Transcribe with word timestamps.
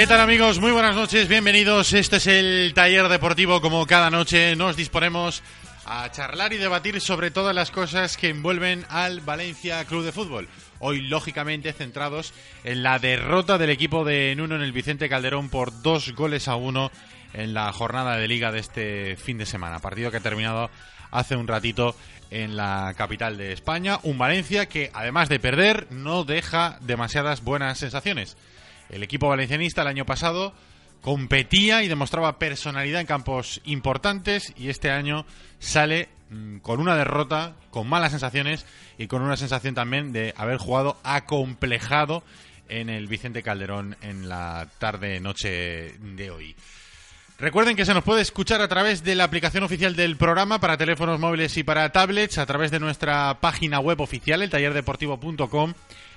¿Qué 0.00 0.06
tal 0.06 0.20
amigos? 0.22 0.60
Muy 0.60 0.72
buenas 0.72 0.96
noches, 0.96 1.28
bienvenidos. 1.28 1.92
Este 1.92 2.16
es 2.16 2.26
el 2.26 2.72
taller 2.72 3.06
deportivo. 3.10 3.60
Como 3.60 3.84
cada 3.84 4.08
noche 4.08 4.56
nos 4.56 4.74
disponemos 4.74 5.42
a 5.84 6.10
charlar 6.10 6.54
y 6.54 6.56
debatir 6.56 7.02
sobre 7.02 7.30
todas 7.30 7.54
las 7.54 7.70
cosas 7.70 8.16
que 8.16 8.30
envuelven 8.30 8.86
al 8.88 9.20
Valencia 9.20 9.84
Club 9.84 10.02
de 10.02 10.12
Fútbol. 10.12 10.48
Hoy, 10.78 11.02
lógicamente, 11.02 11.74
centrados 11.74 12.32
en 12.64 12.82
la 12.82 12.98
derrota 12.98 13.58
del 13.58 13.68
equipo 13.68 14.02
de 14.06 14.34
Nuno 14.36 14.54
en 14.54 14.62
el 14.62 14.72
Vicente 14.72 15.10
Calderón 15.10 15.50
por 15.50 15.82
dos 15.82 16.14
goles 16.14 16.48
a 16.48 16.56
uno 16.56 16.90
en 17.34 17.52
la 17.52 17.70
jornada 17.70 18.16
de 18.16 18.26
liga 18.26 18.52
de 18.52 18.60
este 18.60 19.16
fin 19.16 19.36
de 19.36 19.44
semana. 19.44 19.80
Partido 19.80 20.10
que 20.10 20.16
ha 20.16 20.20
terminado 20.20 20.70
hace 21.10 21.36
un 21.36 21.46
ratito 21.46 21.94
en 22.30 22.56
la 22.56 22.94
capital 22.96 23.36
de 23.36 23.52
España. 23.52 23.98
Un 24.02 24.16
Valencia 24.16 24.64
que, 24.64 24.90
además 24.94 25.28
de 25.28 25.40
perder, 25.40 25.88
no 25.90 26.24
deja 26.24 26.78
demasiadas 26.80 27.44
buenas 27.44 27.76
sensaciones. 27.76 28.38
El 28.90 29.02
equipo 29.02 29.28
valencianista 29.28 29.82
el 29.82 29.88
año 29.88 30.04
pasado 30.04 30.52
competía 31.00 31.82
y 31.82 31.88
demostraba 31.88 32.38
personalidad 32.38 33.00
en 33.00 33.06
campos 33.06 33.60
importantes 33.64 34.52
y 34.56 34.68
este 34.68 34.90
año 34.90 35.24
sale 35.58 36.08
mm, 36.30 36.58
con 36.58 36.80
una 36.80 36.96
derrota, 36.96 37.54
con 37.70 37.88
malas 37.88 38.10
sensaciones 38.10 38.66
y 38.98 39.06
con 39.06 39.22
una 39.22 39.36
sensación 39.36 39.74
también 39.74 40.12
de 40.12 40.34
haber 40.36 40.58
jugado 40.58 40.98
acomplejado 41.04 42.22
en 42.68 42.88
el 42.88 43.06
Vicente 43.06 43.42
Calderón 43.42 43.96
en 44.02 44.28
la 44.28 44.68
tarde-noche 44.78 45.94
de 45.98 46.30
hoy. 46.30 46.56
Recuerden 47.40 47.74
que 47.74 47.86
se 47.86 47.94
nos 47.94 48.04
puede 48.04 48.20
escuchar 48.20 48.60
a 48.60 48.68
través 48.68 49.02
de 49.02 49.14
la 49.14 49.24
aplicación 49.24 49.64
oficial 49.64 49.96
del 49.96 50.18
programa 50.18 50.60
para 50.60 50.76
teléfonos 50.76 51.18
móviles 51.18 51.56
y 51.56 51.62
para 51.62 51.90
tablets, 51.90 52.36
a 52.36 52.44
través 52.44 52.70
de 52.70 52.78
nuestra 52.78 53.40
página 53.40 53.80
web 53.80 53.98
oficial, 54.02 54.42
el 54.42 54.50
tallerdeportivo.com, 54.50 55.72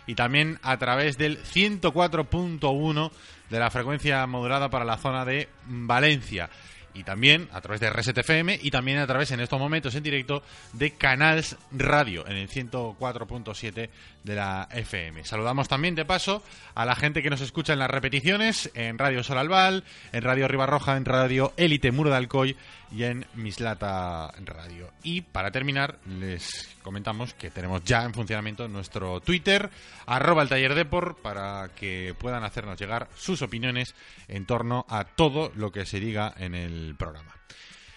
y 0.07 0.15
también 0.15 0.59
a 0.61 0.77
través 0.77 1.17
del 1.17 1.41
104.1 1.43 3.11
de 3.49 3.59
la 3.59 3.69
frecuencia 3.69 4.25
modulada 4.27 4.69
para 4.69 4.85
la 4.85 4.97
zona 4.97 5.25
de 5.25 5.49
Valencia. 5.65 6.49
Y 6.95 7.03
también 7.03 7.49
a 7.51 7.59
través 7.59 7.81
de 7.81 7.89
RSTFM 7.89 8.59
y 8.61 8.69
también 8.69 8.99
a 8.99 9.07
través 9.07 9.31
en 9.31 9.39
estos 9.39 9.59
momentos 9.59 9.95
en 9.95 10.03
directo 10.03 10.43
de 10.73 10.91
Canals 10.91 11.57
Radio 11.71 12.27
en 12.27 12.37
el 12.37 12.47
104.7 12.47 13.89
de 14.23 14.35
la 14.35 14.67
FM. 14.71 15.25
Saludamos 15.25 15.67
también 15.67 15.95
de 15.95 16.05
paso 16.05 16.43
a 16.75 16.85
la 16.85 16.95
gente 16.95 17.23
que 17.23 17.31
nos 17.31 17.41
escucha 17.41 17.73
en 17.73 17.79
las 17.79 17.89
repeticiones 17.89 18.69
en 18.75 18.99
Radio 18.99 19.23
Solalval, 19.23 19.83
en 20.11 20.21
Radio 20.21 20.47
Ribarroja, 20.47 20.95
en 20.95 21.05
Radio 21.05 21.53
Élite 21.57 21.91
Muro 21.91 22.11
de 22.11 22.17
Alcoy 22.17 22.55
y 22.93 23.03
en 23.03 23.25
Mislata 23.33 24.31
Radio. 24.45 24.91
Y 25.01 25.21
para 25.21 25.51
terminar, 25.51 25.97
les 26.07 26.75
comentamos 26.83 27.33
que 27.33 27.49
tenemos 27.49 27.83
ya 27.83 28.03
en 28.03 28.13
funcionamiento 28.13 28.67
nuestro 28.67 29.19
Twitter, 29.19 29.69
arroba 30.05 30.43
el 30.43 30.49
taller 30.49 30.75
Depor, 30.75 31.17
para 31.21 31.69
que 31.75 32.15
puedan 32.17 32.43
hacernos 32.43 32.79
llegar 32.79 33.09
sus 33.15 33.41
opiniones 33.41 33.95
en 34.27 34.45
torno 34.45 34.85
a 34.89 35.05
todo 35.05 35.51
lo 35.55 35.71
que 35.71 35.85
se 35.85 35.99
diga 35.99 36.33
en 36.37 36.53
el 36.53 36.95
programa. 36.97 37.35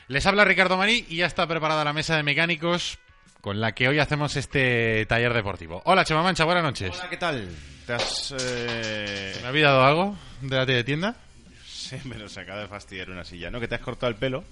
Les 0.09 0.25
habla 0.25 0.45
Ricardo 0.45 0.77
Marí 0.77 1.05
y 1.09 1.17
ya 1.17 1.27
está 1.27 1.47
preparada 1.47 1.85
la 1.85 1.93
mesa 1.93 2.17
de 2.17 2.23
mecánicos 2.23 2.99
con 3.41 3.61
la 3.61 3.73
que 3.73 3.89
hoy 3.89 3.99
hacemos 3.99 4.35
este 4.37 5.05
taller 5.07 5.35
deportivo. 5.35 5.83
Hola, 5.85 6.05
Chema 6.05 6.23
Mancha, 6.23 6.45
buenas 6.45 6.65
noches. 6.65 6.97
Hola, 6.97 7.11
¿qué 7.11 7.17
tal? 7.17 7.49
¿Te 7.87 7.93
has, 7.93 8.35
eh, 8.39 9.37
¿Me 9.41 9.47
ha 9.47 9.51
olvidado 9.51 9.85
algo 9.85 10.17
de 10.41 10.57
la 10.57 10.85
tienda? 10.85 11.17
Sí, 11.65 11.97
me 12.05 12.17
nos 12.17 12.37
acaba 12.39 12.61
de 12.61 12.69
fastidiar 12.69 13.11
una 13.11 13.25
silla, 13.25 13.51
¿no? 13.51 13.61
Que 13.61 13.69
te 13.69 13.75
has 13.75 13.81
cortado 13.81 14.11
el 14.11 14.17
pelo. 14.17 14.43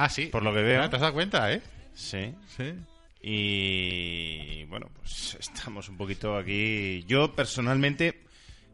Ah, 0.00 0.08
sí. 0.08 0.26
Por 0.26 0.42
lo 0.42 0.54
que 0.54 0.62
veo. 0.62 0.88
¿Te 0.88 0.96
has 0.96 1.02
dado 1.02 1.12
cuenta, 1.12 1.52
eh? 1.52 1.60
Sí. 1.92 2.34
Sí. 2.56 2.72
Y 3.20 4.64
bueno, 4.64 4.86
pues 4.94 5.36
estamos 5.38 5.90
un 5.90 5.98
poquito 5.98 6.38
aquí. 6.38 7.04
Yo 7.06 7.34
personalmente 7.34 8.22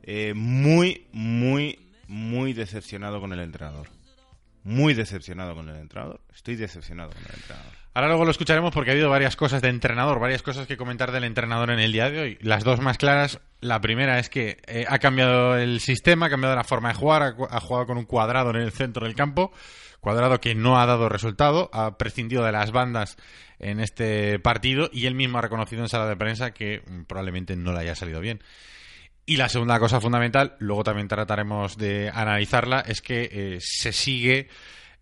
eh, 0.05 0.35
muy, 0.37 1.09
muy, 1.11 1.91
muy 2.07 2.53
decepcionado 2.53 3.21
con 3.21 3.33
el 3.33 3.41
entrenador. 3.41 3.89
Muy 4.63 4.95
decepcionado 4.95 5.57
con 5.57 5.69
el 5.69 5.75
entrenador. 5.77 6.21
Estoy 6.33 6.55
decepcionado 6.55 7.11
con 7.11 7.19
el 7.19 7.35
entrenador. 7.35 7.73
Ahora 7.93 8.07
luego 8.07 8.25
lo 8.25 8.31
escucharemos 8.31 8.73
porque 8.73 8.91
ha 8.91 8.93
habido 8.93 9.11
varias 9.11 9.35
cosas 9.35 9.61
de 9.63 9.69
entrenador, 9.69 10.21
varias 10.21 10.43
cosas 10.43 10.69
que 10.69 10.77
comentar 10.77 11.11
del 11.11 11.25
entrenador 11.25 11.71
en 11.71 11.81
el 11.81 11.91
día 11.91 12.09
de 12.09 12.21
hoy. 12.21 12.39
Las 12.41 12.63
dos 12.63 12.79
más 12.79 12.99
claras, 12.99 13.41
la 13.61 13.81
primera 13.81 14.21
es 14.21 14.29
que 14.29 14.59
eh, 14.69 14.85
ha 14.89 15.01
cambiado 15.01 15.57
el 15.57 15.81
sistema, 15.81 16.27
ha 16.27 16.31
cambiado 16.31 16.55
la 16.55 16.63
forma 16.63 16.91
de 16.91 16.95
jugar, 16.95 17.23
ha, 17.23 17.57
ha 17.57 17.61
jugado 17.61 17.87
con 17.87 17.99
un 17.99 18.05
cuadrado 18.05 18.51
en 18.51 18.57
el 18.57 18.71
centro 18.71 19.07
del 19.07 19.17
campo, 19.17 19.51
cuadrado 20.07 20.41
que 20.41 20.55
no 20.55 20.79
ha 20.79 20.87
dado 20.87 21.09
resultado, 21.09 21.69
ha 21.73 21.99
prescindido 21.99 22.45
de 22.45 22.53
las 22.53 22.71
bandas 22.71 23.17
en 23.59 23.81
este 23.81 24.39
partido 24.39 24.89
y 24.93 25.07
él 25.07 25.17
mismo 25.17 25.39
ha 25.39 25.41
reconocido 25.41 25.83
en 25.83 25.89
sala 25.89 26.07
de 26.07 26.15
prensa 26.15 26.53
que 26.53 26.85
mm, 26.87 27.07
probablemente 27.07 27.57
no 27.57 27.73
le 27.73 27.81
haya 27.81 27.97
salido 27.97 28.21
bien. 28.21 28.41
Y 29.25 29.37
la 29.37 29.49
segunda 29.49 29.81
cosa 29.81 30.01
fundamental, 30.01 30.55
luego 30.61 30.85
también 30.85 31.09
trataremos 31.09 31.77
de 31.77 32.09
analizarla, 32.15 32.85
es 32.87 33.01
que 33.03 33.29
eh, 33.33 33.59
se 33.61 33.91
sigue, 33.91 34.47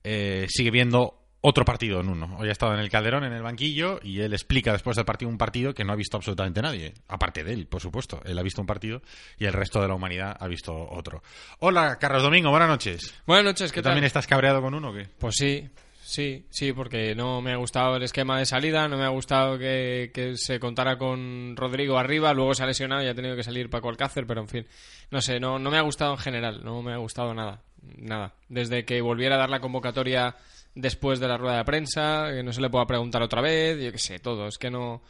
eh, 0.05 0.47
sigue 0.49 0.71
viendo 0.71 1.24
otro 1.47 1.67
partido 1.67 2.01
en 2.01 2.09
uno. 2.09 2.37
Hoy 2.39 2.49
ha 2.49 2.53
estado 2.53 2.73
en 2.73 2.81
el 2.81 2.89
Calderón, 2.89 3.23
en 3.23 3.35
el 3.35 3.43
banquillo, 3.43 4.01
y 4.03 4.21
él 4.21 4.33
explica 4.33 4.73
después 4.73 4.97
del 4.97 5.05
partido 5.05 5.31
un 5.31 5.37
partido 5.37 5.75
que 5.75 5.85
no 5.85 5.93
ha 5.93 5.97
visto 5.97 6.17
absolutamente 6.17 6.63
nadie. 6.63 6.95
Aparte 7.07 7.45
de 7.45 7.53
él, 7.53 7.67
por 7.67 7.83
supuesto. 7.83 8.23
Él 8.25 8.39
ha 8.39 8.43
visto 8.43 8.63
un 8.63 8.67
partido 8.67 9.03
y 9.39 9.45
el 9.45 9.53
resto 9.53 9.83
de 9.83 9.89
la 9.89 9.95
humanidad 9.95 10.35
ha 10.41 10.49
visto 10.49 10.75
otro. 10.75 11.23
Hola, 11.59 11.99
Carlos 12.01 12.23
Domingo, 12.23 12.49
buenas 12.49 12.71
noches. 12.71 13.15
Buenas 13.27 13.45
noches, 13.45 13.73
¿qué 13.73 13.81
¿Tú 13.81 13.85
tal? 13.85 13.91
también 13.91 14.07
estás 14.07 14.27
cabreado 14.27 14.63
con 14.63 14.73
uno 14.73 14.89
o 14.89 14.95
qué? 14.95 15.07
Pues 15.19 15.35
sí, 15.37 15.69
Sí, 16.07 16.47
sí, 16.51 16.73
porque 16.75 17.15
no 17.15 17.41
me 17.41 17.53
ha 17.53 17.57
gustado 17.57 17.97
el 17.97 18.03
esquema 18.03 18.39
de 18.39 18.45
salida, 18.45 18.89
no 18.89 18.99
me 18.99 19.05
ha 19.05 19.09
gustado 19.09 19.59
que, 19.59 20.11
que 20.13 20.37
se 20.37 20.61
contara 20.61 20.99
con 20.99 21.57
Rodrigo 21.57 21.99
arriba, 21.99 22.35
luego 22.35 22.55
se 22.55 22.63
ha 22.63 22.67
lesionado 22.67 23.03
y 23.03 23.09
ha 23.09 23.15
tenido 23.15 23.35
que 23.37 23.43
salir 23.43 23.71
Paco 23.71 23.89
Alcácer, 23.89 24.27
pero 24.27 24.43
en 24.43 24.49
fin, 24.49 24.67
no 25.11 25.23
sé, 25.23 25.41
no, 25.41 25.59
no 25.59 25.71
me 25.71 25.79
ha 25.79 25.83
gustado 25.83 26.13
en 26.13 26.19
general, 26.19 26.63
no 26.63 26.83
me 26.83 26.93
ha 26.93 26.99
gustado 26.99 27.33
nada, 27.33 27.63
nada. 27.97 28.35
Desde 28.51 28.85
que 28.85 29.01
volviera 29.01 29.37
a 29.37 29.39
dar 29.39 29.49
la 29.49 29.61
convocatoria 29.61 30.37
después 30.75 31.21
de 31.21 31.29
la 31.29 31.37
rueda 31.37 31.59
de 31.59 31.65
prensa, 31.65 32.27
que 32.33 32.43
no 32.43 32.53
se 32.53 32.61
le 32.61 32.71
pueda 32.71 32.87
preguntar 32.87 33.23
otra 33.23 33.41
vez, 33.41 33.81
yo 33.83 33.93
qué 33.93 33.99
sé, 33.99 34.19
todo, 34.19 34.49
es 34.49 34.59
que 34.59 34.71
no, 34.71 35.03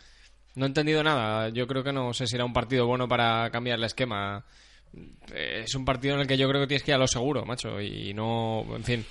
no 0.54 0.64
he 0.64 0.68
entendido 0.68 1.02
nada, 1.02 1.48
yo 1.48 1.66
creo 1.66 1.82
que 1.82 1.92
no 1.92 2.12
sé 2.12 2.26
si 2.26 2.36
era 2.36 2.44
un 2.44 2.52
partido 2.52 2.86
bueno 2.86 3.08
para 3.08 3.50
cambiar 3.50 3.78
el 3.78 3.84
esquema. 3.84 4.44
Es 5.34 5.74
un 5.74 5.84
partido 5.84 6.14
en 6.14 6.20
el 6.20 6.26
que 6.26 6.36
yo 6.36 6.48
creo 6.48 6.60
que 6.60 6.66
tienes 6.68 6.82
que 6.84 6.92
ir 6.92 6.94
a 6.94 6.98
lo 6.98 7.08
seguro, 7.08 7.44
macho, 7.44 7.80
y 7.80 8.14
no, 8.14 8.64
en 8.76 8.84
fin. 8.84 9.04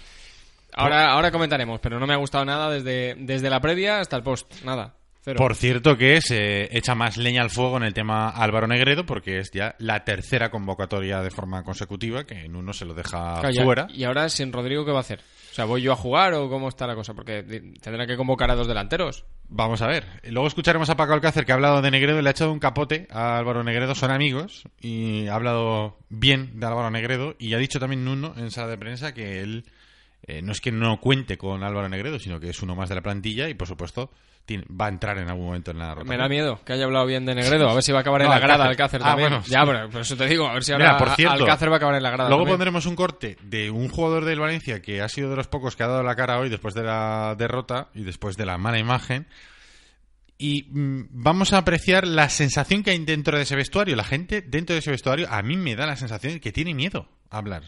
Ahora, 0.75 1.11
ahora 1.11 1.29
comentaremos, 1.31 1.79
pero 1.81 1.99
no 1.99 2.07
me 2.07 2.13
ha 2.13 2.17
gustado 2.17 2.45
nada 2.45 2.69
desde, 2.71 3.15
desde 3.19 3.49
la 3.49 3.59
previa 3.59 3.99
hasta 3.99 4.15
el 4.15 4.23
post. 4.23 4.63
Nada. 4.63 4.95
Cero. 5.25 5.37
Por 5.37 5.55
cierto 5.55 5.97
que 5.97 6.19
se 6.19 6.75
echa 6.77 6.95
más 6.95 7.15
leña 7.15 7.41
al 7.43 7.49
fuego 7.49 7.77
en 7.77 7.83
el 7.83 7.93
tema 7.93 8.27
Álvaro 8.29 8.67
Negredo 8.67 9.05
porque 9.05 9.39
es 9.39 9.51
ya 9.51 9.73
la 9.79 10.03
tercera 10.03 10.51
convocatoria 10.51 11.21
de 11.21 11.31
forma 11.31 11.63
consecutiva 11.63 12.25
que 12.25 12.43
en 12.43 12.57
uno 12.57 12.73
se 12.73 12.83
lo 12.83 12.93
deja 12.93 13.35
Claro, 13.39 13.49
ya- 13.51 13.63
fuera. 13.63 13.87
Y 13.89 14.03
ahora 14.03 14.27
sin 14.27 14.51
Rodrigo, 14.51 14.83
¿qué 14.83 14.91
va 14.91 14.97
a 14.97 15.01
hacer? 15.01 15.21
O 15.53 15.55
sea, 15.55 15.65
¿voy 15.65 15.83
yo 15.83 15.91
a 15.91 15.95
jugar 15.95 16.33
o 16.33 16.49
cómo 16.49 16.67
está 16.67 16.87
la 16.87 16.95
cosa? 16.95 17.13
Porque 17.13 17.43
di- 17.43 17.73
tendrá 17.79 18.07
que 18.07 18.17
convocar 18.17 18.49
a 18.49 18.55
dos 18.55 18.65
delanteros. 18.67 19.23
Vamos 19.49 19.83
a 19.83 19.87
ver. 19.87 20.03
Luego 20.31 20.47
escucharemos 20.47 20.89
a 20.89 20.97
Paco 20.97 21.13
Alcácer 21.13 21.45
que 21.45 21.51
ha 21.51 21.55
hablado 21.55 21.79
de 21.83 21.91
Negredo 21.91 22.17
y 22.19 22.23
le 22.23 22.29
ha 22.29 22.31
echado 22.31 22.51
un 22.51 22.57
capote 22.57 23.07
a 23.11 23.37
Álvaro 23.37 23.63
Negredo. 23.63 23.93
Son 23.93 24.09
amigos 24.09 24.63
y 24.81 25.27
ha 25.27 25.35
hablado 25.35 25.99
bien 26.09 26.59
de 26.59 26.65
Álvaro 26.65 26.89
Negredo 26.89 27.35
y 27.37 27.53
ha 27.53 27.59
dicho 27.59 27.79
también 27.79 28.03
Nuno 28.03 28.33
en 28.35 28.49
sala 28.49 28.67
de 28.69 28.79
prensa 28.79 29.13
que 29.13 29.41
él 29.41 29.65
eh, 30.25 30.41
no 30.41 30.53
es 30.53 30.59
que 30.59 30.71
no 30.71 30.99
cuente 30.99 31.37
con 31.37 31.63
Álvaro 31.63 31.87
Negredo, 31.87 32.17
sino 32.17 32.39
que 32.39 32.49
es 32.49 32.59
uno 32.63 32.75
más 32.75 32.89
de 32.89 32.95
la 32.95 33.01
plantilla 33.03 33.47
y 33.47 33.53
por 33.53 33.67
supuesto 33.67 34.09
tiene- 34.45 34.65
va 34.69 34.87
a 34.87 34.89
entrar 34.89 35.17
en 35.17 35.29
algún 35.29 35.45
momento 35.45 35.71
en 35.71 35.79
la 35.79 35.89
rotación. 35.95 36.09
Me 36.09 36.17
da 36.21 36.27
miedo 36.27 36.59
que 36.65 36.73
haya 36.73 36.83
hablado 36.85 37.05
bien 37.05 37.25
de 37.25 37.33
Negredo. 37.35 37.69
A 37.69 37.73
ver 37.73 37.83
si 37.83 37.91
va 37.91 37.99
a 37.99 38.01
acabar 38.01 38.21
en 38.23 38.29
la 38.29 38.39
grada 38.39 38.65
Alcácer. 38.65 39.01
Ah, 39.03 39.09
también. 39.09 39.29
bueno. 39.29 39.43
Ya, 39.47 39.65
pero 39.65 39.89
por 39.89 40.01
eso 40.01 40.17
te 40.17 40.25
digo, 40.27 40.47
a 40.47 40.53
ver 40.53 40.63
si 40.63 40.73
Mira, 40.73 40.91
ahora 40.91 40.97
por 41.05 41.15
cierto, 41.15 41.33
Alcácer 41.43 41.69
va 41.69 41.73
a 41.73 41.77
acabar 41.77 41.95
en 41.95 42.03
la 42.03 42.09
grada 42.11 42.29
Luego 42.29 42.43
también. 42.43 42.53
pondremos 42.57 42.85
un 42.85 42.95
corte 42.95 43.37
de 43.43 43.71
un 43.71 43.89
jugador 43.89 44.25
del 44.25 44.39
Valencia 44.39 44.81
que 44.81 45.01
ha 45.01 45.09
sido 45.09 45.29
de 45.29 45.35
los 45.37 45.47
pocos 45.47 45.75
que 45.75 45.83
ha 45.83 45.87
dado 45.87 46.03
la 46.03 46.15
cara 46.15 46.39
hoy 46.39 46.49
después 46.49 46.73
de 46.73 46.83
la 46.83 47.35
derrota 47.37 47.89
y 47.93 48.03
después 48.03 48.35
de 48.37 48.45
la 48.45 48.57
mala 48.57 48.79
imagen. 48.79 49.27
Y 50.37 50.63
mm, 50.71 51.07
vamos 51.11 51.53
a 51.53 51.59
apreciar 51.59 52.05
la 52.07 52.27
sensación 52.27 52.83
que 52.83 52.91
hay 52.91 52.99
dentro 53.05 53.37
de 53.37 53.43
ese 53.43 53.55
vestuario. 53.55 53.95
La 53.95 54.03
gente 54.03 54.41
dentro 54.41 54.73
de 54.73 54.79
ese 54.79 54.91
vestuario, 54.91 55.27
a 55.29 55.41
mí 55.41 55.55
me 55.57 55.75
da 55.75 55.85
la 55.85 55.95
sensación 55.95 56.39
que 56.39 56.51
tiene 56.51 56.73
miedo 56.73 57.07
a 57.29 57.37
hablar. 57.37 57.63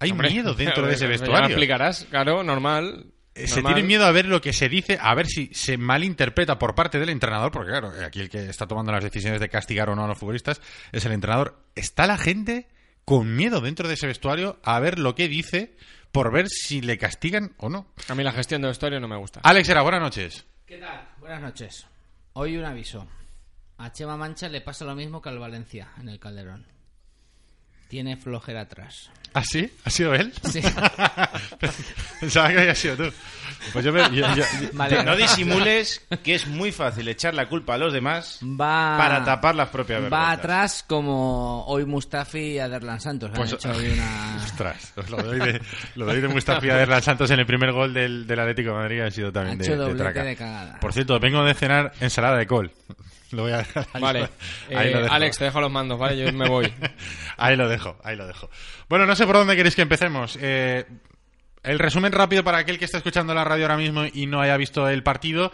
Hay 0.00 0.10
Hombre, 0.10 0.30
miedo 0.30 0.54
dentro 0.54 0.86
de 0.86 0.94
ese 0.94 1.04
ya 1.04 1.08
vestuario. 1.10 1.46
explicarás, 1.46 2.06
claro, 2.10 2.42
normal. 2.42 3.06
Eh, 3.44 3.48
Se 3.48 3.62
tiene 3.62 3.82
miedo 3.82 4.04
a 4.04 4.10
ver 4.12 4.26
lo 4.26 4.40
que 4.40 4.52
se 4.52 4.68
dice, 4.68 4.98
a 5.00 5.14
ver 5.14 5.26
si 5.26 5.50
se 5.52 5.76
malinterpreta 5.76 6.58
por 6.58 6.74
parte 6.74 6.98
del 6.98 7.08
entrenador, 7.08 7.50
porque 7.52 7.70
claro, 7.70 7.92
aquí 8.04 8.20
el 8.20 8.28
que 8.30 8.48
está 8.48 8.66
tomando 8.66 8.92
las 8.92 9.02
decisiones 9.04 9.40
de 9.40 9.48
castigar 9.48 9.88
o 9.90 9.96
no 9.96 10.04
a 10.04 10.08
los 10.08 10.18
futbolistas 10.18 10.60
es 10.92 11.04
el 11.04 11.12
entrenador. 11.12 11.58
Está 11.74 12.06
la 12.06 12.18
gente 12.18 12.68
con 13.04 13.34
miedo 13.36 13.60
dentro 13.60 13.88
de 13.88 13.94
ese 13.94 14.06
vestuario 14.06 14.60
a 14.62 14.78
ver 14.80 14.98
lo 14.98 15.14
que 15.14 15.28
dice 15.28 15.76
por 16.12 16.32
ver 16.32 16.48
si 16.48 16.80
le 16.80 16.98
castigan 16.98 17.54
o 17.56 17.68
no. 17.68 17.86
A 18.08 18.14
mí 18.14 18.22
la 18.22 18.32
gestión 18.32 18.62
de 18.62 18.68
vestuario 18.68 19.00
no 19.00 19.08
me 19.08 19.16
gusta. 19.16 19.40
Alex 19.42 19.68
era 19.68 19.82
buenas 19.82 20.00
noches. 20.00 20.44
¿Qué 20.66 20.76
tal? 20.78 21.08
Buenas 21.18 21.40
noches. 21.40 21.86
Hoy 22.34 22.56
un 22.56 22.64
aviso. 22.64 23.06
A 23.78 23.92
Chema 23.92 24.16
Mancha 24.16 24.48
le 24.48 24.60
pasa 24.60 24.84
lo 24.84 24.94
mismo 24.94 25.22
que 25.22 25.28
al 25.30 25.38
Valencia 25.38 25.88
en 25.98 26.08
el 26.08 26.18
Calderón. 26.20 26.66
Tiene 27.90 28.16
flojera 28.16 28.62
atrás. 28.62 29.10
¿Ah, 29.34 29.44
sí? 29.44 29.70
¿Ha 29.84 29.90
sido 29.90 30.14
él? 30.14 30.32
Sí. 30.50 30.60
Pensaba 32.20 32.48
que 32.50 32.58
había 32.58 32.74
sido 32.74 32.96
tú. 32.96 33.04
Pues 33.72 33.84
yo 33.84 33.92
me... 33.92 34.00
yo- 34.14 34.34
yo- 34.34 34.44
Vale. 34.72 35.04
No 35.04 35.14
disimules 35.16 36.04
que 36.24 36.34
es 36.34 36.46
muy 36.46 36.72
fácil 36.72 37.06
echar 37.08 37.34
la 37.34 37.48
culpa 37.48 37.74
a 37.74 37.78
los 37.78 37.92
demás 37.92 38.40
Va 38.42 38.96
para 38.98 39.24
tapar 39.24 39.54
las 39.54 39.68
propias 39.68 39.98
Va 40.00 40.02
vergüenzas. 40.08 40.38
atrás 40.38 40.84
como 40.86 41.64
hoy 41.66 41.84
Mustafi 41.84 42.38
y 42.38 42.58
Aderlan 42.58 43.00
Santos. 43.00 43.30
Han 43.30 43.36
Pues- 43.36 43.52
hecho 43.52 43.70
hoy 43.70 43.88
una... 43.90 44.36
Ostras, 44.44 44.92
lo 45.08 45.16
de 45.18 45.28
hoy 45.28 45.38
de, 45.52 45.62
lo 45.96 46.06
de, 46.06 46.28
Mustafi 46.28 46.66
y 46.66 46.70
Aderlan 46.70 47.02
Santos 47.02 47.30
en 47.30 47.40
el 47.40 47.46
primer 47.46 47.72
gol 47.72 47.92
del, 47.92 48.26
del 48.26 48.40
Atlético 48.40 48.70
de 48.70 48.76
Madrid 48.76 49.00
ha 49.02 49.10
sido 49.10 49.30
también 49.32 49.56
Ha 49.56 49.58
de, 49.58 49.64
hecho 49.64 49.72
de 49.72 49.78
doblete 49.78 50.02
traca. 50.02 50.22
de 50.24 50.36
cagada. 50.36 50.80
Por 50.80 50.92
cierto, 50.92 51.18
vengo 51.20 51.44
de 51.44 51.54
cenar 51.54 51.92
ensalada 52.00 52.36
de 52.38 52.46
col. 52.46 52.72
Lo 53.32 53.42
voy 53.42 53.52
a 53.52 53.58
dejar 53.58 53.86
ahí. 53.92 54.02
Vale. 54.02 54.28
Ahí 54.74 54.88
Eh, 54.88 54.90
lo 54.92 55.02
dejo. 55.02 55.14
Alex, 55.14 55.38
te 55.38 55.44
dejo 55.44 55.60
los 55.60 55.70
mandos, 55.70 55.98
¿vale? 55.98 56.18
Yo 56.18 56.32
me 56.32 56.48
voy. 56.48 56.72
Ahí 57.36 57.56
lo 57.56 57.68
dejo, 57.68 57.96
ahí 58.02 58.16
lo 58.16 58.26
dejo. 58.26 58.50
Bueno, 58.88 59.06
no 59.06 59.14
sé 59.16 59.24
por 59.26 59.36
dónde 59.36 59.56
queréis 59.56 59.74
que 59.76 59.82
empecemos. 59.82 60.36
Eh, 60.40 60.84
el 61.62 61.78
resumen 61.78 62.12
rápido 62.12 62.42
para 62.44 62.58
aquel 62.58 62.78
que 62.78 62.84
está 62.84 62.98
escuchando 62.98 63.32
la 63.34 63.44
radio 63.44 63.64
ahora 63.64 63.76
mismo 63.76 64.04
y 64.12 64.26
no 64.26 64.40
haya 64.40 64.56
visto 64.56 64.88
el 64.88 65.02
partido. 65.02 65.52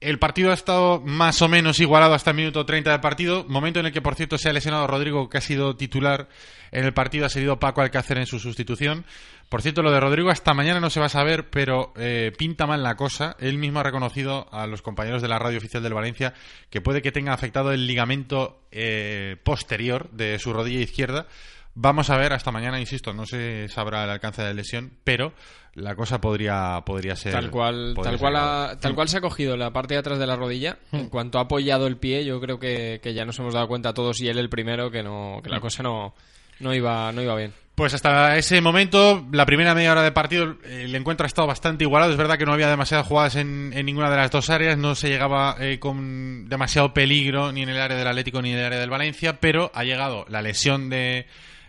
El 0.00 0.18
partido 0.18 0.50
ha 0.50 0.54
estado 0.54 1.02
más 1.04 1.42
o 1.42 1.48
menos 1.48 1.78
igualado 1.78 2.14
hasta 2.14 2.30
el 2.30 2.36
minuto 2.36 2.64
30 2.64 2.90
del 2.90 3.00
partido, 3.00 3.44
momento 3.46 3.80
en 3.80 3.86
el 3.86 3.92
que, 3.92 4.00
por 4.00 4.14
cierto, 4.14 4.38
se 4.38 4.48
ha 4.48 4.52
lesionado 4.54 4.86
Rodrigo, 4.86 5.28
que 5.28 5.36
ha 5.36 5.42
sido 5.42 5.76
titular 5.76 6.28
en 6.72 6.86
el 6.86 6.94
partido, 6.94 7.26
ha 7.26 7.28
sido 7.28 7.58
Paco 7.58 7.82
Alcácer 7.82 8.16
en 8.16 8.24
su 8.24 8.38
sustitución. 8.38 9.04
Por 9.50 9.60
cierto, 9.60 9.82
lo 9.82 9.90
de 9.90 10.00
Rodrigo 10.00 10.30
hasta 10.30 10.54
mañana 10.54 10.80
no 10.80 10.88
se 10.88 11.00
va 11.00 11.06
a 11.06 11.10
saber, 11.10 11.50
pero 11.50 11.92
eh, 11.96 12.32
pinta 12.38 12.66
mal 12.66 12.82
la 12.82 12.96
cosa. 12.96 13.36
Él 13.40 13.58
mismo 13.58 13.80
ha 13.80 13.82
reconocido 13.82 14.48
a 14.52 14.66
los 14.66 14.80
compañeros 14.80 15.20
de 15.20 15.28
la 15.28 15.38
radio 15.38 15.58
oficial 15.58 15.82
del 15.82 15.92
Valencia 15.92 16.32
que 16.70 16.80
puede 16.80 17.02
que 17.02 17.12
tenga 17.12 17.34
afectado 17.34 17.70
el 17.70 17.86
ligamento 17.86 18.62
eh, 18.70 19.36
posterior 19.42 20.08
de 20.12 20.38
su 20.38 20.54
rodilla 20.54 20.80
izquierda. 20.80 21.26
Vamos 21.74 22.10
a 22.10 22.16
ver 22.16 22.32
hasta 22.32 22.50
mañana, 22.50 22.80
insisto, 22.80 23.12
no 23.12 23.26
se 23.26 23.68
sabrá 23.68 24.04
el 24.04 24.10
alcance 24.10 24.42
de 24.42 24.48
la 24.48 24.54
lesión, 24.54 24.92
pero 25.04 25.32
la 25.74 25.94
cosa 25.94 26.20
podría, 26.20 26.82
podría 26.84 27.14
ser. 27.16 27.32
Tal 27.32 27.50
cual, 27.50 27.94
tal 28.02 28.18
cual, 28.18 28.36
ha- 28.36 28.76
tal 28.80 28.94
cual 28.94 29.08
se 29.08 29.18
ha 29.18 29.20
cogido 29.20 29.56
la 29.56 29.72
parte 29.72 29.94
de 29.94 30.00
atrás 30.00 30.18
de 30.18 30.26
la 30.26 30.36
rodilla. 30.36 30.78
Hmm. 30.90 30.96
En 30.96 31.08
cuanto 31.08 31.38
ha 31.38 31.42
apoyado 31.42 31.86
el 31.86 31.96
pie, 31.96 32.24
yo 32.24 32.40
creo 32.40 32.58
que, 32.58 33.00
que 33.02 33.14
ya 33.14 33.24
nos 33.24 33.38
hemos 33.38 33.54
dado 33.54 33.68
cuenta 33.68 33.94
todos 33.94 34.20
y 34.20 34.28
él 34.28 34.38
el 34.38 34.50
primero 34.50 34.90
que 34.90 35.02
no, 35.02 35.40
que 35.42 35.48
Hmm. 35.48 35.52
la 35.52 35.60
cosa 35.60 35.82
no, 35.84 36.14
no 36.58 36.74
iba, 36.74 37.12
no 37.12 37.22
iba 37.22 37.36
bien. 37.36 37.54
Pues 37.76 37.94
hasta 37.94 38.36
ese 38.36 38.60
momento, 38.60 39.26
la 39.32 39.46
primera 39.46 39.74
media 39.74 39.92
hora 39.92 40.02
de 40.02 40.12
partido, 40.12 40.56
el 40.64 40.94
encuentro 40.94 41.24
ha 41.24 41.28
estado 41.28 41.46
bastante 41.48 41.84
igualado. 41.84 42.10
Es 42.12 42.18
verdad 42.18 42.36
que 42.36 42.44
no 42.44 42.52
había 42.52 42.68
demasiadas 42.68 43.06
jugadas 43.06 43.36
en, 43.36 43.72
en 43.74 43.86
ninguna 43.86 44.10
de 44.10 44.16
las 44.16 44.30
dos 44.30 44.50
áreas, 44.50 44.76
no 44.76 44.94
se 44.96 45.08
llegaba 45.08 45.56
eh, 45.60 45.78
con 45.78 46.46
demasiado 46.48 46.92
peligro 46.92 47.52
ni 47.52 47.62
en 47.62 47.70
el 47.70 47.80
área 47.80 47.96
del 47.96 48.08
Atlético 48.08 48.42
ni 48.42 48.52
en 48.52 48.58
el 48.58 48.64
área 48.66 48.80
del 48.80 48.90
Valencia, 48.90 49.40
pero 49.40 49.70
ha 49.72 49.84
llegado 49.84 50.26
la 50.28 50.42
lesión 50.42 50.90
de 50.90 51.26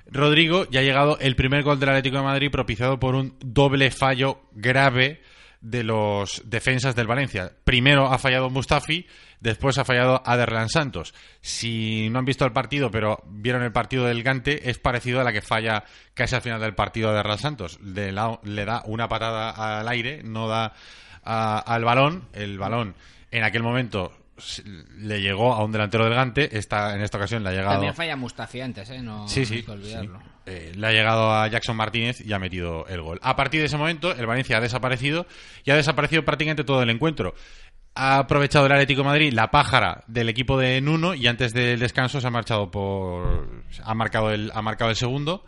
Rodrigo 0.08 0.66
y 0.72 0.78
ha 0.78 0.82
llegado 0.82 1.18
el 1.20 1.36
primer 1.36 1.64
gol 1.64 1.80
del 1.80 1.90
Atlético 1.90 2.18
de 2.18 2.24
Madrid 2.24 2.52
propiciado 2.52 3.00
por 3.00 3.16
un 3.16 3.36
doble 3.40 3.92
fallo 3.92 4.42
grave 4.54 5.22
de 5.62 5.84
los 5.84 6.42
defensas 6.46 6.96
del 6.96 7.06
Valencia. 7.08 7.52
Primero 7.64 8.08
ha 8.12 8.18
fallado 8.18 8.50
Mustafi, 8.50 9.06
después 9.42 9.78
ha 9.78 9.86
fallado 9.86 10.24
Aderlan 10.26 10.70
Santos. 10.70 11.14
Si 11.40 12.10
no 12.10 12.18
han 12.20 12.26
visto 12.26 12.46
el 12.46 12.52
partido, 12.52 12.90
pero 12.90 13.24
vieron 13.28 13.62
el 13.62 13.72
partido 13.72 14.06
del 14.06 14.24
Gante, 14.24 14.70
es 14.72 14.80
parecido 14.80 15.22
a 15.22 15.24
la 15.24 15.32
que 15.32 15.42
falla 15.42 15.84
casi 16.16 16.36
al 16.36 16.42
final 16.42 16.60
del 16.62 16.74
partido 16.74 17.10
de 17.10 17.16
Aderlan 17.16 17.38
Santos. 17.38 17.80
Le, 17.82 18.12
le 18.12 18.66
da 18.66 18.82
una 18.86 19.08
patada 19.08 19.80
al 19.80 19.88
aire, 19.88 20.22
no 20.24 20.48
da 20.48 20.74
a- 21.24 21.60
al 21.60 21.84
balón. 21.86 22.28
El 22.34 22.58
balón 22.58 22.96
en 23.30 23.44
aquel 23.44 23.62
momento 23.62 24.12
le 24.98 25.22
llegó 25.22 25.54
a 25.54 25.64
un 25.64 25.72
delantero 25.72 26.06
del 26.06 26.14
Gante. 26.14 26.58
Esta, 26.58 26.96
en 26.96 27.02
esta 27.02 27.18
ocasión 27.18 27.44
le 27.44 27.50
ha 27.50 27.52
llegado. 27.54 27.72
También 27.74 27.94
falla 27.94 28.16
Mustafi 28.16 28.62
antes, 28.62 28.90
¿eh? 28.90 29.02
No, 29.02 29.28
Sí, 29.28 29.46
sí. 29.46 29.56
hay 29.56 29.64
que 29.64 29.72
olvidarlo. 29.72 30.20
sí. 30.20 30.26
Eh, 30.48 30.72
le 30.76 30.88
ha 30.88 30.92
llegado 30.92 31.32
a 31.32 31.48
Jackson 31.48 31.76
Martínez 31.76 32.20
y 32.26 32.34
ha 32.34 32.40
metido 32.40 32.86
el 32.88 33.02
gol. 33.02 33.20
A 33.22 33.36
partir 33.36 33.60
de 33.60 33.68
ese 33.68 33.78
momento, 33.78 34.12
el 34.12 34.26
Valencia 34.26 34.58
ha 34.58 34.62
desaparecido 34.62 35.28
y 35.64 35.72
ha 35.72 35.76
desaparecido 35.76 36.26
prácticamente 36.26 36.64
todo 36.64 36.82
el 36.82 36.90
encuentro. 36.90 37.36
Ha 37.94 38.20
aprovechado 38.20 38.66
el 38.66 38.72
Atlético 38.72 39.02
de 39.02 39.08
Madrid 39.08 39.34
la 39.34 39.52
pájara 39.52 40.04
del 40.08 40.30
equipo 40.30 40.58
de 40.58 40.80
Nuno 40.82 41.14
y 41.14 41.28
antes 41.28 41.54
del 41.54 41.80
descanso 41.80 42.22
se 42.22 42.28
ha 42.28 42.32
marchado 42.32 42.72
por. 42.72 43.50
ha 43.84 43.94
marcado 43.94 44.32
el, 44.32 44.50
ha 44.56 44.62
marcado 44.62 44.90
el 44.90 44.96
segundo. 44.96 45.46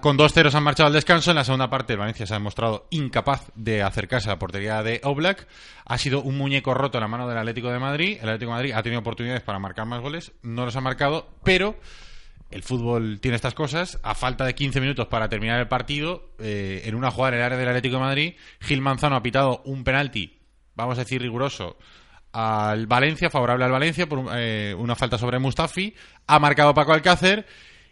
Con 0.00 0.16
2-0 0.16 0.50
se 0.50 0.56
han 0.56 0.62
marchado 0.62 0.86
al 0.86 0.92
descanso. 0.92 1.32
En 1.32 1.36
la 1.36 1.42
segunda 1.42 1.68
parte, 1.68 1.94
el 1.94 1.98
Valencia 1.98 2.24
se 2.24 2.32
ha 2.32 2.38
demostrado 2.38 2.86
incapaz 2.90 3.50
de 3.56 3.82
acercarse 3.82 4.28
a 4.28 4.34
la 4.34 4.38
portería 4.38 4.84
de 4.84 5.00
Oblak. 5.02 5.48
Ha 5.84 5.98
sido 5.98 6.22
un 6.22 6.38
muñeco 6.38 6.74
roto 6.74 6.98
en 6.98 7.02
la 7.02 7.08
mano 7.08 7.26
del 7.26 7.38
Atlético 7.38 7.70
de 7.70 7.80
Madrid. 7.80 8.18
El 8.22 8.28
Atlético 8.28 8.52
de 8.52 8.56
Madrid 8.56 8.72
ha 8.72 8.84
tenido 8.84 9.00
oportunidades 9.00 9.42
para 9.42 9.58
marcar 9.58 9.84
más 9.86 10.00
goles. 10.00 10.30
No 10.42 10.64
los 10.64 10.76
ha 10.76 10.80
marcado, 10.80 11.28
pero 11.42 11.74
el 12.52 12.62
fútbol 12.62 13.18
tiene 13.20 13.34
estas 13.34 13.54
cosas. 13.54 13.98
A 14.04 14.14
falta 14.14 14.44
de 14.44 14.54
15 14.54 14.80
minutos 14.80 15.08
para 15.08 15.28
terminar 15.28 15.58
el 15.58 15.66
partido, 15.66 16.30
eh, 16.38 16.82
en 16.84 16.94
una 16.94 17.10
jugada 17.10 17.34
en 17.34 17.40
el 17.40 17.46
área 17.46 17.58
del 17.58 17.68
Atlético 17.68 17.96
de 17.96 18.02
Madrid, 18.02 18.34
Gil 18.60 18.80
Manzano 18.80 19.16
ha 19.16 19.22
pitado 19.24 19.60
un 19.64 19.82
penalti, 19.82 20.38
vamos 20.76 20.98
a 20.98 21.00
decir 21.02 21.20
riguroso, 21.20 21.78
al 22.30 22.86
Valencia, 22.86 23.28
favorable 23.28 23.64
al 23.64 23.72
Valencia, 23.72 24.08
por 24.08 24.24
eh, 24.36 24.72
una 24.78 24.94
falta 24.94 25.18
sobre 25.18 25.40
Mustafi. 25.40 25.96
Ha 26.28 26.38
marcado 26.38 26.74
Paco 26.74 26.92
Alcácer. 26.92 27.44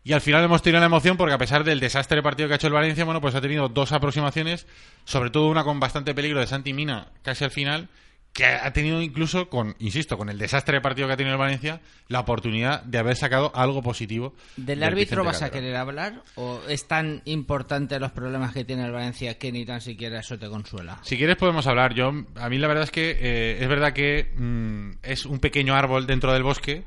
Y 0.04 0.12
al 0.12 0.20
final 0.20 0.42
hemos 0.42 0.62
tenido 0.62 0.80
la 0.80 0.86
emoción 0.86 1.16
porque 1.16 1.34
a 1.34 1.38
pesar 1.38 1.62
del 1.62 1.78
desastre 1.78 2.16
de 2.16 2.22
partido 2.22 2.48
que 2.48 2.54
ha 2.54 2.56
hecho 2.56 2.66
el 2.66 2.72
Valencia, 2.72 3.04
bueno, 3.04 3.20
pues 3.20 3.34
ha 3.34 3.40
tenido 3.40 3.68
dos 3.68 3.92
aproximaciones, 3.92 4.66
sobre 5.04 5.30
todo 5.30 5.48
una 5.48 5.62
con 5.62 5.78
bastante 5.78 6.14
peligro 6.14 6.40
de 6.40 6.46
Santi 6.46 6.72
Mina 6.72 7.08
casi 7.22 7.44
al 7.44 7.52
final, 7.52 7.88
que 8.32 8.46
ha 8.46 8.72
tenido 8.72 9.02
incluso 9.02 9.48
con, 9.48 9.76
insisto, 9.78 10.16
con 10.16 10.28
el 10.28 10.38
desastre 10.38 10.76
de 10.76 10.80
partido 10.80 11.06
que 11.06 11.14
ha 11.14 11.16
tenido 11.16 11.34
el 11.34 11.38
Valencia, 11.38 11.80
la 12.08 12.20
oportunidad 12.20 12.82
de 12.82 12.98
haber 12.98 13.14
sacado 13.14 13.52
algo 13.54 13.82
positivo. 13.82 14.34
¿Del 14.56 14.82
árbitro 14.82 15.22
vas 15.22 15.42
a 15.42 15.50
querer 15.50 15.76
hablar? 15.76 16.22
¿O 16.34 16.60
es 16.68 16.88
tan 16.88 17.20
importante 17.26 18.00
los 18.00 18.10
problemas 18.10 18.52
que 18.54 18.64
tiene 18.64 18.84
el 18.84 18.92
Valencia 18.92 19.38
que 19.38 19.52
ni 19.52 19.66
tan 19.66 19.82
siquiera 19.82 20.20
eso 20.20 20.38
te 20.38 20.48
consuela? 20.48 20.98
Si 21.02 21.16
quieres 21.16 21.36
podemos 21.36 21.66
hablar. 21.66 21.94
Yo, 21.94 22.12
a 22.36 22.48
mí 22.48 22.58
la 22.58 22.68
verdad 22.68 22.84
es 22.84 22.90
que 22.90 23.18
eh, 23.20 23.58
es 23.60 23.68
verdad 23.68 23.92
que 23.92 24.32
mm, 24.34 24.90
es 25.02 25.26
un 25.26 25.38
pequeño 25.38 25.74
árbol 25.74 26.06
dentro 26.06 26.32
del 26.32 26.42
bosque 26.42 26.84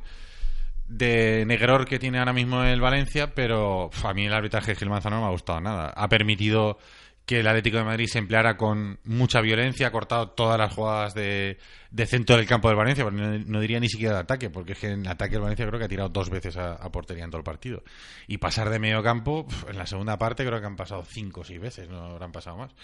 de 0.88 1.46
negror 1.46 1.86
que 1.86 2.00
tiene 2.00 2.20
ahora 2.20 2.34
mismo 2.34 2.64
el 2.64 2.82
Valencia, 2.82 3.34
pero 3.34 3.90
a 4.04 4.14
mí 4.14 4.26
el 4.26 4.34
arbitraje 4.34 4.72
de 4.72 4.76
Gil 4.76 4.90
Manzano 4.90 5.18
no 5.18 5.24
me 5.24 5.28
ha 5.28 5.32
gustado 5.32 5.60
nada. 5.62 5.94
Ha 5.96 6.08
permitido 6.10 6.78
que 7.26 7.40
el 7.40 7.48
Atlético 7.48 7.78
de 7.78 7.84
Madrid 7.84 8.06
se 8.08 8.20
empleara 8.20 8.56
con 8.56 9.00
mucha 9.04 9.42
violencia, 9.42 9.88
ha 9.88 9.92
cortado 9.92 10.30
todas 10.30 10.60
las 10.60 10.74
jugadas 10.74 11.16
de, 11.16 11.58
centro 12.06 12.38
del 12.38 12.46
campo 12.46 12.68
del 12.68 12.78
Valencia, 12.78 13.04
pero 13.04 13.16
no, 13.18 13.60
diría 13.60 13.80
ni 13.80 13.90
siquiera 13.90 14.14
de 14.14 14.20
ataque, 14.22 14.52
porque 14.52 14.74
es 14.74 14.80
que 14.80 14.92
en 14.92 15.08
ataque 15.08 15.36
el 15.36 15.42
Valencia 15.42 15.66
creo 15.66 15.80
que 15.80 15.86
ha 15.86 15.90
tirado 15.90 16.10
dos 16.10 16.30
veces 16.30 16.56
a, 16.58 16.78
portería 16.92 17.24
en 17.24 17.32
todo 17.32 17.40
el 17.40 17.44
partido. 17.44 17.84
Y 18.28 18.38
pasar 18.38 18.70
de 18.70 18.78
medio 18.78 19.02
campo, 19.02 19.48
en 19.68 19.78
la 19.78 19.88
segunda 19.88 20.20
parte 20.20 20.46
creo 20.46 20.60
que 20.60 20.68
han 20.68 20.76
pasado 20.76 21.04
cinco 21.04 21.42
o 21.42 21.44
seis 21.44 21.60
veces, 21.60 21.90
no 21.90 22.00
habrán 22.06 22.32
pasado 22.32 22.58
más 22.58 22.76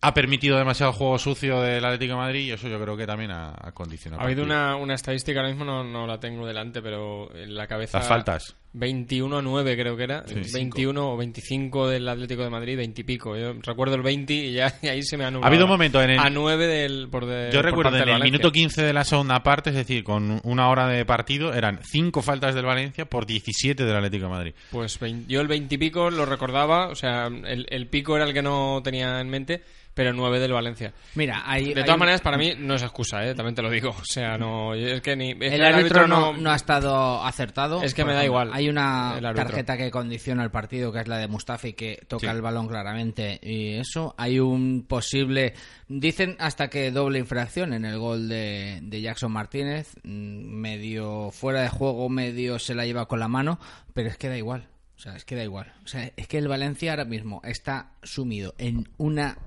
ha 0.00 0.14
permitido 0.14 0.58
demasiado 0.58 0.92
juego 0.92 1.18
sucio 1.18 1.60
del 1.60 1.84
Atlético 1.84 2.12
de 2.12 2.18
Madrid 2.18 2.40
y 2.46 2.52
eso 2.52 2.68
yo 2.68 2.80
creo 2.80 2.96
que 2.96 3.06
también 3.06 3.30
ha, 3.30 3.54
ha 3.58 3.72
condicionado. 3.72 4.22
Ha 4.22 4.26
habido 4.26 4.44
una, 4.44 4.76
una 4.76 4.94
estadística, 4.94 5.40
ahora 5.40 5.50
mismo 5.50 5.64
no, 5.64 5.82
no 5.84 6.06
la 6.06 6.20
tengo 6.20 6.46
delante, 6.46 6.82
pero 6.82 7.34
en 7.34 7.54
la 7.54 7.66
cabeza... 7.66 7.98
Las 7.98 8.08
faltas. 8.08 8.56
21-9 8.76 9.76
creo 9.76 9.96
que 9.96 10.02
era. 10.04 10.24
Sí. 10.26 10.34
21 10.54 11.12
o 11.12 11.16
25 11.16 11.88
del 11.88 12.08
Atlético 12.08 12.42
de 12.42 12.50
Madrid, 12.50 12.76
20 12.76 13.00
y 13.00 13.04
pico. 13.04 13.36
Yo 13.36 13.54
recuerdo 13.62 13.94
el 13.96 14.02
20 14.02 14.32
y 14.34 14.52
ya 14.52 14.72
y 14.82 14.88
ahí 14.88 15.02
se 15.02 15.16
me 15.16 15.24
ha 15.24 15.28
anulado. 15.28 15.44
Ha 15.46 15.48
habido 15.48 15.64
un 15.64 15.70
momento 15.70 16.02
en 16.02 16.10
el- 16.10 16.18
A 16.18 16.30
9 16.30 16.66
del, 16.66 17.08
por 17.10 17.26
de, 17.26 17.50
Yo 17.52 17.58
por 17.60 17.64
recuerdo 17.64 17.90
parte 17.90 18.02
en 18.02 18.08
el 18.08 18.14
Valencia. 18.14 18.32
minuto 18.32 18.52
15 18.52 18.82
de 18.84 18.92
la 18.92 19.04
segunda 19.04 19.42
parte, 19.42 19.70
es 19.70 19.76
decir, 19.76 20.04
con 20.04 20.40
una 20.44 20.68
hora 20.68 20.88
de 20.88 21.04
partido, 21.04 21.52
eran 21.54 21.80
cinco 21.82 22.22
faltas 22.22 22.54
del 22.54 22.64
Valencia 22.66 23.04
por 23.06 23.26
17 23.26 23.84
del 23.84 23.96
Atlético 23.96 24.24
de 24.24 24.30
Madrid. 24.30 24.54
Pues 24.70 24.98
yo 25.28 25.40
el 25.40 25.48
20 25.48 25.74
y 25.74 25.78
pico 25.78 26.10
lo 26.10 26.26
recordaba, 26.26 26.88
o 26.88 26.94
sea, 26.94 27.26
el, 27.26 27.66
el 27.68 27.86
pico 27.88 28.16
era 28.16 28.24
el 28.26 28.32
que 28.34 28.42
no 28.42 28.80
tenía 28.82 29.20
en 29.20 29.28
mente, 29.28 29.62
pero 29.94 30.12
9 30.12 30.38
del 30.40 30.52
Valencia. 30.52 30.92
Mira, 31.14 31.42
hay, 31.46 31.72
De 31.72 31.80
hay 31.80 31.84
todas 31.86 31.94
un- 31.94 32.00
maneras, 32.00 32.20
para 32.20 32.36
mí 32.36 32.52
no 32.58 32.74
es 32.74 32.82
excusa, 32.82 33.26
¿eh? 33.26 33.34
también 33.34 33.54
te 33.54 33.62
lo 33.62 33.70
digo. 33.70 33.90
O 33.98 34.04
sea, 34.04 34.36
no. 34.36 34.74
Es 34.74 35.00
que 35.00 35.16
ni. 35.16 35.30
es 35.30 35.38
que 35.38 35.54
el 35.54 35.64
árbitro 35.64 36.06
no, 36.06 36.34
no 36.34 36.50
ha 36.50 36.56
estado 36.56 37.24
acertado. 37.24 37.82
Es 37.82 37.94
que 37.94 38.04
me 38.04 38.12
da 38.12 38.22
igual 38.24 38.50
Hay 38.52 38.65
una 38.68 39.18
tarjeta 39.34 39.76
que 39.76 39.90
condiciona 39.90 40.42
el 40.44 40.50
partido, 40.50 40.92
que 40.92 41.00
es 41.00 41.08
la 41.08 41.18
de 41.18 41.28
Mustafi, 41.28 41.72
que 41.74 42.04
toca 42.08 42.30
Sí. 42.30 42.36
el 42.36 42.42
balón 42.42 42.68
claramente. 42.68 43.38
Y 43.42 43.74
eso, 43.74 44.14
hay 44.18 44.38
un 44.40 44.84
posible. 44.88 45.54
Dicen 45.88 46.36
hasta 46.38 46.68
que 46.68 46.90
doble 46.90 47.18
infracción 47.18 47.72
en 47.72 47.84
el 47.84 47.98
gol 47.98 48.28
de, 48.28 48.80
de 48.82 49.00
Jackson 49.00 49.32
Martínez. 49.32 49.94
mm, 50.04 50.08
Medio 50.56 51.30
fuera 51.30 51.62
de 51.62 51.68
juego, 51.68 52.08
medio 52.08 52.58
se 52.58 52.74
la 52.74 52.84
lleva 52.86 53.06
con 53.08 53.20
la 53.20 53.28
mano. 53.28 53.58
Pero 53.94 54.08
es 54.08 54.16
que 54.16 54.28
da 54.28 54.36
igual. 54.38 54.68
O 54.96 54.98
sea, 54.98 55.14
es 55.16 55.24
que 55.24 55.34
da 55.36 55.44
igual. 55.44 55.72
O 55.84 55.88
sea, 55.88 56.10
es 56.16 56.26
que 56.26 56.38
el 56.38 56.48
Valencia 56.48 56.92
ahora 56.92 57.04
mismo 57.04 57.40
está 57.44 57.92
sumido 58.02 58.54
en 58.58 58.88
una 58.96 59.38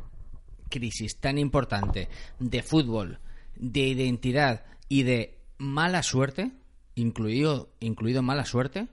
crisis 0.69 1.17
tan 1.19 1.37
importante 1.39 2.07
de 2.39 2.61
fútbol, 2.61 3.19
de 3.55 3.79
identidad 3.87 4.63
y 4.87 5.01
de 5.03 5.39
mala 5.57 6.03
suerte, 6.03 6.51
incluido, 6.93 7.71
incluido 7.79 8.21
mala 8.21 8.45
suerte, 8.45 8.87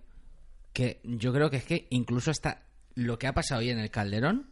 que 0.77 1.01
yo 1.05 1.33
creo 1.33 1.49
que 1.49 1.57
es 1.57 1.65
que 1.65 1.87
incluso 1.89 2.31
hasta 2.31 2.67
lo 2.95 3.19
que 3.19 3.27
ha 3.27 3.33
pasado 3.33 3.61
hoy 3.61 3.71
en 3.71 3.79
el 3.79 3.91
Calderón 3.91 4.51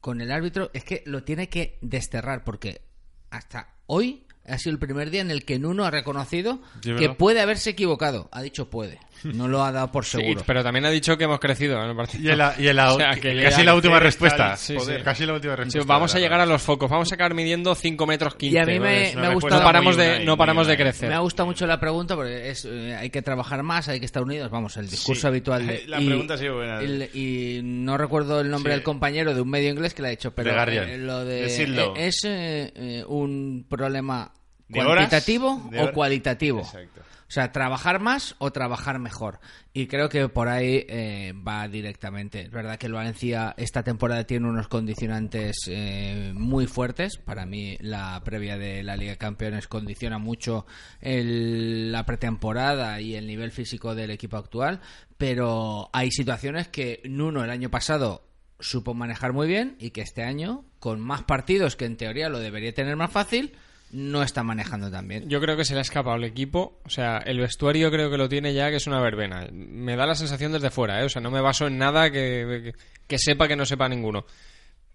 con 0.00 0.22
el 0.22 0.32
árbitro 0.32 0.70
es 0.72 0.82
que 0.82 1.02
lo 1.04 1.24
tiene 1.24 1.50
que 1.50 1.76
desterrar 1.82 2.42
porque 2.42 2.80
hasta 3.28 3.74
hoy 3.84 4.23
ha 4.46 4.58
sido 4.58 4.72
el 4.72 4.78
primer 4.78 5.10
día 5.10 5.20
en 5.22 5.30
el 5.30 5.44
que 5.44 5.58
Nuno 5.58 5.84
ha 5.84 5.90
reconocido 5.90 6.60
Sí, 6.82 6.94
que 6.94 7.10
puede 7.10 7.40
haberse 7.40 7.70
equivocado. 7.70 8.28
Ha 8.32 8.42
dicho 8.42 8.68
puede. 8.68 8.98
No 9.24 9.48
lo 9.48 9.64
ha 9.64 9.72
dado 9.72 9.90
por 9.90 10.04
Sí, 10.04 10.18
seguro. 10.18 10.42
pero 10.46 10.62
también 10.62 10.84
ha 10.84 10.90
dicho 10.90 11.16
que 11.16 11.24
hemos 11.24 11.40
crecido 11.40 11.82
en 11.82 11.88
el 11.90 11.96
partido. 11.96 12.22
Y 12.24 12.28
en 12.30 12.38
la, 12.38 12.54
y 12.58 12.68
en 12.68 12.76
la- 12.76 12.92
O 12.94 12.96
sea, 12.98 13.12
que 13.14 13.42
casi 13.42 13.62
la 13.62 13.74
última 13.74 13.98
respuesta. 13.98 14.52
está- 14.52 14.56
sí, 14.58 14.74
Joder, 14.76 14.98
sí. 14.98 15.04
Casi 15.04 15.24
la 15.24 15.32
última 15.32 15.54
Sí, 15.54 15.62
respuesta. 15.62 15.92
vamos 15.92 16.14
a 16.14 16.18
llegar 16.18 16.40
a 16.40 16.46
los 16.46 16.60
focos, 16.60 16.90
vamos 16.90 17.10
a 17.10 17.14
acabar 17.14 17.32
midiendo 17.32 17.74
5 17.74 18.06
metros 18.06 18.34
15. 18.34 18.54
Y 18.54 18.58
a 18.60 18.66
mí 18.66 18.78
me- 18.78 19.14
me 19.16 19.26
ha 19.28 19.32
gustado- 19.32 19.60
No 19.60 19.64
paramos 19.66 19.96
de, 19.96 20.08
Unai, 20.08 20.24
no 20.26 20.36
paramos 20.36 20.66
muy 20.66 20.76
de 20.76 20.82
Unai. 20.82 20.90
crecer. 20.92 21.08
Me 21.08 21.14
ha 21.14 21.20
gustado 21.20 21.46
mucho 21.46 21.66
la 21.66 21.80
pregunta 21.80 22.14
porque 22.16 22.50
es, 22.50 22.66
eh, 22.70 22.94
hay 22.98 23.08
que 23.08 23.22
trabajar 23.22 23.62
más, 23.62 23.88
hay 23.88 23.98
que 23.98 24.06
estar 24.06 24.22
unidos. 24.22 24.50
Vamos, 24.50 24.76
el 24.76 24.90
discurso 24.90 25.22
Sí. 25.22 25.26
habitual 25.28 25.66
de. 25.66 25.86
La 25.86 25.96
pregunta 25.96 26.34
ha 26.34 26.38
sido 26.38 26.56
buena. 26.56 26.80
el- 26.80 27.08
y 27.14 27.60
no 27.62 27.96
recuerdo 27.96 28.40
el 28.42 28.50
nombre 28.50 28.72
Sí. 28.72 28.76
del 28.76 28.82
compañero 28.84 29.34
de 29.34 29.40
un 29.40 29.48
medio 29.48 29.70
inglés 29.70 29.94
que 29.94 30.02
le 30.02 30.08
ha 30.08 30.10
dicho, 30.10 30.34
pero 30.34 30.50
eh, 30.50 30.98
lo 30.98 31.24
de. 31.24 31.44
Eh, 31.46 31.86
¿Es 31.96 32.24
eh, 32.24 32.72
eh, 32.74 33.04
un 33.08 33.64
problema 33.70 34.32
¿De 34.68 34.80
horas? 34.80 34.94
cuantitativo 35.08 35.68
¿De 35.70 35.78
o 35.78 35.82
horas? 35.82 35.94
cualitativo? 35.94 36.60
Exacto. 36.60 37.00
O 37.26 37.30
sea, 37.34 37.50
trabajar 37.52 38.00
más 38.00 38.36
o 38.38 38.52
trabajar 38.52 38.98
mejor. 38.98 39.40
Y 39.72 39.86
creo 39.86 40.08
que 40.08 40.28
por 40.28 40.46
ahí 40.48 40.84
eh, 40.88 41.32
va 41.36 41.66
directamente. 41.68 42.42
Es 42.42 42.50
verdad 42.50 42.76
que 42.78 42.86
el 42.86 42.92
Valencia 42.92 43.54
esta 43.56 43.82
temporada 43.82 44.24
tiene 44.24 44.46
unos 44.48 44.68
condicionantes 44.68 45.56
eh, 45.68 46.32
muy 46.34 46.66
fuertes. 46.66 47.16
Para 47.16 47.44
mí 47.46 47.76
la 47.80 48.20
previa 48.24 48.56
de 48.58 48.82
la 48.84 48.96
Liga 48.96 49.12
de 49.12 49.18
Campeones 49.18 49.66
condiciona 49.68 50.18
mucho 50.18 50.66
el- 51.00 51.90
la 51.90 52.04
pretemporada 52.04 53.00
y 53.00 53.16
el 53.16 53.26
nivel 53.26 53.50
físico 53.52 53.94
del 53.94 54.10
equipo 54.10 54.36
actual. 54.36 54.80
Pero 55.16 55.90
hay 55.92 56.10
situaciones 56.10 56.68
que 56.68 57.00
Nuno 57.04 57.42
el 57.42 57.50
año 57.50 57.70
pasado 57.70 58.28
supo 58.60 58.94
manejar 58.94 59.32
muy 59.32 59.48
bien 59.48 59.76
y 59.80 59.90
que 59.90 60.02
este 60.02 60.22
año, 60.22 60.64
con 60.78 61.00
más 61.00 61.22
partidos 61.24 61.74
que 61.74 61.86
en 61.86 61.96
teoría 61.96 62.28
lo 62.28 62.38
debería 62.38 62.72
tener 62.74 62.96
más 62.96 63.10
fácil, 63.10 63.54
no 63.94 64.24
está 64.24 64.42
manejando 64.42 64.90
tan 64.90 65.06
bien. 65.06 65.28
Yo 65.28 65.40
creo 65.40 65.56
que 65.56 65.64
se 65.64 65.72
le 65.72 65.78
ha 65.78 65.82
escapado 65.82 66.16
el 66.16 66.24
equipo. 66.24 66.80
O 66.84 66.90
sea, 66.90 67.18
el 67.18 67.38
vestuario 67.38 67.92
creo 67.92 68.10
que 68.10 68.18
lo 68.18 68.28
tiene 68.28 68.52
ya, 68.52 68.68
que 68.70 68.76
es 68.76 68.88
una 68.88 69.00
verbena. 69.00 69.46
Me 69.52 69.94
da 69.94 70.04
la 70.04 70.16
sensación 70.16 70.50
desde 70.50 70.70
fuera, 70.70 71.00
¿eh? 71.00 71.04
O 71.04 71.08
sea, 71.08 71.22
no 71.22 71.30
me 71.30 71.40
baso 71.40 71.68
en 71.68 71.78
nada 71.78 72.10
que, 72.10 72.62
que, 72.64 72.74
que 73.06 73.18
sepa 73.18 73.46
que 73.46 73.54
no 73.54 73.64
sepa 73.64 73.88
ninguno. 73.88 74.26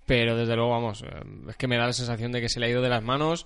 Pero 0.05 0.35
desde 0.35 0.55
luego, 0.55 0.71
vamos, 0.71 1.01
eh, 1.03 1.07
es 1.49 1.55
que 1.55 1.67
me 1.67 1.77
da 1.77 1.85
la 1.85 1.93
sensación 1.93 2.33
de 2.33 2.41
que 2.41 2.49
se 2.49 2.59
le 2.59 2.65
ha 2.65 2.69
ido 2.69 2.81
de 2.81 2.89
las 2.89 3.01
manos 3.01 3.45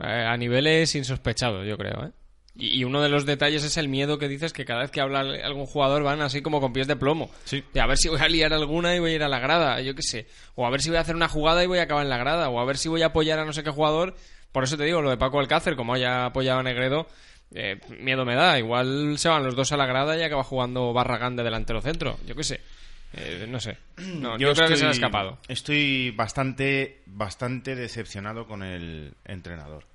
eh, 0.00 0.06
a 0.06 0.36
niveles 0.36 0.92
insospechados, 0.96 1.64
yo 1.66 1.76
creo, 1.78 2.06
¿eh? 2.06 2.10
Y, 2.56 2.80
y 2.80 2.84
uno 2.84 3.00
de 3.02 3.08
los 3.08 3.26
detalles 3.26 3.64
es 3.64 3.76
el 3.76 3.88
miedo 3.88 4.18
que 4.18 4.28
dices 4.28 4.52
que 4.52 4.64
cada 4.64 4.82
vez 4.82 4.90
que 4.90 5.00
habla 5.00 5.20
algún 5.20 5.66
jugador 5.66 6.02
van 6.02 6.20
así 6.20 6.40
como 6.40 6.60
con 6.60 6.72
pies 6.72 6.86
de 6.86 6.96
plomo. 6.96 7.30
Sí. 7.44 7.62
De 7.72 7.80
a 7.80 7.86
ver 7.86 7.96
si 7.98 8.08
voy 8.08 8.20
a 8.20 8.28
liar 8.28 8.52
alguna 8.52 8.94
y 8.94 8.98
voy 8.98 9.12
a 9.12 9.14
ir 9.14 9.22
a 9.22 9.28
la 9.28 9.40
grada, 9.40 9.80
yo 9.82 9.94
qué 9.94 10.02
sé. 10.02 10.26
O 10.54 10.66
a 10.66 10.70
ver 10.70 10.80
si 10.80 10.88
voy 10.88 10.98
a 10.98 11.02
hacer 11.02 11.16
una 11.16 11.28
jugada 11.28 11.62
y 11.62 11.66
voy 11.66 11.78
a 11.78 11.82
acabar 11.82 12.04
en 12.04 12.10
la 12.10 12.18
grada. 12.18 12.48
O 12.48 12.60
a 12.60 12.64
ver 12.64 12.78
si 12.78 12.88
voy 12.88 13.02
a 13.02 13.06
apoyar 13.06 13.38
a 13.38 13.44
no 13.44 13.52
sé 13.52 13.62
qué 13.62 13.70
jugador. 13.70 14.14
Por 14.54 14.62
eso 14.62 14.76
te 14.76 14.84
digo, 14.84 15.02
lo 15.02 15.10
de 15.10 15.16
Paco 15.16 15.40
Alcácer, 15.40 15.74
como 15.74 15.94
haya 15.94 16.26
apoyado 16.26 16.60
a 16.60 16.62
Negredo, 16.62 17.08
eh, 17.52 17.80
miedo 17.98 18.24
me 18.24 18.36
da. 18.36 18.56
Igual 18.56 19.18
se 19.18 19.28
van 19.28 19.42
los 19.42 19.56
dos 19.56 19.72
a 19.72 19.76
la 19.76 19.84
grada 19.84 20.16
y 20.16 20.22
acaba 20.22 20.44
jugando 20.44 20.92
Barragán 20.92 21.34
de 21.34 21.42
delantero 21.42 21.80
centro. 21.80 22.20
Yo 22.24 22.36
qué 22.36 22.44
sé. 22.44 22.60
Eh, 23.14 23.46
no 23.48 23.58
sé. 23.58 23.78
No, 23.96 24.38
yo, 24.38 24.54
creo 24.54 24.68
que 24.68 24.76
se 24.76 24.86
ha 24.86 24.90
escapado. 24.90 25.38
Estoy 25.48 26.12
bastante, 26.12 27.02
bastante 27.06 27.74
decepcionado 27.74 28.46
con 28.46 28.62
el 28.62 29.14
entrenador. 29.24 29.86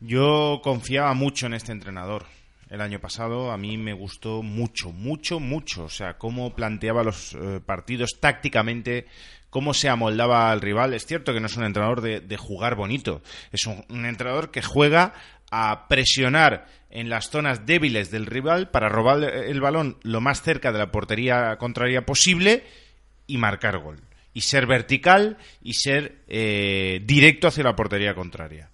Yo 0.00 0.62
confiaba 0.64 1.12
mucho 1.12 1.44
en 1.44 1.52
este 1.52 1.72
entrenador. 1.72 2.24
El 2.70 2.82
año 2.82 3.00
pasado 3.00 3.50
a 3.50 3.56
mí 3.56 3.78
me 3.78 3.94
gustó 3.94 4.42
mucho, 4.42 4.92
mucho, 4.92 5.40
mucho. 5.40 5.84
O 5.84 5.88
sea, 5.88 6.18
cómo 6.18 6.54
planteaba 6.54 7.02
los 7.02 7.34
eh, 7.34 7.60
partidos 7.64 8.18
tácticamente, 8.20 9.06
cómo 9.48 9.72
se 9.72 9.88
amoldaba 9.88 10.50
al 10.50 10.60
rival. 10.60 10.92
Es 10.92 11.06
cierto 11.06 11.32
que 11.32 11.40
no 11.40 11.46
es 11.46 11.56
un 11.56 11.64
entrenador 11.64 12.02
de, 12.02 12.20
de 12.20 12.36
jugar 12.36 12.74
bonito. 12.74 13.22
Es 13.52 13.66
un, 13.66 13.84
entrenador 14.04 14.50
que 14.50 14.62
juega 14.62 15.14
a 15.50 15.88
presionar 15.88 16.66
en 16.90 17.08
las 17.08 17.30
zonas 17.30 17.64
débiles 17.64 18.10
del 18.10 18.26
rival 18.26 18.70
para 18.70 18.90
robar 18.90 19.22
el 19.24 19.60
balón 19.60 19.96
lo 20.02 20.20
más 20.20 20.42
cerca 20.42 20.70
de 20.70 20.78
la 20.78 20.92
portería 20.92 21.56
contraria 21.56 22.04
posible 22.04 22.64
y 23.26 23.38
marcar 23.38 23.78
gol. 23.78 24.00
Y 24.34 24.42
ser 24.42 24.66
vertical 24.66 25.38
y 25.62 25.74
ser 25.74 26.18
eh, 26.28 27.00
directo 27.04 27.48
hacia 27.48 27.64
la 27.64 27.74
portería 27.74 28.14
contraria. 28.14 28.70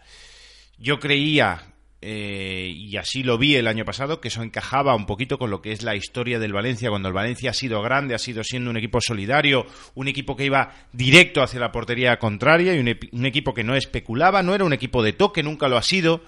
Yo 0.78 0.98
creía, 0.98 1.73
eh, 2.06 2.70
y 2.70 2.98
así 2.98 3.22
lo 3.22 3.38
vi 3.38 3.56
el 3.56 3.66
año 3.66 3.86
pasado, 3.86 4.20
que 4.20 4.28
eso 4.28 4.42
encajaba 4.42 4.94
un 4.94 5.06
poquito 5.06 5.38
con 5.38 5.50
lo 5.50 5.62
que 5.62 5.72
es 5.72 5.82
la 5.82 5.96
historia 5.96 6.38
del 6.38 6.52
Valencia, 6.52 6.90
cuando 6.90 7.08
el 7.08 7.14
Valencia 7.14 7.50
ha 7.50 7.54
sido 7.54 7.80
grande, 7.80 8.14
ha 8.14 8.18
sido 8.18 8.44
siendo 8.44 8.68
un 8.68 8.76
equipo 8.76 9.00
solidario, 9.00 9.64
un 9.94 10.08
equipo 10.08 10.36
que 10.36 10.44
iba 10.44 10.74
directo 10.92 11.42
hacia 11.42 11.60
la 11.60 11.72
portería 11.72 12.18
contraria 12.18 12.74
y 12.74 12.78
un, 12.78 12.94
un 13.12 13.24
equipo 13.26 13.54
que 13.54 13.64
no 13.64 13.74
especulaba, 13.74 14.42
no 14.42 14.54
era 14.54 14.64
un 14.64 14.74
equipo 14.74 15.02
de 15.02 15.14
toque, 15.14 15.42
nunca 15.42 15.66
lo 15.68 15.78
ha 15.78 15.82
sido, 15.82 16.22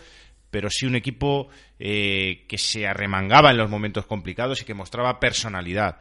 pero 0.51 0.71
sí 0.71 0.87
un 0.87 0.97
equipo 0.97 1.49
eh, 1.79 2.47
que 2.49 2.57
se 2.57 2.87
arremangaba 2.87 3.51
en 3.51 3.59
los 3.59 3.69
momentos 3.69 4.07
complicados 4.07 4.63
y 4.63 4.65
que 4.65 4.73
mostraba 4.73 5.21
personalidad. 5.21 5.99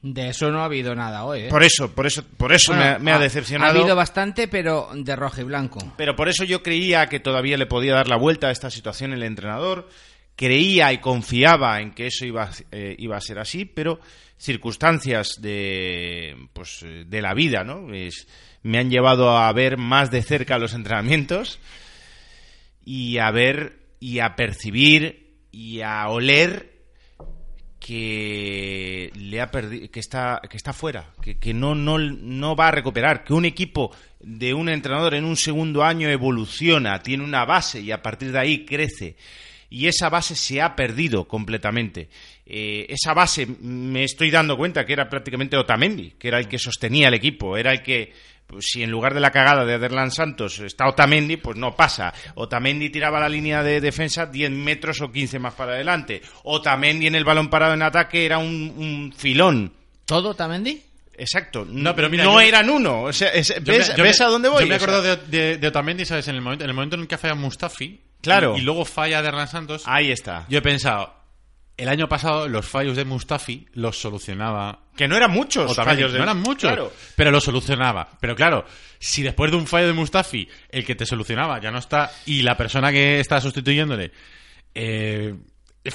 De 0.00 0.28
eso 0.28 0.50
no 0.52 0.60
ha 0.60 0.66
habido 0.66 0.94
nada 0.94 1.24
hoy, 1.24 1.40
¿eh? 1.40 1.48
Por 1.48 1.64
eso, 1.64 1.92
por 1.92 2.06
eso, 2.06 2.22
por 2.36 2.52
eso 2.52 2.72
me, 2.72 2.84
ha- 2.84 2.98
me 3.00 3.10
ha 3.10 3.16
ha- 3.16 3.18
decepcionado. 3.18 3.72
Ha 3.72 3.80
habido 3.80 3.96
bastante, 3.96 4.46
pero 4.46 4.88
de 4.94 5.16
rojo 5.16 5.40
y 5.40 5.44
blanco. 5.44 5.80
Pero 5.96 6.14
por 6.14 6.28
eso 6.28 6.44
yo 6.44 6.62
creía 6.62 7.06
que 7.08 7.18
todavía 7.18 7.56
le 7.56 7.66
podía 7.66 7.94
dar 7.94 8.06
la 8.08 8.16
vuelta 8.16 8.46
a 8.46 8.50
esta 8.52 8.70
situación 8.70 9.12
el 9.12 9.24
entrenador. 9.24 9.88
Creía 10.36 10.92
y 10.92 10.98
confiaba 10.98 11.80
en 11.80 11.90
que 11.94 12.06
eso 12.06 12.24
iba, 12.24 12.44
a- 12.44 12.50
eh, 12.70 12.94
iba 12.98 13.16
a 13.16 13.20
ser 13.20 13.40
así, 13.40 13.64
pero 13.64 13.98
circunstancias 14.36 15.40
de, 15.40 16.36
pues, 16.52 16.80
eh, 16.84 17.02
de 17.04 17.20
la 17.20 17.34
vida, 17.34 17.64
¿no? 17.64 17.92
Es- 17.92 18.28
me 18.62 18.78
han 18.78 18.90
llevado 18.90 19.36
a 19.36 19.52
ver 19.52 19.78
más 19.78 20.12
de 20.12 20.22
cerca 20.22 20.58
los 20.58 20.74
entrenamientos 20.74 21.58
y 22.84 23.18
a 23.18 23.30
ver 23.32 23.78
y 24.00 24.20
a 24.20 24.36
percibir 24.36 25.38
y 25.50 25.80
a 25.80 26.08
oler 26.08 26.77
que 27.78 29.12
le 29.14 29.40
ha 29.40 29.50
perdido 29.50 29.90
que 29.90 30.00
está 30.00 30.40
que 30.50 30.56
está 30.56 30.72
fuera 30.72 31.12
que, 31.22 31.38
que 31.38 31.54
no, 31.54 31.74
no 31.74 31.98
no 31.98 32.56
va 32.56 32.68
a 32.68 32.72
recuperar 32.72 33.24
que 33.24 33.32
un 33.32 33.44
equipo 33.44 33.92
de 34.20 34.54
un 34.54 34.68
entrenador 34.68 35.14
en 35.14 35.24
un 35.24 35.36
segundo 35.36 35.84
año 35.84 36.08
evoluciona 36.08 37.02
tiene 37.02 37.24
una 37.24 37.44
base 37.44 37.80
y 37.80 37.92
a 37.92 38.02
partir 38.02 38.32
de 38.32 38.38
ahí 38.38 38.64
crece. 38.64 39.16
Y 39.70 39.86
esa 39.86 40.08
base 40.08 40.34
se 40.34 40.62
ha 40.62 40.74
perdido 40.74 41.28
completamente. 41.28 42.08
Eh, 42.46 42.86
esa 42.88 43.12
base 43.12 43.46
me 43.46 44.04
estoy 44.04 44.30
dando 44.30 44.56
cuenta 44.56 44.86
que 44.86 44.94
era 44.94 45.10
prácticamente 45.10 45.58
Otamendi 45.58 46.12
que 46.18 46.28
era 46.28 46.38
el 46.38 46.48
que 46.48 46.58
sostenía 46.58 47.08
el 47.08 47.14
equipo 47.14 47.58
era 47.58 47.72
el 47.72 47.82
que 47.82 48.14
si 48.60 48.82
en 48.82 48.90
lugar 48.90 49.14
de 49.14 49.20
la 49.20 49.30
cagada 49.30 49.64
de 49.64 49.74
Aderlan 49.74 50.10
Santos 50.10 50.58
está 50.60 50.88
Otamendi, 50.88 51.36
pues 51.36 51.56
no 51.56 51.76
pasa. 51.76 52.12
Otamendi 52.34 52.90
tiraba 52.90 53.20
la 53.20 53.28
línea 53.28 53.62
de 53.62 53.80
defensa 53.80 54.26
10 54.26 54.50
metros 54.50 55.00
o 55.00 55.12
15 55.12 55.38
más 55.38 55.54
para 55.54 55.72
adelante. 55.72 56.22
Otamendi 56.44 57.06
en 57.06 57.14
el 57.14 57.24
balón 57.24 57.48
parado 57.50 57.74
en 57.74 57.82
ataque 57.82 58.24
era 58.24 58.38
un, 58.38 58.72
un 58.76 59.12
filón. 59.16 59.72
¿Todo, 60.06 60.34
Tamendi? 60.34 60.82
Exacto. 61.20 61.66
No, 61.68 61.94
pero 61.96 62.08
mira, 62.08 62.24
no 62.24 62.34
yo- 62.34 62.40
eran 62.40 62.70
uno. 62.70 63.02
O 63.02 63.12
sea, 63.12 63.28
es- 63.30 63.52
¿ves, 63.62 63.90
me- 63.90 63.96
yo 63.96 64.02
ves 64.04 64.20
me- 64.20 64.26
a 64.26 64.28
dónde 64.28 64.48
voy? 64.48 64.62
Yo 64.62 64.68
me 64.68 64.76
O 64.76 64.78
sea, 64.78 64.86
acuerdo 64.88 65.02
de, 65.02 65.16
de, 65.26 65.58
de 65.58 65.68
Otamendi, 65.68 66.04
¿sabes? 66.04 66.28
En 66.28 66.36
el 66.36 66.40
momento 66.40 66.64
en 66.64 66.70
el 66.70 66.74
momento 66.74 66.94
en 66.96 67.02
el 67.02 67.08
que 67.08 67.18
falla 67.18 67.34
Mustafi 67.34 68.00
Claro. 68.22 68.56
y, 68.56 68.60
y 68.60 68.62
luego 68.62 68.84
falla 68.84 69.20
Derlan 69.22 69.48
Santos, 69.48 69.82
Ahí 69.86 70.10
está. 70.10 70.46
yo 70.48 70.58
he 70.58 70.62
pensado, 70.62 71.12
el 71.78 71.88
año 71.88 72.08
pasado 72.08 72.46
los 72.48 72.66
fallos 72.66 72.96
de 72.96 73.04
Mustafi 73.06 73.66
los 73.74 73.98
solucionaba 73.98 74.80
Que 74.96 75.08
no 75.08 75.16
eran 75.16 75.30
muchos 75.30 75.74
fallos 75.74 76.12
de- 76.12 76.18
No 76.18 76.24
eran 76.24 76.40
muchos, 76.40 76.70
Claro. 76.70 76.92
pero 77.16 77.30
lo 77.30 77.40
solucionaba. 77.40 78.08
Pero 78.20 78.34
claro, 78.36 78.66
si 78.98 79.22
después 79.22 79.50
de 79.50 79.56
un 79.56 79.66
fallo 79.66 79.86
de 79.86 79.92
Mustafi 79.94 80.48
el 80.70 80.84
que 80.84 80.94
te 80.94 81.06
solucionaba 81.06 81.60
ya 81.60 81.70
no 81.70 81.78
está 81.78 82.10
y 82.26 82.42
la 82.42 82.56
persona 82.56 82.90
que 82.92 83.20
está 83.20 83.40
sustituyéndole 83.40 84.10
eh, 84.74 85.34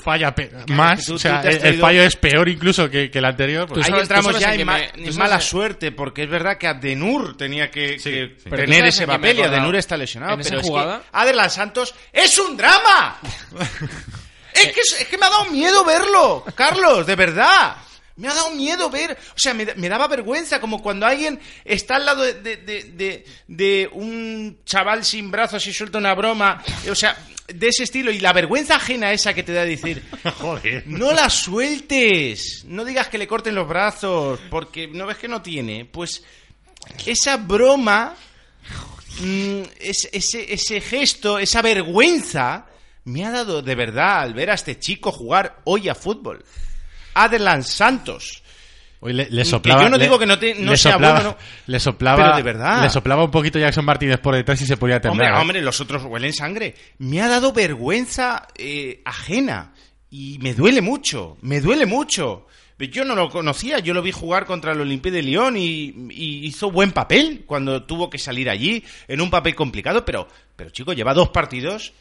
falla 0.01 0.33
pe- 0.33 0.49
más, 0.69 1.05
tú- 1.05 1.15
o 1.15 1.19
sea, 1.19 1.41
el, 1.41 1.59
traído- 1.59 1.81
fallo 1.81 2.01
es 2.03 2.15
peor 2.15 2.49
incluso 2.49 2.89
que, 2.89 3.11
que 3.11 3.19
el 3.19 3.25
anterior. 3.25 3.67
pues- 3.67 3.85
Ahí 3.85 3.91
sabes- 3.91 4.03
entramos 4.03 4.39
ya 4.39 4.47
en 4.47 4.53
en, 4.53 4.57
que 4.59 4.65
ma- 4.65 4.77
me- 4.77 4.85
en 4.85 4.91
tú 4.91 4.99
sabes 5.01 5.17
mala 5.17 5.39
suerte, 5.41 5.91
porque 5.91 6.23
es 6.23 6.29
verdad 6.29 6.57
que 6.57 6.65
Abdenur 6.67 7.37
tenía 7.37 7.69
que, 7.69 7.99
Sí, 7.99 8.09
que 8.09 8.25
sí. 8.37 8.43
Pero 8.49 8.63
tú 8.63 8.71
tener 8.71 8.85
ese 8.87 9.05
papel 9.05 9.37
y. 9.37 9.41
Abdenur 9.43 9.75
está 9.75 9.95
lesionado. 9.95 10.33
En 10.33 10.39
esa 10.39 10.49
pero 10.49 10.61
es 10.61 10.67
jugada- 10.67 10.99
que 11.01 11.05
Adelan 11.11 11.49
Santos 11.51 11.93
es 12.11 12.39
un 12.39 12.57
drama. 12.57 13.17
es, 14.55 14.71
que, 14.73 14.81
es 14.81 15.07
que 15.07 15.17
me 15.17 15.25
ha 15.25 15.29
dado 15.29 15.45
miedo 15.45 15.83
verlo, 15.85 16.43
Carlos, 16.55 17.05
de 17.05 17.15
verdad. 17.15 17.77
Me 18.15 18.27
ha 18.27 18.33
dado 18.35 18.51
miedo 18.51 18.91
ver, 18.91 19.17
o 19.35 19.39
sea, 19.39 19.55
me, 19.55 19.65
me 19.75 19.89
daba 19.89 20.07
vergüenza, 20.07 20.59
como 20.61 20.83
cuando 20.83 21.07
alguien 21.07 21.39
está 21.65 21.95
al 21.95 22.05
lado 22.05 22.21
de, 22.21 22.33
de- 22.35 22.57
de- 22.57 22.83
de- 22.83 23.25
de 23.47 23.89
un 23.91 24.59
chaval 24.65 25.03
sin 25.03 25.31
brazos 25.31 25.65
y 25.65 25.73
suelta 25.73 25.97
una 25.97 26.13
broma, 26.13 26.63
o 26.91 26.93
sea, 26.93 27.17
de 27.47 27.67
ese 27.69 27.83
estilo, 27.85 28.11
y 28.11 28.19
la 28.19 28.31
vergüenza 28.31 28.75
ajena 28.75 29.11
esa 29.11 29.33
que 29.33 29.41
te 29.41 29.51
da 29.51 29.65
decir, 29.65 30.03
Joder. 30.39 30.83
no 30.85 31.11
la 31.11 31.27
sueltes. 31.31 32.63
No 32.67 32.85
digas 32.85 33.07
que 33.07 33.17
le 33.17 33.27
corten 33.27 33.55
los 33.55 33.67
brazos, 33.67 34.39
porque 34.51 34.87
no 34.87 35.07
ves 35.07 35.17
que 35.17 35.27
no 35.27 35.41
tiene. 35.41 35.85
Pues 35.85 36.23
esa 37.07 37.37
broma, 37.37 38.15
mm, 39.21 39.61
es- 39.79 40.09
ese, 40.11 40.53
ese 40.53 40.81
gesto, 40.81 41.39
esa 41.39 41.63
vergüenza, 41.63 42.67
me 43.05 43.25
ha 43.25 43.31
dado 43.31 43.61
de 43.61 43.75
verdad 43.75 44.21
al 44.21 44.33
ver 44.33 44.49
a 44.51 44.53
este 44.53 44.79
chico 44.79 45.11
jugar 45.11 45.57
hoy 45.65 45.89
a 45.89 45.95
fútbol. 45.95 46.43
Adelan 47.13 47.63
Santos. 47.63 48.41
Hoy 48.99 49.11
le, 49.13 49.29
le 49.29 49.41
Que 49.41 49.45
soplaba, 49.45 49.83
yo 49.83 49.89
no 49.89 49.97
le- 49.97 50.03
digo 50.05 50.17
que 50.17 50.25
no 50.25 50.39
te- 50.39 50.55
no 50.55 50.71
le 50.71 50.77
sea 50.77 50.93
soplaba, 50.93 51.13
bueno, 51.15 51.29
no. 51.31 51.37
Le 51.67 51.79
soplaba, 51.79 52.23
Pero 52.23 52.35
de 52.37 52.43
verdad. 52.43 52.83
Le 52.83 52.89
soplaba 52.89 53.23
un 53.25 53.31
poquito 53.31 53.59
Jackson 53.59 53.83
Martínez 53.83 54.19
por 54.19 54.33
detrás 54.33 54.61
y 54.61 54.65
se 54.65 54.77
podía 54.77 55.01
temblar. 55.01 55.33
hombre, 55.33 55.61
los 55.61 55.81
otros 55.81 56.03
huelen 56.05 56.31
sangre. 56.33 56.73
Me 56.99 57.21
ha 57.21 57.27
dado 57.27 57.51
vergüenza 57.51 58.47
eh, 58.55 59.01
ajena. 59.03 59.73
Y 60.09 60.37
me 60.41 60.53
duele 60.53 60.81
mucho, 60.81 61.37
me 61.41 61.59
duele 61.59 61.85
mucho. 61.85 62.47
Yo 62.79 63.05
no 63.05 63.15
lo 63.15 63.29
conocía, 63.29 63.79
yo 63.79 63.93
lo 63.93 64.01
vi 64.01 64.11
jugar 64.11 64.45
contra 64.45 64.73
el 64.73 64.81
Olympique 64.81 65.11
de 65.15 65.21
Lyon 65.23 65.55
y, 65.57 65.93
y 66.11 66.45
hizo 66.45 66.69
buen 66.69 66.91
papel 66.91 67.43
cuando 67.45 67.83
tuvo 67.83 68.09
que 68.09 68.17
salir 68.17 68.49
allí, 68.49 68.83
en 69.07 69.21
un 69.21 69.29
papel 69.29 69.55
complicado, 69.55 70.03
pero, 70.03 70.27
pero 70.55 70.69
chico, 70.69 70.91
lleva 70.91 71.13
dos 71.13 71.29
partidos, 71.29 71.93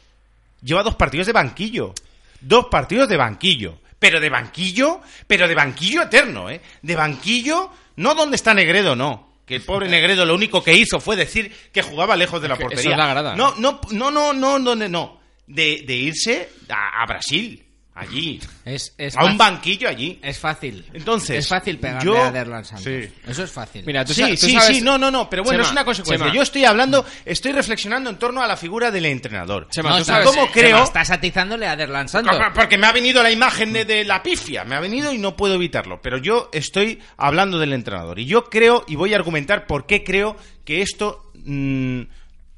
lleva 0.63 0.83
dos 0.83 0.95
partidos 0.95 1.27
de 1.27 1.33
banquillo. 1.33 1.93
Dos 2.41 2.65
partidos 2.71 3.07
de 3.09 3.17
banquillo. 3.17 3.79
Pero 3.99 4.19
de 4.19 4.29
banquillo, 4.29 4.99
pero 5.27 5.47
de 5.47 5.55
banquillo 5.55 6.01
eterno, 6.03 6.49
¿eh? 6.49 6.61
De 6.81 6.95
banquillo, 6.95 7.69
no 7.95 8.15
donde 8.15 8.35
está 8.35 8.53
Negredo, 8.53 8.95
no. 8.95 9.33
Que 9.45 9.55
el 9.55 9.63
pobre 9.63 9.87
Negredo 9.89 10.25
lo 10.25 10.35
único 10.35 10.63
que 10.63 10.73
hizo 10.75 10.99
fue 10.99 11.15
decir 11.15 11.53
que 11.71 11.81
jugaba 11.81 12.15
lejos 12.15 12.41
de 12.41 12.47
la 12.49 12.55
que 12.57 12.63
eso 12.63 12.69
portería. 12.69 12.91
es 12.91 12.97
la 12.97 13.07
grada. 13.07 13.35
No, 13.35 13.55
no, 13.57 13.79
no, 13.91 14.11
no, 14.11 14.33
no, 14.33 14.59
donde 14.59 14.89
no. 14.89 15.21
De, 15.47 15.83
de 15.85 15.93
irse 15.95 16.49
a, 16.69 17.01
a 17.01 17.05
Brasil, 17.05 17.62
allí. 17.95 18.39
Es, 18.65 18.93
es 18.97 19.15
a 19.15 19.23
un 19.25 19.37
banquillo 19.37 19.87
allí. 19.87 20.19
Es 20.23 20.39
fácil. 20.39 20.85
Entonces, 20.93 21.37
es 21.39 21.47
fácil 21.47 21.77
pegarle 21.79 22.05
yo- 22.11 22.21
a 22.23 22.31
Derlan 22.31 22.65
Santos. 22.65 22.85
Sí. 22.85 23.09
Eso 23.27 23.43
es 23.43 23.51
fácil. 23.51 23.83
Mira, 23.85 24.03
tú 24.03 24.13
sí, 24.13 24.21
sa- 24.21 24.29
tú 24.29 24.35
sí, 24.37 24.53
sabes- 24.53 24.77
sí, 24.77 24.81
no, 24.81 24.97
no, 24.97 25.11
no, 25.11 25.29
pero 25.29 25.43
bueno, 25.43 25.57
Chema, 25.59 25.67
es 25.67 25.71
una 25.71 25.85
consecuencia. 25.85 26.25
Chema. 26.25 26.35
Yo 26.35 26.41
estoy 26.41 26.65
hablando, 26.65 27.05
estoy 27.25 27.51
reflexionando 27.51 28.09
en 28.09 28.17
torno 28.17 28.41
a 28.41 28.47
la 28.47 28.57
figura 28.57 28.89
del 28.91 29.05
entrenador. 29.05 29.67
Chema, 29.69 29.89
no, 29.89 29.95
tú 29.97 30.01
estás- 30.01 30.15
sabes- 30.23 30.29
¿Cómo 30.29 30.41
Chema, 30.43 30.53
creo? 30.53 30.83
Estás 30.83 31.11
atizándole 31.11 31.67
a 31.67 31.75
Derlan 31.75 32.09
Santos. 32.09 32.35
Porque 32.55 32.77
me 32.77 32.87
ha 32.87 32.91
venido 32.91 33.21
la 33.21 33.31
imagen 33.31 33.73
de, 33.73 33.85
de 33.85 34.03
la 34.05 34.23
pifia, 34.23 34.63
me 34.63 34.75
ha 34.75 34.79
venido 34.79 35.13
y 35.13 35.17
no 35.19 35.35
puedo 35.35 35.55
evitarlo. 35.55 36.01
Pero 36.01 36.17
yo 36.17 36.49
estoy 36.51 36.99
hablando 37.17 37.59
del 37.59 37.73
entrenador. 37.73 38.17
Y 38.19 38.25
yo 38.25 38.45
creo, 38.45 38.83
y 38.87 38.95
voy 38.95 39.13
a 39.13 39.17
argumentar 39.17 39.67
por 39.67 39.85
qué 39.85 40.03
creo 40.03 40.35
que 40.65 40.81
esto 40.81 41.31
mm, 41.45 42.01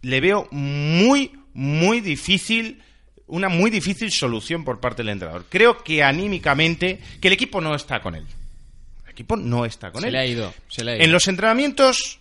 le 0.02 0.22
veo 0.22 0.48
muy, 0.52 1.32
muy 1.54 2.00
difícil, 2.02 2.82
una 3.28 3.50
muy 3.50 3.70
difícil 3.72 4.12
solución 4.12 4.64
por 4.64 4.80
parte 4.80 5.02
del 5.04 5.10
entrenador. 5.10 5.46
Creo 5.50 5.84
que 5.84 6.04
anímicamente, 6.04 7.00
que 7.22 7.28
el 7.28 7.34
equipo 7.34 7.62
no 7.62 7.76
está 7.76 8.02
con 8.02 8.16
él. 8.16 8.26
El 9.06 9.12
equipo 9.12 9.36
no 9.38 9.66
está 9.66 9.92
con 9.92 10.02
Se 10.02 10.08
él. 10.08 10.14
le 10.14 10.20
ha 10.20 10.26
ido, 10.26 10.54
se 10.68 10.84
le 10.84 10.92
ha 10.92 10.96
ido. 10.96 11.04
En 11.06 11.12
los 11.12 11.28
entrenamientos, 11.28 12.20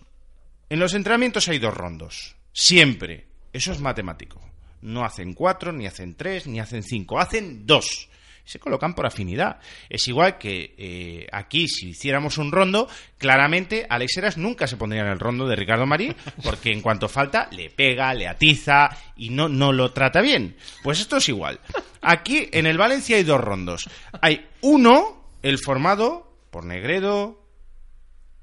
en 0.70 0.78
los 0.80 0.94
entrenamientos 0.94 1.48
hay 1.48 1.58
dos 1.58 1.74
rondos. 1.74 2.36
Siempre. 2.52 3.26
Eso 3.52 3.72
es 3.72 3.80
matemático. 3.80 4.40
No 4.82 5.04
hacen 5.04 5.34
cuatro, 5.34 5.72
ni 5.72 5.86
hacen 5.86 6.14
tres, 6.14 6.46
ni 6.46 6.60
hacen 6.60 6.82
cinco. 6.82 7.18
Hacen 7.18 7.66
dos. 7.66 8.08
Se 8.44 8.58
colocan 8.58 8.94
por 8.94 9.06
afinidad. 9.06 9.58
Es 9.88 10.06
igual 10.06 10.38
que 10.38 10.74
eh, 10.76 11.26
aquí, 11.32 11.66
si 11.66 11.90
hiciéramos 11.90 12.36
un 12.38 12.52
rondo, 12.52 12.88
claramente 13.16 13.86
Alex 13.88 14.18
Heras 14.18 14.36
nunca 14.36 14.66
se 14.66 14.76
pondría 14.76 15.02
en 15.02 15.08
el 15.08 15.18
rondo 15.18 15.46
de 15.46 15.56
Ricardo 15.56 15.86
Marí, 15.86 16.14
porque 16.42 16.72
en 16.72 16.82
cuanto 16.82 17.08
falta, 17.08 17.48
le 17.52 17.70
pega, 17.70 18.12
le 18.12 18.28
atiza 18.28 18.90
y 19.16 19.30
no, 19.30 19.48
no 19.48 19.72
lo 19.72 19.92
trata 19.92 20.20
bien. 20.20 20.56
Pues 20.82 21.00
esto 21.00 21.16
es 21.16 21.28
igual. 21.28 21.58
Aquí 22.02 22.48
en 22.52 22.66
el 22.66 22.76
Valencia 22.76 23.16
hay 23.16 23.24
dos 23.24 23.40
rondos. 23.40 23.88
Hay 24.20 24.46
uno, 24.60 25.30
el 25.42 25.58
formado 25.58 26.36
por 26.50 26.64
Negredo, 26.66 27.42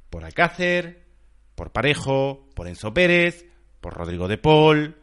por 0.09 0.25
Alcácer, 0.25 1.05
por 1.55 1.71
Parejo, 1.71 2.49
por 2.55 2.67
Enzo 2.67 2.93
Pérez, 2.93 3.45
por 3.79 3.93
Rodrigo 3.93 4.27
de 4.27 4.37
Paul, 4.37 4.97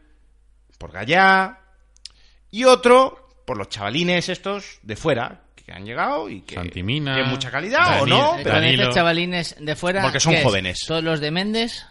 por 0.77 0.91
Gallá, 0.91 1.59
y 2.51 2.65
otro 2.65 3.28
por 3.49 3.57
los 3.57 3.69
chavalines 3.69 4.29
estos 4.29 4.77
de 4.83 4.95
fuera, 4.95 5.41
que 5.55 5.71
han 5.71 5.83
llegado 5.83 6.29
y 6.29 6.41
que 6.41 6.53
Santimina, 6.53 7.15
tienen 7.15 7.31
mucha 7.31 7.49
calidad 7.49 8.03
o 8.03 8.05
no, 8.05 8.35
Eh, 8.37 8.41
pero 8.43 8.55
Danilo. 8.55 8.83
estos 8.83 8.95
chavalines 8.95 9.55
de 9.59 9.75
fuera. 9.75 10.03
Porque 10.03 10.19
son 10.19 10.35
jóvenes. 10.43 10.81
Todos 10.87 11.03
los 11.03 11.19
de 11.19 11.31
Méndez. 11.31 11.83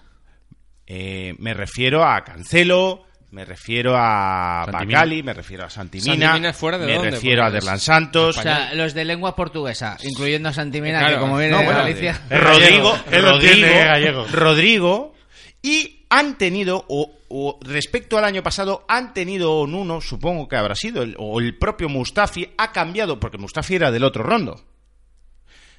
eh, 0.86 1.34
me 1.38 1.52
refiero 1.54 2.04
a 2.04 2.22
Cancelo, 2.22 3.04
me 3.32 3.44
refiero 3.44 3.94
a 3.96 4.62
Santimina. 4.66 4.98
Bacali, 5.00 5.22
me 5.24 5.34
refiero 5.34 5.64
a 5.66 5.70
Santimina, 5.70 6.26
Santimina 6.28 6.52
fuera 6.52 6.78
de 6.78 6.86
me 6.86 6.94
dónde, 6.94 7.10
refiero 7.10 7.44
a 7.44 7.50
Derlan 7.50 7.80
Santos, 7.80 8.38
O 8.38 8.42
sea, 8.42 8.72
los 8.74 8.94
de 8.94 9.04
lengua 9.04 9.34
portuguesa, 9.34 9.98
incluyendo 10.02 10.48
a 10.48 10.52
Santimina, 10.52 11.00
Claro. 11.00 11.14
que 11.16 11.20
como 11.20 11.36
viene 11.38 11.52
No, 11.52 11.58
de 11.58 11.64
bueno, 11.64 11.80
Galicia. 11.80 12.20
Es 12.30 12.40
Rodrigo, 12.40 12.96
Rodrigo. 13.10 14.26
Rodrigo, 14.32 15.14
y 15.60 16.06
han 16.08 16.38
tenido, 16.38 16.84
o, 16.88 17.17
o 17.28 17.58
respecto 17.62 18.16
al 18.18 18.24
año 18.24 18.42
pasado, 18.42 18.84
han 18.88 19.12
tenido 19.14 19.64
en 19.64 19.74
uno, 19.74 20.00
supongo 20.00 20.48
que 20.48 20.56
habrá 20.56 20.74
sido, 20.74 21.02
el- 21.02 21.14
o 21.18 21.38
el 21.40 21.56
propio 21.58 21.88
Mustafi 21.88 22.48
ha 22.58 22.72
cambiado, 22.72 23.20
porque 23.20 23.38
Mustafi 23.38 23.74
era 23.76 23.90
del 23.90 24.04
otro 24.04 24.22
rondo. 24.22 24.64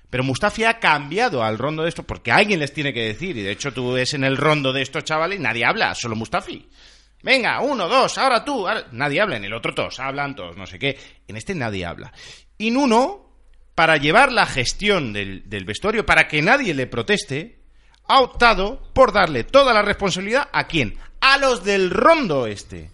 Pero 0.10 0.24
Mustafi 0.24 0.64
ha 0.64 0.80
cambiado 0.80 1.44
al 1.44 1.58
rondo 1.60 1.84
de 1.84 1.90
esto 1.90 2.04
porque 2.04 2.32
alguien 2.32 2.60
les 2.60 2.74
tiene 2.74 2.94
que 2.94 3.04
decir. 3.06 3.38
Y 3.38 3.44
de 3.44 3.52
hecho, 3.52 3.72
tú 3.72 3.92
ves 3.94 4.14
en 4.16 4.24
el 4.24 4.38
rondo 4.38 4.74
de 4.74 4.82
estos 4.82 5.04
chavales, 5.04 5.40
nadie 5.40 5.66
habla, 5.66 5.94
solo 5.94 6.16
Mustafi. 6.16 6.68
Venga, 7.22 7.60
uno, 7.62 7.88
dos, 7.88 8.18
ahora 8.18 8.44
tú. 8.44 8.66
Nadie 8.94 9.22
habla. 9.22 9.38
En 9.38 9.44
el 9.46 9.54
otro 9.54 9.76
todos 9.76 10.00
hablan, 10.00 10.36
todos 10.36 10.58
no 10.58 10.66
sé 10.66 10.80
qué. 10.80 10.98
En 11.28 11.38
este 11.38 11.54
nadie 11.54 11.86
habla. 11.86 12.12
Y 12.58 12.72
Nuno, 12.72 13.36
para 13.76 13.98
llevar 13.98 14.32
la 14.32 14.48
gestión 14.48 15.14
del, 15.14 15.48
del 15.48 15.66
vestuario, 15.66 16.06
para 16.08 16.28
que 16.28 16.42
nadie 16.42 16.74
le 16.74 16.88
proteste, 16.88 17.59
ha 18.10 18.20
optado 18.22 18.82
por 18.94 19.14
darle 19.14 19.46
toda 19.46 19.74
la 19.74 19.82
responsabilidad 19.82 20.50
a 20.52 20.66
quién? 20.68 20.98
A 21.22 21.38
los 21.38 21.64
del 21.64 21.90
rondo 21.92 22.46
este. 22.48 22.90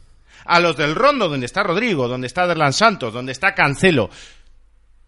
A 0.45 0.60
los 0.60 0.78
del 0.78 0.93
rondo 0.93 1.28
donde 1.30 1.47
está 1.47 1.63
Rodrigo, 1.63 2.08
donde 2.08 2.28
está 2.28 2.45
Derlan 2.45 2.73
Santos, 2.73 3.12
donde 3.13 3.32
está 3.32 3.56
Cancelo. 3.56 4.10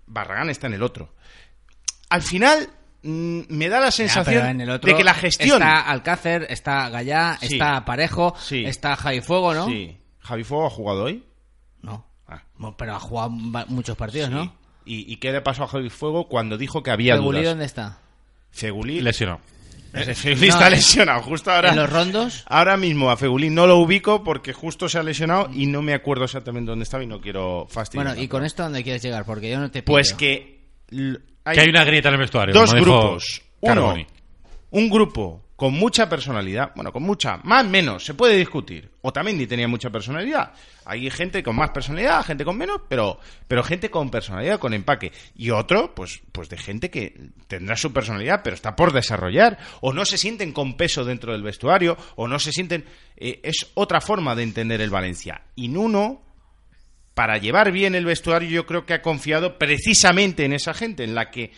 Barragán 0.08 0.50
está 0.50 0.68
en 0.68 0.74
el 0.74 0.84
otro. 0.84 1.14
al 2.10 2.22
final 2.22 2.70
mm, 3.04 3.42
me 3.50 3.68
da 3.70 3.80
la 3.82 3.92
sensación 3.92 4.48
en 4.48 4.62
el 4.62 4.70
otro 4.70 4.90
de 4.90 4.98
que 4.98 5.04
la 5.04 5.14
gestión... 5.14 5.62
Está 5.62 5.82
Alcácer. 5.82 6.48
Está 6.50 6.90
Gallá, 6.90 7.38
Sí. 7.42 7.48
está 7.54 7.84
Parejo, 7.86 8.34
Sí. 8.40 8.64
está 8.66 8.96
Javi 8.96 9.22
Fuego, 9.22 9.54
¿no? 9.54 9.66
Sí. 9.68 9.98
¿Javi 10.20 10.44
Fuego 10.44 10.66
ha 10.68 10.70
jugado 10.70 11.04
hoy? 11.04 11.24
No. 11.82 12.06
Ah. 12.28 12.42
Pero 12.78 12.96
ha 12.96 13.00
jugado 13.00 13.30
muchos 13.30 13.98
partidos, 13.98 14.30
Sí. 14.30 14.36
¿no? 14.36 14.54
¿Y, 14.86 15.12
y 15.12 15.18
qué 15.18 15.32
le 15.34 15.42
pasó 15.42 15.66
a 15.66 15.68
Javi 15.68 15.90
Fuego 15.90 16.30
cuando 16.30 16.58
dijo 16.58 16.82
que 16.82 16.92
había 16.92 17.16
¿Fegulí 17.16 17.40
dudas? 17.40 17.52
dónde 17.52 17.66
está? 17.66 17.98
Fegulí... 18.52 19.02
Lesionado. 19.02 19.42
Eh, 19.94 20.14
Fegulí 20.14 20.48
está 20.50 20.62
No, 20.62 20.68
eh, 20.68 20.72
lesionado 20.78 21.22
justo 21.24 21.52
ahora. 21.52 21.70
¿En 21.70 21.76
los 21.78 21.90
rondos? 21.90 22.44
Ahora 22.48 22.78
mismo 22.78 23.10
a 23.10 23.18
Fegulí 23.18 23.50
no 23.50 23.68
lo 23.68 23.78
ubico 23.78 24.24
porque 24.24 24.54
justo 24.54 24.88
se 24.90 25.00
ha 25.00 25.04
lesionado 25.04 25.50
y 25.54 25.66
no 25.68 25.82
me 25.82 25.94
acuerdo 25.94 26.26
exactamente 26.26 26.70
dónde 26.70 26.84
estaba 26.84 27.04
y 27.04 27.08
no 27.08 27.20
quiero 27.22 27.68
fastidiar. 27.70 28.08
Bueno, 28.08 28.22
¿y 28.22 28.28
con 28.28 28.44
esto 28.46 28.64
dónde 28.64 28.84
quieres 28.84 29.02
llegar? 29.02 29.26
Porque 29.26 29.50
yo 29.50 29.60
no 29.60 29.72
te 29.72 29.82
pillo. 29.82 29.94
Pues 29.94 30.14
que... 30.14 30.58
Que 30.90 31.62
hay 31.62 31.70
una 31.70 31.84
grieta 31.86 32.10
en 32.10 32.16
el 32.16 32.20
vestuario. 32.20 32.54
dos 32.54 32.74
grupos. 32.74 33.42
Uno, 33.62 33.96
un 34.72 34.90
grupo 34.90 35.47
con 35.58 35.74
mucha 35.74 36.08
personalidad, 36.08 36.72
bueno, 36.76 36.94
con 36.94 37.02
mucha, 37.02 37.38
más 37.38 37.66
menos, 37.66 38.06
se 38.06 38.14
puede 38.14 38.38
discutir. 38.38 38.92
Otamendi 39.02 39.48
tenía 39.48 39.68
mucha 39.68 39.90
personalidad. 39.90 40.54
Hay 40.86 41.10
gente 41.10 41.42
con 41.42 41.56
más 41.56 41.72
personalidad, 41.72 42.24
gente 42.24 42.46
con 42.46 42.56
menos, 42.56 42.82
pero, 42.88 43.20
pero 43.48 43.64
gente 43.64 43.90
con 43.90 44.12
personalidad, 44.12 44.60
con 44.60 44.76
empaque. 44.76 45.12
Y 45.36 45.50
otro, 45.50 45.96
pues, 45.96 46.22
pues 46.32 46.48
de 46.50 46.60
gente 46.60 46.92
que 46.92 47.32
tendrá 47.48 47.76
su 47.76 47.92
personalidad, 47.92 48.42
pero 48.44 48.54
está 48.54 48.76
por 48.76 48.94
desarrollar. 48.94 49.58
O 49.82 49.94
no 49.94 50.06
se 50.06 50.20
sienten 50.20 50.54
con 50.54 50.78
peso 50.78 51.04
dentro 51.04 51.32
del 51.32 51.42
vestuario, 51.42 51.98
o 52.16 52.28
no 52.28 52.38
se 52.38 52.52
sienten. 52.52 52.86
eh, 53.16 53.40
es 53.42 53.72
otra 53.74 54.00
forma 54.00 54.36
de 54.36 54.44
entender 54.44 54.80
el 54.80 54.92
Valencia. 54.92 55.42
Y 55.56 55.70
Nuno, 55.70 56.22
para 57.16 57.40
llevar 57.40 57.72
bien 57.72 57.96
el 57.96 58.06
vestuario, 58.06 58.48
yo 58.48 58.68
creo 58.68 58.86
que 58.86 58.94
ha 58.94 59.02
confiado 59.02 59.58
precisamente 59.58 60.46
en 60.46 60.54
esa 60.54 60.76
gente, 60.76 61.04
en 61.04 61.16
la 61.16 61.32
que 61.32 61.52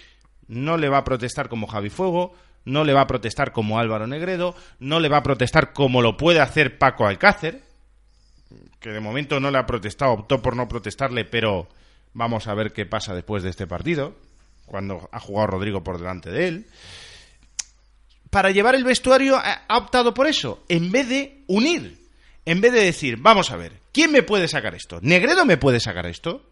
no 0.47 0.77
le 0.77 0.87
va 0.87 0.99
a 0.99 1.03
protestar 1.03 1.49
como 1.49 1.67
Javi 1.67 1.89
Fuego, 1.89 2.33
no 2.65 2.83
le 2.83 2.93
va 2.93 3.01
a 3.01 3.07
protestar 3.07 3.51
como 3.51 3.79
Álvaro 3.79 4.07
Negredo, 4.07 4.55
no 4.79 4.99
le 4.99 5.09
va 5.09 5.17
a 5.17 5.23
protestar 5.23 5.73
como 5.73 6.01
lo 6.01 6.17
puede 6.17 6.39
hacer 6.39 6.77
Paco 6.77 7.05
Alcácer, 7.05 7.61
que 8.79 8.89
de 8.89 8.99
momento 8.99 9.39
no 9.39 9.51
le 9.51 9.57
ha 9.57 9.65
protestado, 9.65 10.13
optó 10.13 10.41
por 10.41 10.55
no 10.55 10.67
protestarle, 10.67 11.25
pero 11.25 11.67
vamos 12.13 12.47
a 12.47 12.53
ver 12.53 12.71
qué 12.71 12.85
pasa 12.85 13.13
después 13.13 13.43
de 13.43 13.49
este 13.49 13.67
partido, 13.67 14.15
cuando 14.65 15.09
ha 15.11 15.19
jugado 15.19 15.47
Rodrigo 15.47 15.83
por 15.83 15.97
delante 15.97 16.31
de 16.31 16.47
él. 16.47 16.67
Para 18.29 18.51
llevar 18.51 18.75
el 18.75 18.83
vestuario 18.83 19.37
ha 19.37 19.63
ha 19.67 19.77
optado 19.77 20.13
por 20.13 20.27
eso, 20.27 20.63
en 20.69 20.91
vez 20.91 21.09
de 21.09 21.43
unir, 21.47 21.99
en 22.45 22.61
vez 22.61 22.73
de 22.73 22.83
decir, 22.83 23.17
vamos 23.17 23.51
a 23.51 23.57
ver, 23.57 23.81
¿quién 23.91 24.11
me 24.11 24.23
puede 24.23 24.47
sacar 24.47 24.75
esto? 24.75 24.99
¿Negredo 25.01 25.45
me 25.45 25.57
puede 25.57 25.79
sacar 25.79 26.05
esto? 26.07 26.43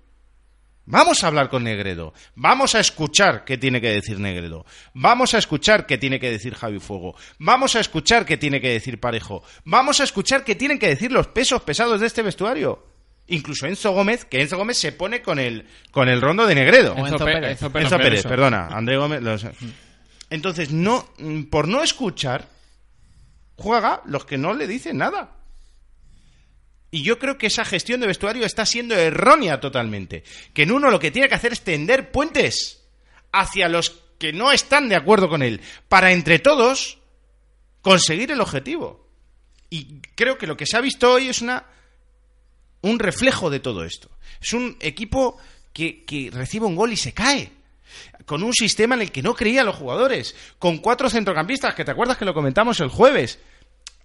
Vamos 0.90 1.22
a 1.22 1.28
hablar 1.28 1.50
con 1.50 1.66
Negredo. 1.66 2.14
Vamos 2.36 2.74
a 2.74 2.80
escuchar 2.80 3.44
qué 3.44 3.58
tiene 3.58 3.82
que 3.82 3.90
decir 3.90 4.20
Negredo. 4.22 4.66
Vamos 4.94 5.34
a 5.34 5.38
escuchar 5.38 5.86
qué 5.86 5.98
tiene 5.98 6.18
que 6.18 6.32
decir 6.32 6.56
Javi 6.56 6.80
Fuego. 6.80 7.14
Vamos 7.40 7.76
a 7.76 7.82
escuchar 7.82 8.26
qué 8.26 8.38
tiene 8.38 8.62
que 8.62 8.70
decir 8.70 8.98
Parejo. 8.98 9.44
Vamos 9.66 10.00
a 10.00 10.06
escuchar 10.06 10.46
qué 10.46 10.56
tienen 10.56 10.80
que 10.80 10.88
decir 10.88 11.12
los 11.12 11.28
pesos 11.28 11.62
pesados 11.62 12.00
de 12.00 12.08
este 12.08 12.22
vestuario. 12.22 12.88
Incluso 13.28 13.68
Enzo 13.68 13.92
Gómez, 13.92 14.24
que 14.24 14.42
Enzo 14.42 14.56
Gómez 14.56 14.78
se 14.78 14.94
pone 14.94 15.22
con 15.22 15.40
el, 15.40 15.68
con 15.92 16.08
el 16.08 16.22
rondo 16.22 16.48
de 16.48 16.56
Negredo. 16.56 16.94
O 16.94 17.06
Enzo 17.06 17.26
Pérez. 17.26 17.52
Enzo 17.52 17.70
Pérez. 17.70 17.86
Enzo 17.92 17.98
Pérez, 17.98 18.20
eso. 18.22 18.30
perdona. 18.30 18.68
André 18.68 18.96
Gómez. 18.96 19.22
Entonces, 20.30 20.72
no, 20.72 21.06
por 21.50 21.68
no 21.68 21.84
escuchar, 21.84 22.48
juega 23.58 24.02
los 24.06 24.24
que 24.24 24.38
no 24.38 24.54
le 24.54 24.68
dicen 24.68 24.98
nada. 24.98 25.37
Y 26.98 27.04
yo 27.04 27.20
creo 27.20 27.38
que 27.38 27.46
esa 27.46 27.64
gestión 27.64 28.00
de 28.02 28.08
vestuario 28.08 28.44
está 28.44 28.66
siendo 28.66 28.96
errónea 28.96 29.60
totalmente. 29.60 30.24
Que 30.56 30.64
en 30.64 30.72
uno 30.72 30.90
lo 30.90 31.00
que 31.00 31.12
tiene 31.12 31.30
que 31.30 31.36
hacer 31.36 31.54
es 31.54 31.62
tender 31.62 32.12
puentes 32.12 32.88
hacia 33.32 33.70
los 33.70 34.02
que 34.18 34.34
no 34.34 34.52
están 34.52 34.90
de 34.90 34.96
acuerdo 34.96 35.30
con 35.30 35.44
él, 35.44 35.62
para 35.90 36.12
entre 36.12 36.40
todos 36.40 36.98
conseguir 37.84 38.32
el 38.32 38.42
objetivo. 38.42 39.08
Y 39.70 40.00
creo 40.16 40.40
que 40.40 40.48
lo 40.48 40.58
que 40.58 40.66
se 40.66 40.76
ha 40.76 40.82
visto 40.82 41.14
hoy 41.14 41.28
es 41.28 41.44
una 41.44 41.68
un 42.82 42.98
reflejo 42.98 43.52
de 43.52 43.60
todo 43.60 43.84
esto. 43.84 44.10
Es 44.42 44.54
un 44.54 44.76
equipo 44.80 45.38
que, 45.74 46.32
recibe 46.34 46.66
un 46.66 46.76
gol 46.76 46.94
y 46.94 46.98
se 46.98 47.14
cae. 47.14 47.52
Con 48.26 48.42
un 48.42 48.54
sistema 48.54 48.96
en 48.96 49.02
el 49.02 49.12
que 49.12 49.22
no 49.22 49.36
creían 49.36 49.68
los 49.68 49.76
jugadores. 49.76 50.36
Con 50.58 50.80
cuatro 50.80 51.12
centrocampistas, 51.12 51.76
que 51.76 51.86
te 51.86 51.92
acuerdas 51.92 52.18
que 52.18 52.26
lo 52.26 52.34
comentamos 52.34 52.80
el 52.80 52.90
jueves. 52.90 53.38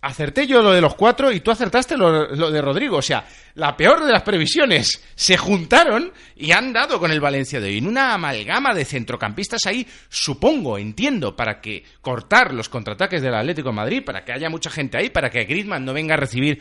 Acerté 0.03 0.49
yo 0.49 0.61
lo 0.63 0.73
de 0.73 0.81
los 0.81 0.97
cuatro 0.97 1.31
y 1.31 1.39
tú 1.39 1.53
acertaste 1.53 1.97
lo, 1.97 2.51
de 2.51 2.61
Rodrigo. 2.61 2.97
O 2.97 3.03
sea, 3.03 3.25
la 3.55 3.77
peor 3.77 4.05
de 4.05 4.11
las 4.11 4.23
previsiones. 4.23 5.01
Se 5.15 5.37
juntaron 5.37 6.13
y 6.35 6.51
han 6.51 6.73
dado 6.73 6.99
con 6.99 7.13
el 7.13 7.21
Valencia 7.21 7.61
de 7.61 7.69
hoy. 7.69 7.79
En 7.79 7.87
una 7.87 8.13
amalgama 8.13 8.75
de 8.75 8.85
centrocampistas 8.85 9.65
ahí, 9.67 9.87
supongo, 10.09 10.77
entiendo, 10.77 11.37
para 11.37 11.61
que 11.61 11.85
cortar 12.01 12.53
los 12.53 12.69
contraataques 12.69 13.23
del 13.23 13.33
Atlético 13.33 13.69
de 13.69 13.77
Madrid, 13.77 14.03
para 14.05 14.25
que 14.25 14.33
haya 14.33 14.51
mucha 14.51 14.71
gente 14.71 14.99
ahí, 14.99 15.09
para 15.11 15.31
que 15.31 15.45
Griezmann 15.45 15.85
no 15.85 15.93
venga 15.93 16.15
a 16.15 16.17
recibir 16.17 16.61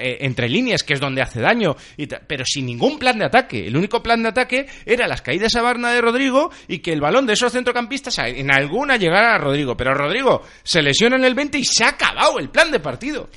eh, 0.00 0.16
entre 0.20 0.48
líneas, 0.48 0.82
que 0.82 0.94
es 0.94 1.00
donde 1.00 1.20
hace 1.20 1.42
daño, 1.42 1.76
y 1.98 2.06
pero 2.06 2.46
sin 2.46 2.64
ningún 2.64 2.98
plan 2.98 3.18
de 3.18 3.26
ataque. 3.26 3.66
El 3.66 3.76
único 3.76 4.02
plan 4.02 4.22
de 4.22 4.30
ataque 4.30 4.66
era 4.86 5.06
las 5.06 5.20
caídas 5.20 5.54
a 5.56 5.60
Barna 5.60 5.92
de 5.92 6.00
Rodrigo 6.00 6.50
y 6.66 6.78
que 6.78 6.94
el 6.94 7.02
balón 7.02 7.26
de 7.26 7.34
esos 7.34 7.52
centrocampistas 7.52 8.18
en 8.18 8.50
alguna 8.50 8.96
llegara 8.96 9.34
a 9.34 9.38
Rodrigo. 9.38 9.76
Pero 9.76 9.92
Rodrigo 9.92 10.42
se 10.62 10.80
lesiona 10.80 11.16
en 11.16 11.24
el 11.24 11.34
20 11.34 11.58
y 11.58 11.64
se 11.64 11.84
ha 11.84 11.88
acabado 11.88 12.38
el 12.38 12.48
plan 12.48 12.70
de 12.70 12.77
partido. 12.82 13.28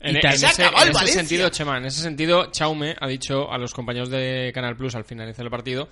En, 0.00 0.16
Y 0.16 0.18
en 0.18 0.26
ese, 0.26 0.46
en 0.64 0.88
ese 1.02 1.12
sentido, 1.12 1.48
Chema, 1.48 1.78
en 1.78 1.86
ese 1.86 2.02
sentido, 2.02 2.50
Chaume 2.50 2.94
ha 3.00 3.08
dicho 3.08 3.50
a 3.50 3.56
los 3.56 3.72
compañeros 3.72 4.10
de 4.10 4.50
Canal 4.54 4.76
Plus 4.76 4.94
al 4.94 5.04
finalizar 5.04 5.44
el 5.44 5.50
partido 5.50 5.88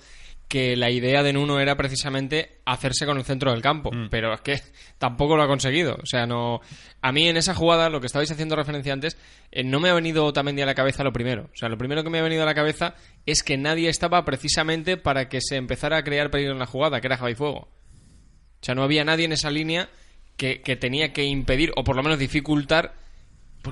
que 0.47 0.75
la 0.75 0.91
idea 0.91 1.23
de 1.23 1.33
Nuno 1.33 1.59
era 1.59 1.75
precisamente 1.75 2.59
hacerse 2.65 3.07
con 3.07 3.17
el 3.17 3.23
centro 3.23 3.49
del 3.51 3.61
campo, 3.63 3.89
Mm. 3.91 4.09
pero 4.11 4.33
es 4.35 4.41
que 4.41 4.61
tampoco 4.99 5.35
lo 5.35 5.41
ha 5.41 5.47
conseguido. 5.47 5.95
O 5.95 6.05
sea, 6.05 6.27
no. 6.27 6.59
A 7.01 7.11
mí 7.11 7.27
en 7.27 7.37
esa 7.37 7.55
jugada, 7.55 7.89
lo 7.89 7.99
que 7.99 8.05
estabais 8.05 8.29
haciendo 8.29 8.55
referencia 8.55 8.93
antes, 8.93 9.17
eh, 9.51 9.63
no 9.63 9.79
me 9.79 9.89
ha 9.89 9.95
venido 9.95 10.25
Otamendi 10.25 10.61
a 10.61 10.67
la 10.67 10.75
cabeza 10.75 11.03
lo 11.03 11.11
primero. 11.11 11.45
O 11.45 11.55
sea, 11.55 11.69
lo 11.69 11.77
primero 11.79 12.03
que 12.03 12.11
me 12.11 12.19
ha 12.19 12.23
venido 12.23 12.43
a 12.43 12.45
la 12.45 12.53
cabeza 12.53 12.93
es 13.25 13.41
que 13.41 13.57
nadie 13.57 13.89
estaba 13.89 14.23
precisamente 14.25 14.95
para 14.97 15.27
que 15.27 15.39
se 15.41 15.55
empezara 15.55 15.97
a 15.97 16.03
crear 16.03 16.29
peligro 16.29 16.53
en 16.53 16.59
la 16.59 16.67
jugada, 16.67 17.01
que 17.01 17.07
era 17.07 17.17
Javi 17.17 17.33
Fuego. 17.33 17.59
O 17.61 18.65
sea, 18.65 18.75
no 18.75 18.83
había 18.83 19.03
nadie 19.03 19.25
en 19.25 19.31
esa 19.31 19.49
línea 19.49 19.89
que, 20.37 20.61
que 20.61 20.75
tenía 20.75 21.13
que 21.13 21.23
impedir, 21.23 21.71
o 21.75 21.83
por 21.83 21.95
lo 21.95 22.03
menos 22.03 22.19
dificultar, 22.19 22.93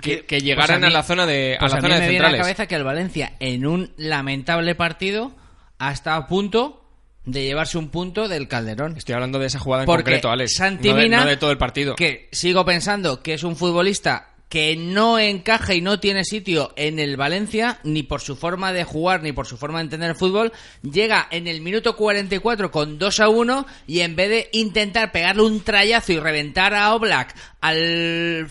que, 0.01 0.25
que 0.25 0.39
llegaran 0.39 0.79
Pues 0.79 0.83
a 0.83 0.87
a, 0.87 0.99
la 0.99 1.03
zona 1.03 1.25
de, 1.25 1.57
Pues 1.59 1.71
a 1.73 1.75
la 1.75 1.79
a 1.79 1.81
mí 1.81 1.87
zona 1.87 1.95
me 1.99 2.01
de 2.05 2.09
viene 2.09 2.19
a 2.25 2.29
la 2.29 2.29
centrales. 2.29 2.41
cabeza 2.57 2.67
que 2.67 2.75
el 2.75 2.83
Valencia, 2.83 3.33
en 3.39 3.65
un 3.65 3.91
lamentable 3.97 4.75
partido, 4.75 5.33
ha 5.79 5.91
estado 5.91 6.17
a 6.21 6.27
punto 6.27 6.77
de 7.25 7.43
llevarse 7.43 7.77
un 7.77 7.89
punto 7.89 8.27
del 8.27 8.47
Calderón. 8.47 8.95
Estoy 8.97 9.13
hablando 9.13 9.37
de 9.37 9.47
esa 9.47 9.59
jugada 9.59 9.83
en 9.83 9.85
Porque 9.87 10.03
concreto, 10.03 10.29
Alex. 10.31 10.55
Santi 10.55 10.89
no, 10.89 10.95
de, 10.95 11.09
no 11.09 11.25
de 11.25 11.37
todo 11.37 11.51
el 11.51 11.57
partido. 11.57 11.95
que 11.95 12.29
sigo 12.31 12.65
pensando 12.65 13.21
que 13.21 13.33
es 13.33 13.43
un 13.43 13.55
futbolista 13.55 14.29
que 14.51 14.75
no 14.75 15.17
encaja 15.17 15.75
y 15.75 15.79
no 15.79 16.01
tiene 16.01 16.25
sitio 16.25 16.73
en 16.75 16.99
el 16.99 17.15
Valencia, 17.15 17.79
ni 17.85 18.03
por 18.03 18.19
su 18.19 18.35
forma 18.35 18.73
de 18.73 18.83
jugar, 18.83 19.23
ni 19.23 19.31
por 19.31 19.47
su 19.47 19.55
forma 19.55 19.77
de 19.77 19.85
entender 19.85 20.09
el 20.09 20.15
fútbol, 20.17 20.51
llega 20.83 21.25
en 21.31 21.47
el 21.47 21.61
minuto 21.61 21.95
44 21.95 22.69
con 22.69 22.99
2 22.99 23.19
a 23.21 23.29
1 23.29 23.65
y 23.87 24.01
en 24.01 24.17
vez 24.17 24.29
de 24.29 24.49
intentar 24.51 25.13
pegarle 25.13 25.43
un 25.43 25.61
trayazo 25.61 26.11
y 26.11 26.19
reventar 26.19 26.73
a 26.73 26.93
Oblak 26.93 27.33
al 27.61 28.49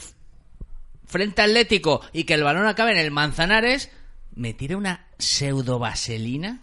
frente 1.05 1.43
atlético 1.43 2.01
y 2.15 2.25
que 2.25 2.33
el 2.33 2.45
balón 2.45 2.67
acabe 2.67 2.93
en 2.93 2.99
el 2.99 3.11
Manzanares, 3.11 3.91
me 4.35 4.55
tira 4.55 4.79
una 4.79 5.05
pseudo 5.19 5.79
vaselina, 5.79 6.63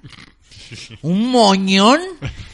un 1.04 1.30
moñón 1.30 2.02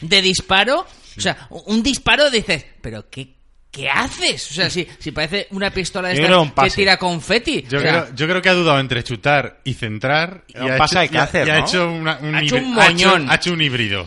de 0.02 0.20
disparo, 0.20 0.86
o 1.16 1.20
sea, 1.20 1.48
un 1.48 1.82
disparo 1.82 2.30
dices, 2.30 2.66
pero 2.82 3.08
qué 3.08 3.33
¿Qué 3.74 3.90
haces? 3.90 4.50
O 4.52 4.54
sea, 4.54 4.70
si, 4.70 4.86
si 5.00 5.10
parece 5.10 5.48
una 5.50 5.70
pistola 5.70 6.08
de 6.10 6.14
un 6.36 6.50
que 6.52 6.70
tira 6.70 6.96
confeti. 6.96 7.62
Yo, 7.68 7.78
O 7.78 7.80
sea, 7.80 8.04
creo, 8.04 8.14
yo 8.14 8.28
creo 8.28 8.40
que 8.42 8.48
ha 8.48 8.54
dudado 8.54 8.78
entre 8.78 9.02
chutar 9.02 9.60
y 9.64 9.74
centrar. 9.74 10.44
Y 10.48 10.58
Un 10.58 10.70
ha 10.70 10.76
hecho, 10.76 10.98
hay 11.00 11.08
que 11.08 11.16
y 11.16 11.18
ha- 11.18 11.22
hacer, 11.24 11.46
y 11.48 11.50
ha 11.50 11.58
¿no? 11.58 11.66
hecho, 11.66 11.90
una- 11.90 12.18
un, 12.22 12.34
Ha 12.36 12.42
hecho 12.42 12.54
ha 12.56 12.58
hecho- 12.60 12.68
moñón. 12.68 13.30
ha 13.30 13.34
hecho 13.34 13.52
un 13.52 13.60
híbrido. 13.62 14.06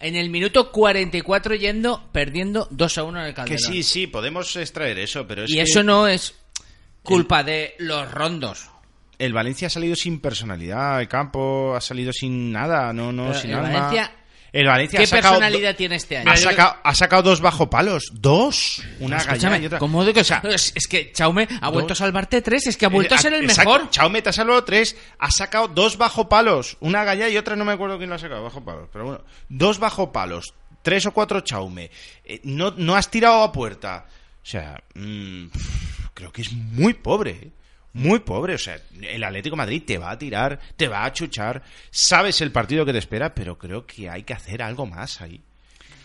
En 0.00 0.16
el 0.16 0.30
minuto 0.30 0.72
44 0.72 1.54
yendo, 1.54 2.08
perdiendo 2.10 2.66
2 2.70 2.98
a 2.98 3.04
1 3.04 3.20
en 3.20 3.26
el 3.26 3.30
Que 3.32 3.36
Calderón. 3.36 3.58
sí, 3.72 3.82
sí, 3.82 4.06
podemos 4.06 4.56
extraer 4.56 4.98
eso, 4.98 5.26
pero 5.28 5.44
es 5.44 5.50
y 5.50 5.56
que 5.56 5.62
eso 5.62 5.82
no 5.82 6.08
es 6.08 6.34
culpa 7.02 7.44
de 7.44 7.74
los 7.78 8.10
rondos. 8.10 8.66
el 9.18 9.32
Valencia 9.32 9.66
ha 9.66 9.70
salido 9.70 9.94
sin 9.94 10.20
personalidad, 10.20 11.00
el 11.00 11.06
campo 11.06 11.74
ha 11.76 11.80
salido 11.80 12.12
sin 12.12 12.50
nada, 12.50 12.92
no, 12.92 13.12
no, 13.12 13.28
Pero 13.28 13.38
sin 13.40 13.50
el 13.50 13.56
alma. 13.58 13.68
Valencia, 13.72 14.12
el 14.52 14.66
Valencia 14.66 14.98
¿Qué 14.98 15.04
ha 15.04 15.06
sacado 15.06 15.34
personalidad 15.34 15.74
tiene 15.76 15.96
este 15.96 16.18
año? 16.18 16.30
Ha 16.30 16.36
sacado, 16.36 16.76
ha 16.82 16.94
sacado 16.94 17.22
dos 17.22 17.40
bajo 17.40 17.70
palos. 17.70 18.10
¿Dos? 18.12 18.82
Una 19.00 19.16
Escúchame, 19.16 19.38
gallina 19.40 19.58
y 19.58 19.66
otra. 19.66 19.78
¿cómo 19.78 20.04
de 20.04 20.12
que- 20.12 20.20
O 20.20 20.24
sea, 20.24 20.42
es, 20.50 20.72
es 20.74 20.86
que 20.86 21.10
Chaume 21.12 21.48
ha 21.60 21.70
vuelto 21.70 21.94
a 21.94 21.96
salvarte 21.96 22.42
tres, 22.42 22.66
es 22.66 22.76
que 22.76 22.84
ha 22.84 22.90
vuelto 22.90 23.14
eh, 23.14 23.18
a 23.18 23.20
ser 23.20 23.32
el 23.32 23.44
exacto, 23.44 23.70
mejor. 23.72 23.90
Chaume 23.90 24.20
te 24.20 24.28
ha 24.28 24.32
salvado 24.32 24.62
tres. 24.64 24.96
Ha 25.18 25.30
sacado 25.30 25.68
dos 25.68 25.96
bajo 25.96 26.28
palos. 26.28 26.76
Una 26.80 27.02
galla 27.04 27.28
y 27.28 27.36
otra 27.38 27.56
no 27.56 27.64
me 27.64 27.72
acuerdo 27.72 27.96
quién 27.96 28.10
lo 28.10 28.16
ha 28.16 28.18
sacado 28.18 28.42
bajo 28.44 28.62
palos. 28.62 28.88
Pero 28.92 29.04
bueno, 29.06 29.24
dos 29.48 29.78
bajo 29.78 30.12
palos. 30.12 30.52
Tres 30.82 31.06
o 31.06 31.12
cuatro 31.12 31.40
Chaume. 31.40 31.90
Eh, 32.24 32.40
no, 32.44 32.72
no 32.76 32.94
has 32.96 33.10
tirado 33.10 33.42
a 33.42 33.52
puerta. 33.52 34.06
O 34.42 34.46
sea, 34.46 34.82
mm, 34.94 35.46
creo 36.12 36.32
que 36.32 36.42
es 36.42 36.52
muy 36.52 36.94
pobre. 36.94 37.52
Muy 37.94 38.20
pobre. 38.20 38.54
O 38.54 38.58
sea, 38.58 38.80
el 39.02 39.22
Atlético 39.24 39.54
de 39.54 39.58
Madrid 39.58 39.82
te 39.86 39.98
va 39.98 40.10
a 40.12 40.18
tirar, 40.18 40.58
te 40.76 40.88
va 40.88 41.04
a 41.04 41.12
chuchar. 41.12 41.62
Sabes 41.90 42.40
el 42.40 42.50
partido 42.52 42.84
que 42.86 42.92
te 42.92 42.98
espera, 42.98 43.34
pero 43.34 43.58
creo 43.58 43.86
que 43.86 44.08
hay 44.08 44.22
que 44.22 44.32
hacer 44.34 44.62
algo 44.62 44.86
más 44.86 45.20
ahí. 45.20 45.40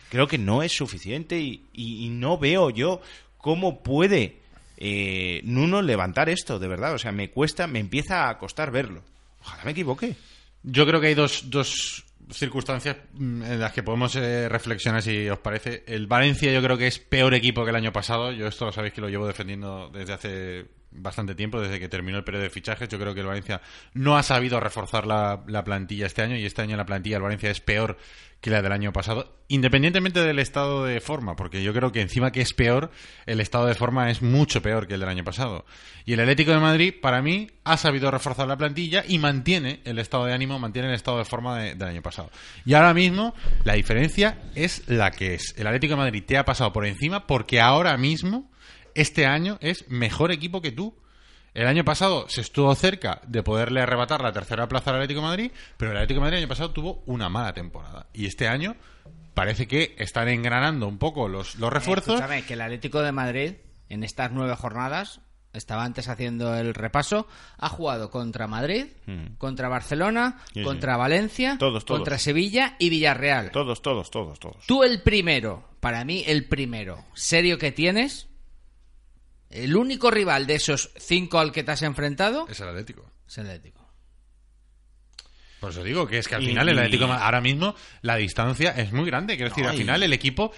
creo 0.10 0.28
que 0.28 0.38
no 0.38 0.63
es 0.63 0.71
suficiente 0.76 1.38
y, 1.39 1.63
y- 1.73 2.06
y 2.06 2.10
no 2.10 2.38
veo 2.38 2.69
yo 2.69 3.02
cómo 3.38 3.82
puede 3.84 4.38
eh, 4.78 5.41
Nuno 5.43 5.82
levantar 5.82 6.30
esto, 6.30 6.60
de 6.60 6.67
verdad. 6.67 6.93
O 6.93 6.97
sea, 6.97 7.12
me 7.12 7.30
cuesta, 7.32 7.67
me 7.67 7.80
empieza 7.80 8.30
a 8.30 8.38
costar 8.38 8.69
verlo. 8.71 9.02
Ojalá 9.41 9.63
me 9.65 9.71
equivoque. 9.71 10.15
Yo 10.63 10.86
creo 10.86 11.00
que 11.02 11.08
hay 11.08 11.13
dos, 11.13 11.50
dos 11.50 12.06
circunstancias 12.32 12.97
mm, 13.13 13.41
en 13.43 13.60
las 13.60 13.71
que 13.73 13.82
podemos 13.84 14.15
eh, 14.17 14.47
reflexionar 14.50 15.02
si 15.02 15.28
os 15.30 15.39
parece. 15.39 15.84
El 15.88 16.08
Valencia 16.08 16.52
yo 16.54 16.62
creo 16.62 16.78
que 16.78 16.88
es 16.88 17.00
peor 17.00 17.34
equipo 17.34 17.63
que 17.63 17.69
el 17.71 17.76
año 17.76 17.91
pasado. 17.93 18.32
Yo 18.32 18.47
esto 18.47 18.65
lo 18.65 18.71
sabéis 18.71 18.93
que 18.93 19.02
lo 19.02 19.10
llevo 19.10 19.26
defendiendo 19.28 19.89
desde 19.93 20.13
hace 20.13 20.65
bastante 20.98 21.36
tiempo, 21.36 21.60
desde 21.62 21.80
que 21.80 21.88
terminó 21.90 22.18
el 22.18 22.24
periodo 22.24 22.44
de 22.44 22.50
fichajes. 22.50 22.90
Yo 22.90 23.00
creo 23.00 23.14
que 23.14 23.22
el 23.22 23.28
Valencia 23.28 23.62
no 23.94 24.18
ha 24.18 24.24
sabido 24.24 24.60
reforzar 24.60 25.06
la, 25.08 25.44
la 25.48 25.64
plantilla 25.64 26.06
este 26.06 26.22
año 26.22 26.36
y 26.36 26.46
este 26.46 26.62
año 26.62 26.76
la 26.78 26.86
plantilla 26.86 27.16
del 27.16 27.24
Valencia 27.24 27.50
es 27.52 27.62
peor 27.62 27.98
que 28.42 28.52
la 28.52 28.62
del 28.62 28.72
año 28.72 28.94
pasado, 28.94 29.36
independientemente 29.48 30.20
del 30.20 30.38
estado 30.38 30.86
de 30.86 31.02
forma, 31.02 31.36
porque 31.36 31.64
yo 31.64 31.74
creo 31.74 31.92
que 31.92 32.02
encima 32.02 32.32
que 32.32 32.42
es 32.42 32.54
peor, 32.54 32.92
el 33.26 33.40
estado 33.40 33.66
de 33.66 33.74
forma 33.74 34.12
es 34.12 34.22
mucho 34.22 34.62
peor 34.62 34.86
que 34.88 34.94
el 34.94 35.00
del 35.00 35.10
año 35.10 35.24
pasado. 35.24 35.66
Y 36.06 36.14
el 36.14 36.20
Atlético 36.20 36.52
de 36.52 36.60
Madrid, 36.60 36.94
para 37.02 37.24
mí, 37.24 37.50
ha 37.64 37.78
sabido 37.78 38.12
reforzar 38.12 38.48
la 38.48 38.56
plantilla 38.56 39.04
y 39.08 39.18
mantiene 39.18 39.80
el 39.86 39.98
estado 39.98 40.26
de 40.26 40.34
ánimo, 40.34 40.60
mantiene 40.60 40.90
el 40.90 40.94
estado 40.94 41.18
de 41.18 41.26
forma 41.26 41.58
de- 41.58 41.74
del 41.74 41.88
año 41.88 42.04
pasado. 42.04 42.30
Y 42.64 42.76
ahora 42.76 42.94
mismo, 42.94 43.34
la 43.64 43.74
diferencia 43.74 44.38
es 44.54 44.88
la 44.88 45.10
que 45.10 45.34
es. 45.34 45.56
El 45.58 45.66
Atlético 45.66 45.94
de 45.94 45.98
Madrid 46.02 46.24
te 46.24 46.38
ha 46.38 46.46
pasado 46.46 46.72
por 46.72 46.86
encima 46.86 47.26
porque 47.26 47.60
ahora 47.60 47.98
mismo, 47.98 48.52
este 48.98 49.26
año, 49.26 49.58
es 49.62 49.88
mejor 49.90 50.32
equipo 50.32 50.62
que 50.62 50.72
tú. 50.72 50.94
El 51.54 51.66
año 51.66 51.84
pasado 51.84 52.28
se 52.30 52.42
estuvo 52.42 52.74
cerca 52.76 53.20
de 53.26 53.42
poderle 53.42 53.82
arrebatar 53.82 54.22
la 54.22 54.32
tercera 54.32 54.68
plaza 54.68 54.92
al 54.92 54.98
Atlético 54.98 55.22
de 55.22 55.28
Madrid, 55.28 55.52
pero 55.78 55.92
el 55.92 55.98
Atlético 55.98 56.20
de 56.20 56.22
Madrid 56.22 56.38
el 56.38 56.44
año 56.44 56.50
pasado 56.50 56.72
tuvo 56.72 57.02
una 57.08 57.30
mala 57.30 57.54
temporada. 57.54 58.06
Y 58.14 58.28
este 58.28 58.48
año 58.48 58.76
parece 59.34 59.68
que 59.68 59.96
están 59.98 60.28
engranando 60.28 60.88
un 60.88 60.98
poco 61.00 61.28
los, 61.28 61.56
los 61.56 61.74
refuerzos. 61.74 62.16
Escúchame, 62.16 62.44
que 62.46 62.54
el 62.54 62.62
Atlético 62.62 63.02
de 63.02 63.12
Madrid, 63.12 63.54
en 63.90 64.04
estas 64.04 64.32
nueve 64.32 64.56
jornadas, 64.56 65.20
estaba 65.54 65.84
antes 65.84 66.08
haciendo 66.10 66.56
el 66.56 66.76
repaso, 66.76 67.28
ha 67.58 67.70
jugado 67.70 68.12
contra 68.12 68.46
Madrid, 68.46 68.88
Mm. 69.08 69.38
contra 69.40 69.68
Barcelona, 69.70 70.38
Sí, 70.54 70.60
sí. 70.60 70.64
contra 70.64 70.96
Valencia, 70.98 71.56
Todos, 71.58 71.86
todos. 71.86 72.00
contra 72.02 72.20
Sevilla 72.20 72.76
y 72.78 72.90
Villarreal. 72.92 73.50
Todos, 73.50 73.82
todos, 73.82 74.12
todos, 74.12 74.40
todos. 74.40 74.64
Tú 74.68 74.84
el 74.84 75.02
primero, 75.02 75.64
para 75.80 76.06
mí 76.06 76.24
el 76.28 76.46
primero, 76.48 77.04
serio 77.16 77.58
que 77.58 77.72
tienes, 77.72 78.28
el 79.50 79.76
único 79.76 80.12
rival 80.12 80.46
de 80.48 80.56
esos 80.56 80.92
cinco 80.98 81.40
al 81.40 81.52
que 81.52 81.64
te 81.64 81.72
has 81.72 81.82
enfrentado 81.82 82.46
Es 82.50 82.60
el 82.60 82.70
Atlético. 82.70 83.10
es 83.28 83.38
el 83.38 83.46
Atlético. 83.48 83.86
Por 85.60 85.72
eso 85.72 85.84
digo 85.84 86.06
que 86.08 86.20
es 86.20 86.28
que 86.28 86.36
al 86.36 86.44
Y- 86.44 86.48
final 86.48 86.70
el 86.70 86.78
Atlético 86.78 87.06
ahora 87.12 87.42
mismo 87.42 87.76
la 88.02 88.16
distancia 88.16 88.72
es 88.72 88.92
muy 88.94 89.06
grande. 89.06 89.36
Quiero 89.36 89.50
decir, 89.50 89.64
No, 89.64 89.70
al 89.72 89.76
y- 89.76 89.80
final 89.80 90.04
el 90.04 90.14
equipo 90.14 90.52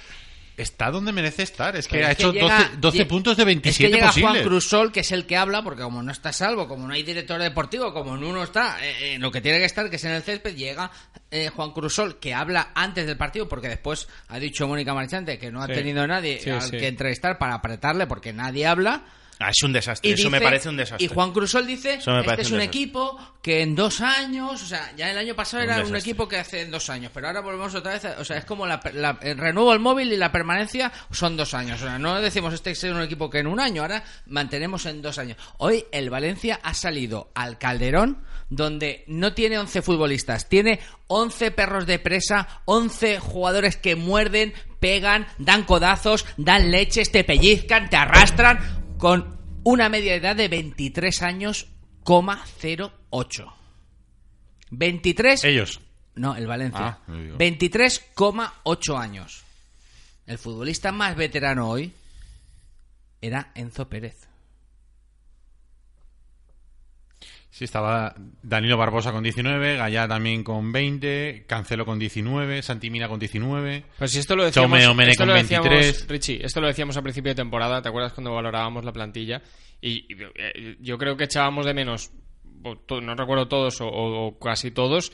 está 0.61 0.91
donde 0.91 1.11
merece 1.11 1.43
estar. 1.43 1.75
Es 1.75 1.87
que 1.87 1.97
Pero 1.97 2.07
ha 2.07 2.11
es 2.11 2.17
que 2.17 2.23
hecho 2.23 2.33
llega- 2.33 2.57
12, 2.57 2.69
12 2.77 2.97
lle- 3.03 3.07
puntos 3.07 3.37
de 3.37 3.43
Es 3.43 3.45
27 3.47 3.89
que 3.89 3.95
llega 3.95 4.07
posibles. 4.07 4.31
Juan 4.31 4.43
Cruzol, 4.43 4.91
que 4.91 4.99
es 5.01 5.11
el 5.11 5.25
que 5.25 5.37
habla, 5.37 5.63
porque 5.63 5.81
como 5.83 6.01
no 6.03 6.11
está 6.11 6.31
salvo, 6.33 6.67
como 6.67 6.87
no 6.87 6.93
hay 6.93 7.03
director 7.03 7.39
deportivo, 7.41 7.93
como 7.93 8.15
en 8.15 8.23
uno 8.23 8.43
está 8.43 8.77
eh, 8.85 9.13
en 9.15 9.21
lo 9.21 9.31
que 9.31 9.41
tiene 9.41 9.59
que 9.59 9.65
estar, 9.65 9.89
que 9.89 9.95
es 9.97 10.03
en 10.05 10.11
el 10.11 10.23
césped, 10.23 10.55
llega 10.55 10.91
eh, 11.31 11.49
Juan 11.49 11.71
Cruzol, 11.71 12.19
que 12.19 12.33
habla 12.33 12.71
antes 12.75 13.05
del 13.05 13.17
partido, 13.17 13.47
porque 13.47 13.67
después 13.69 14.07
ha 14.29 14.39
dicho 14.39 14.67
Mónica 14.67 14.93
Marchante 14.93 15.37
que 15.37 15.51
no 15.51 15.61
ha 15.61 15.67
Sí. 15.67 15.73
tenido 15.73 16.05
nadie 16.07 16.39
Sí, 16.41 16.49
al 16.49 16.61
sí. 16.61 16.71
que 16.71 16.87
entrevistar 16.87 17.37
para 17.37 17.53
apretarle, 17.55 18.07
porque 18.07 18.33
nadie 18.33 18.65
habla. 18.67 19.03
Ah, 19.41 19.51
es 19.51 19.63
un 19.63 19.71
desastre. 19.71 20.09
Y 20.09 20.13
Eso 20.13 20.29
me 20.29 20.41
parece 20.41 20.67
un 20.67 20.75
desastre. 20.75 21.05
Y 21.05 21.07
Juan 21.07 21.31
Cruzol 21.31 21.65
dice, 21.65 21.99
este 22.19 22.41
es 22.41 22.51
un 22.51 22.59
equipo 22.61 23.17
que 23.41 23.61
en 23.61 23.73
dos 23.73 24.01
años, 24.01 24.61
o 24.61 24.65
sea, 24.65 24.91
ya 24.97 25.09
el 25.11 25.17
año 25.17 25.33
pasado 25.33 25.63
Un 25.63 25.69
era 25.69 25.75
un 25.85 25.95
equipo 25.95 26.27
que 26.27 26.37
hace 26.37 26.65
dos 26.65 26.89
años, 26.89 27.09
pero 27.13 27.27
ahora 27.27 27.39
volvemos 27.39 27.73
otra 27.73 27.93
vez, 27.93 28.03
a- 28.03 28.19
o 28.19 28.25
sea, 28.25 28.37
es 28.37 28.43
como 28.45 28.67
la, 28.67 28.81
la- 28.93 29.17
el 29.21 29.37
renuevo 29.37 29.71
el 29.71 29.79
móvil 29.79 30.11
y 30.11 30.17
la 30.17 30.31
permanencia 30.33 30.91
son 31.09 31.37
dos 31.37 31.53
años, 31.53 31.81
o 31.81 31.85
sea, 31.85 31.97
no 31.97 32.19
decimos 32.21 32.53
este 32.53 32.71
es 32.71 32.83
un 32.83 33.01
equipo 33.01 33.29
que 33.29 33.39
en 33.39 33.47
un 33.47 33.61
año, 33.61 33.81
ahora 33.83 34.03
mantenemos 34.27 34.85
en 34.85 35.01
dos 35.01 35.17
años. 35.17 35.37
Hoy 35.57 35.85
el 35.93 36.09
Valencia 36.09 36.59
ha 36.61 36.73
salido 36.73 37.31
al 37.33 37.57
Calderón, 37.57 38.21
donde 38.49 39.03
no 39.07 39.33
tiene 39.33 39.57
11 39.57 39.81
futbolistas, 39.81 40.49
tiene 40.49 40.79
11 41.07 41.51
perros 41.51 41.85
de 41.85 41.99
presa, 41.99 42.61
11 42.65 43.19
jugadores 43.19 43.77
que 43.77 43.95
muerden, 43.95 44.53
pegan, 44.79 45.27
dan 45.37 45.63
codazos, 45.63 46.25
dan 46.37 46.71
leches, 46.71 47.11
te 47.11 47.23
pellizcan, 47.23 47.89
te 47.89 47.95
arrastran, 47.97 48.78
con 48.99 49.39
una 49.63 49.89
media 49.89 50.13
edad 50.13 50.35
de 50.35 50.49
23 50.49 51.23
años, 51.23 51.67
coma 52.03 52.43
08. 52.61 53.53
23. 54.71 55.43
Ellos. 55.45 55.79
No, 56.15 56.35
el 56.35 56.45
Valencia. 56.45 56.85
Ah, 56.85 56.99
lo 57.07 57.17
digo. 57.17 57.37
23,8 57.37 58.99
años. 58.99 59.43
El 60.27 60.37
futbolista 60.37 60.91
más 60.91 61.15
veterano 61.15 61.69
hoy 61.69 61.93
era 63.21 63.51
Enzo 63.55 63.87
Pérez. 63.89 64.28
Sí, 67.59 67.65
estaba 67.65 68.15
Danilo 68.41 68.77
Barbosa 68.77 69.11
con 69.11 69.21
19, 69.21 69.75
Gallá 69.75 70.07
también 70.07 70.45
con 70.45 70.71
20, 70.71 71.43
Cancelo 71.45 71.85
con 71.85 71.99
19, 71.99 72.61
Santimina 72.61 73.09
con 73.09 73.19
19. 73.19 73.83
Pues 73.97 74.11
si 74.11 74.19
esto 74.19 74.37
lo 74.37 74.45
decíamos, 74.45 74.79
esto 74.79 74.93
con 75.17 75.27
lo 75.27 75.33
decíamos, 75.33 75.67
23. 75.67 76.07
Richie, 76.07 76.39
esto 76.45 76.61
lo 76.61 76.67
decíamos 76.67 76.95
a 76.95 77.01
principio 77.01 77.31
de 77.31 77.35
temporada, 77.35 77.81
¿te 77.81 77.89
acuerdas 77.89 78.13
cuando 78.13 78.33
valorábamos 78.33 78.85
la 78.85 78.93
plantilla? 78.93 79.41
Y, 79.81 80.05
y, 80.09 80.15
eh, 80.35 80.77
yo 80.79 80.97
creo 80.97 81.17
que 81.17 81.25
echábamos 81.25 81.65
de 81.65 81.73
menos, 81.73 82.11
no 82.63 83.15
recuerdo 83.15 83.49
todos 83.49 83.81
o, 83.81 83.89
o- 83.89 84.27
o 84.27 84.39
casi 84.39 84.71
todos, 84.71 85.11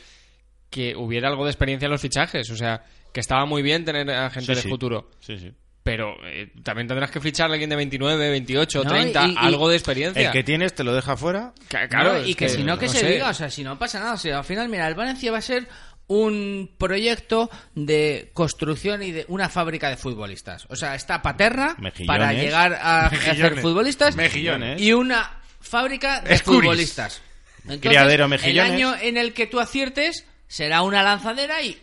que 0.70 0.96
hubiera 0.96 1.30
algo 1.30 1.46
de 1.46 1.50
experiencia 1.50 1.88
en 1.88 1.94
los 1.94 2.02
fichajes. 2.02 2.52
O 2.52 2.56
sea, 2.56 2.84
que 3.12 3.22
estaba 3.22 3.48
muy 3.48 3.64
bien 3.64 3.86
tener 3.86 4.08
a 4.12 4.30
gente 4.30 4.52
Sí, 4.54 4.56
de 4.58 4.62
sí. 4.62 4.70
futuro. 4.70 5.10
Sí, 5.20 5.40
sí. 5.40 5.52
Pero 5.86 6.16
eh, 6.26 6.52
también 6.64 6.88
tendrás 6.88 7.12
que 7.12 7.22
fichar 7.22 7.48
a 7.48 7.54
alguien 7.54 7.70
de 7.70 7.76
29, 7.76 8.32
28, 8.32 8.84
No, 8.84 8.90
30, 8.90 9.28
y- 9.28 9.32
y- 9.34 9.36
algo 9.38 9.70
de 9.70 9.76
experiencia. 9.78 10.26
El 10.26 10.32
que 10.32 10.44
tienes 10.44 10.74
te 10.74 10.84
lo 10.84 10.96
deja 10.96 11.16
fuera. 11.16 11.54
Claro, 11.68 12.26
y 12.26 12.34
que, 12.34 12.50
si 12.50 12.64
no, 12.64 12.80
que 12.80 12.90
se 12.90 13.02
sé. 13.02 13.08
diga, 13.12 13.30
o 13.30 13.34
sea, 13.36 13.52
si 13.52 13.64
no 13.64 13.78
pasa 13.78 14.00
nada. 14.00 14.14
O 14.14 14.18
sea, 14.18 14.40
al 14.40 14.44
final, 14.44 14.68
mira, 14.68 14.88
el 14.88 14.96
Valencia 14.96 15.32
va 15.32 15.38
a 15.38 15.42
ser 15.42 15.68
un 16.08 16.72
proyecto 16.80 17.52
de 17.76 18.32
construcción 18.34 19.04
y 19.04 19.12
de 19.12 19.26
una 19.28 19.48
fábrica 19.48 19.90
de 19.92 19.98
futbolistas. 19.98 20.66
O 20.70 20.76
sea, 20.76 20.96
está 20.96 21.22
Paterna 21.22 21.76
Mejillones. 21.78 22.08
para 22.08 22.34
llegar 22.34 22.74
a 22.74 23.06
hacer 23.06 23.20
Mejillones. 23.28 23.62
futbolistas 23.62 24.16
Mejillones. 24.16 24.82
y 24.82 24.92
una 24.94 25.40
fábrica 25.62 26.22
de 26.22 26.34
Escuris. 26.34 26.62
futbolistas. 26.62 27.22
Entonces, 27.60 27.82
Criadero 27.90 28.24
el 28.26 28.30
mejillones. 28.32 28.72
año 28.72 28.96
en 29.00 29.18
el 29.18 29.34
que 29.34 29.46
tú 29.46 29.60
aciertes 29.60 30.26
será 30.48 30.82
una 30.82 31.04
lanzadera 31.04 31.62
y 31.62 31.80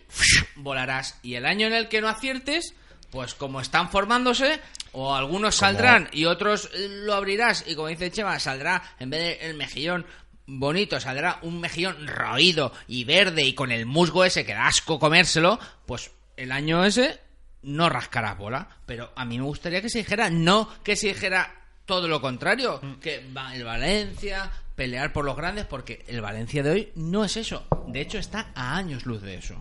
volarás. 0.55 1.19
Y 1.23 1.35
el 1.35 1.45
año 1.45 1.67
en 1.67 1.73
el 1.73 1.87
que 1.89 2.01
no 2.01 2.07
aciertes, 2.09 2.73
pues 3.13 3.35
como 3.35 3.61
están 3.61 3.91
formándose, 3.91 4.59
o 4.91 5.13
algunos 5.13 5.53
saldrán 5.53 6.09
y 6.11 6.25
otros 6.25 6.71
lo 6.73 7.13
abrirás. 7.13 7.63
Y 7.67 7.75
como 7.75 7.89
dice 7.89 8.09
Chema, 8.09 8.39
saldrá, 8.39 8.81
en 8.97 9.11
vez 9.11 9.39
de 9.39 9.49
el 9.49 9.55
mejillón 9.55 10.07
bonito, 10.47 10.99
saldrá 10.99 11.37
un 11.43 11.59
mejillón 11.59 12.07
roído 12.07 12.73
y 12.87 13.03
verde 13.03 13.43
y 13.43 13.53
con 13.53 13.71
el 13.71 13.85
musgo 13.85 14.25
ese 14.25 14.47
que 14.47 14.55
da 14.55 14.65
asco 14.65 14.97
comérselo, 14.97 15.59
pues 15.85 16.09
el 16.37 16.51
año 16.51 16.83
ese 16.83 17.19
no 17.61 17.87
rascarás 17.87 18.35
bola. 18.35 18.67
Pero 18.87 19.13
a 19.15 19.25
mí 19.25 19.37
me 19.37 19.45
gustaría 19.45 19.83
que 19.83 19.89
se 19.91 19.99
dijera, 19.99 20.31
no 20.31 20.67
que 20.83 20.95
se 20.95 21.09
dijera 21.09 21.62
todo 21.85 22.07
lo 22.07 22.21
contrario, 22.21 22.81
que 23.01 23.25
va 23.35 23.55
el 23.55 23.63
Valencia 23.63 24.51
pelear 24.75 25.13
por 25.13 25.25
los 25.25 25.35
grandes, 25.35 25.65
porque 25.65 26.03
el 26.07 26.21
Valencia 26.21 26.63
de 26.63 26.69
hoy 26.71 26.91
no 26.95 27.23
es 27.23 27.37
eso. 27.37 27.65
De 27.87 28.01
hecho, 28.01 28.17
está 28.17 28.51
a 28.55 28.75
años 28.75 29.05
luz 29.05 29.21
de 29.21 29.35
eso. 29.35 29.55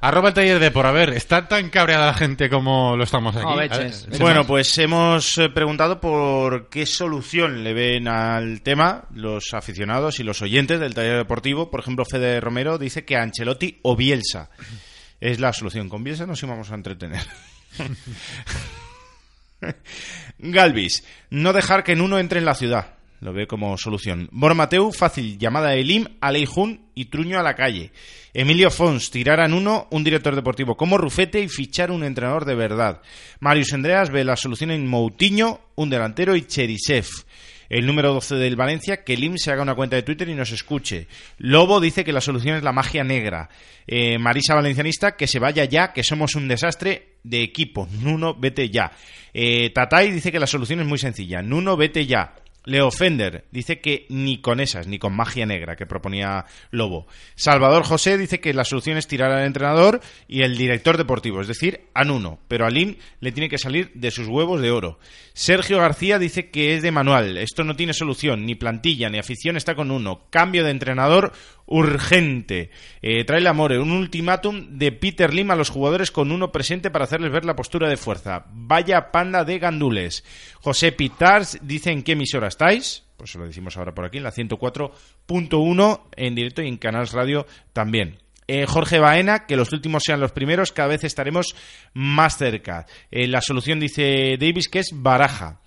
Arroba 0.00 0.28
el 0.28 0.34
taller 0.34 0.58
de 0.58 0.70
por 0.70 0.86
haber. 0.86 1.10
¿Está 1.10 1.48
tan 1.48 1.70
cabreada 1.70 2.06
la 2.06 2.14
gente 2.14 2.50
como 2.50 2.96
lo 2.96 3.04
estamos 3.04 3.34
aquí? 3.34 3.44
No, 3.44 3.52
A 3.52 3.56
ver, 3.56 3.70
veches. 3.70 4.06
¿qué 4.10 4.18
Bueno, 4.18 4.46
pues 4.46 4.76
hemos 4.78 5.38
eh, 5.38 5.48
preguntado 5.48 6.00
por 6.00 6.68
qué 6.68 6.84
solución 6.84 7.64
le 7.64 7.72
ven 7.72 8.06
al 8.06 8.60
tema 8.60 9.04
los 9.14 9.54
aficionados 9.54 10.20
y 10.20 10.22
los 10.22 10.42
oyentes 10.42 10.78
del 10.78 10.94
taller 10.94 11.16
deportivo. 11.16 11.70
Por 11.70 11.80
ejemplo, 11.80 12.04
Fede 12.04 12.40
Romero 12.40 12.76
dice 12.76 13.04
que 13.06 13.16
Ancelotti 13.16 13.78
o 13.82 13.96
Bielsa 13.96 14.50
es 15.20 15.40
la 15.40 15.52
solución. 15.54 15.88
Con 15.88 16.04
Bielsa 16.04 16.26
nos 16.26 16.42
íbamos 16.42 16.70
a 16.70 16.74
entretener. 16.74 17.26
Galvis, 20.38 21.04
no 21.30 21.52
dejar 21.52 21.84
que 21.84 21.96
Nuno 21.96 22.18
entre 22.18 22.38
en 22.38 22.44
la 22.44 22.54
ciudad. 22.54 22.94
Lo 23.20 23.32
ve 23.32 23.46
como 23.46 23.78
solución. 23.78 24.28
Bormateu, 24.32 24.92
fácil, 24.92 25.38
llamada 25.38 25.68
a 25.68 25.74
Elim, 25.74 26.06
Aleijun 26.20 26.88
y 26.94 27.06
Truño 27.06 27.38
a 27.38 27.42
la 27.42 27.54
calle. 27.54 27.90
Emilio 28.34 28.70
Fons, 28.70 29.10
tirar 29.10 29.40
a 29.40 29.48
Nuno, 29.48 29.88
un 29.90 30.04
director 30.04 30.34
deportivo 30.34 30.76
como 30.76 30.98
Rufete 30.98 31.40
y 31.40 31.48
fichar 31.48 31.90
un 31.90 32.04
entrenador 32.04 32.44
de 32.44 32.54
verdad. 32.54 33.00
Marius 33.40 33.72
Andreas 33.72 34.10
ve 34.10 34.24
la 34.24 34.36
solución 34.36 34.72
en 34.72 34.86
Moutinho, 34.86 35.60
un 35.76 35.88
delantero 35.88 36.36
y 36.36 36.42
Cherisev. 36.42 37.06
El 37.68 37.86
número 37.86 38.12
12 38.12 38.36
del 38.36 38.56
Valencia, 38.56 39.04
que 39.04 39.16
Lim 39.16 39.36
se 39.36 39.50
haga 39.50 39.62
una 39.62 39.74
cuenta 39.74 39.96
de 39.96 40.02
Twitter 40.02 40.28
y 40.28 40.34
nos 40.34 40.52
escuche. 40.52 41.06
Lobo 41.38 41.80
dice 41.80 42.04
que 42.04 42.12
la 42.12 42.20
solución 42.20 42.56
es 42.56 42.62
la 42.62 42.72
magia 42.72 43.04
negra. 43.04 43.48
Eh, 43.86 44.18
Marisa 44.18 44.54
Valencianista, 44.54 45.16
que 45.16 45.26
se 45.26 45.38
vaya 45.38 45.64
ya, 45.64 45.92
que 45.92 46.02
somos 46.02 46.34
un 46.34 46.48
desastre 46.48 47.14
de 47.22 47.42
equipo. 47.42 47.88
Nuno, 48.00 48.34
vete 48.34 48.70
ya. 48.70 48.92
Eh, 49.32 49.70
Tatay 49.70 50.12
dice 50.12 50.30
que 50.30 50.40
la 50.40 50.46
solución 50.46 50.80
es 50.80 50.86
muy 50.86 50.98
sencilla. 50.98 51.42
Nuno, 51.42 51.76
vete 51.76 52.06
ya. 52.06 52.34
Leo 52.66 52.90
Fender 52.90 53.44
dice 53.50 53.80
que 53.80 54.06
ni 54.08 54.40
con 54.40 54.58
esas, 54.58 54.86
ni 54.86 54.98
con 54.98 55.14
magia 55.14 55.44
negra 55.44 55.76
que 55.76 55.86
proponía 55.86 56.46
Lobo. 56.70 57.06
Salvador 57.34 57.84
José 57.84 58.16
dice 58.16 58.40
que 58.40 58.54
la 58.54 58.64
solución 58.64 58.96
es 58.96 59.06
tirar 59.06 59.30
al 59.30 59.44
entrenador 59.44 60.00
y 60.28 60.42
el 60.42 60.56
director 60.56 60.96
deportivo, 60.96 61.42
es 61.42 61.48
decir, 61.48 61.82
a 61.92 62.04
Nuno. 62.04 62.38
Pero 62.48 62.64
a 62.64 62.70
Lim 62.70 62.96
le 63.20 63.32
tiene 63.32 63.50
que 63.50 63.58
salir 63.58 63.92
de 63.94 64.10
sus 64.10 64.28
huevos 64.28 64.62
de 64.62 64.70
oro. 64.70 64.98
Sergio 65.36 65.78
García 65.78 66.20
dice 66.20 66.50
que 66.50 66.76
es 66.76 66.82
de 66.82 66.92
manual. 66.92 67.36
Esto 67.38 67.64
no 67.64 67.74
tiene 67.74 67.92
solución, 67.92 68.46
ni 68.46 68.54
plantilla, 68.54 69.10
ni 69.10 69.18
afición 69.18 69.56
está 69.56 69.74
con 69.74 69.90
uno. 69.90 70.26
Cambio 70.30 70.62
de 70.62 70.70
entrenador 70.70 71.32
urgente. 71.66 72.70
Eh, 73.02 73.24
trae 73.24 73.40
el 73.40 73.48
amor, 73.48 73.72
un 73.72 73.90
ultimátum 73.90 74.78
de 74.78 74.92
Peter 74.92 75.34
Lim 75.34 75.50
a 75.50 75.56
los 75.56 75.70
jugadores 75.70 76.12
con 76.12 76.30
uno 76.30 76.52
presente 76.52 76.92
para 76.92 77.06
hacerles 77.06 77.32
ver 77.32 77.44
la 77.44 77.56
postura 77.56 77.88
de 77.88 77.96
fuerza. 77.96 78.46
Vaya 78.52 79.10
panda 79.10 79.44
de 79.44 79.58
gandules. 79.58 80.24
José 80.60 80.92
Pitars 80.92 81.58
dice 81.62 81.90
en 81.90 82.04
qué 82.04 82.12
emisora 82.12 82.46
estáis. 82.46 83.02
Pues 83.16 83.32
se 83.32 83.38
lo 83.38 83.46
decimos 83.46 83.76
ahora 83.76 83.92
por 83.92 84.04
aquí, 84.04 84.18
en 84.18 84.24
la 84.24 84.32
104.1 84.32 86.00
en 86.16 86.34
directo 86.36 86.62
y 86.62 86.68
en 86.68 86.76
Canals 86.76 87.12
Radio 87.12 87.44
también. 87.72 88.23
Eh, 88.46 88.66
Jorge 88.66 88.98
Baena, 88.98 89.46
que 89.46 89.56
los 89.56 89.72
últimos 89.72 90.02
sean 90.04 90.20
los 90.20 90.32
primeros, 90.32 90.72
cada 90.72 90.88
vez 90.88 91.04
estaremos 91.04 91.56
más 91.94 92.36
cerca. 92.36 92.86
Eh, 93.10 93.26
la 93.26 93.40
solución, 93.40 93.80
dice 93.80 94.36
Davis, 94.38 94.68
que 94.68 94.80
es 94.80 94.90
baraja. 94.92 95.60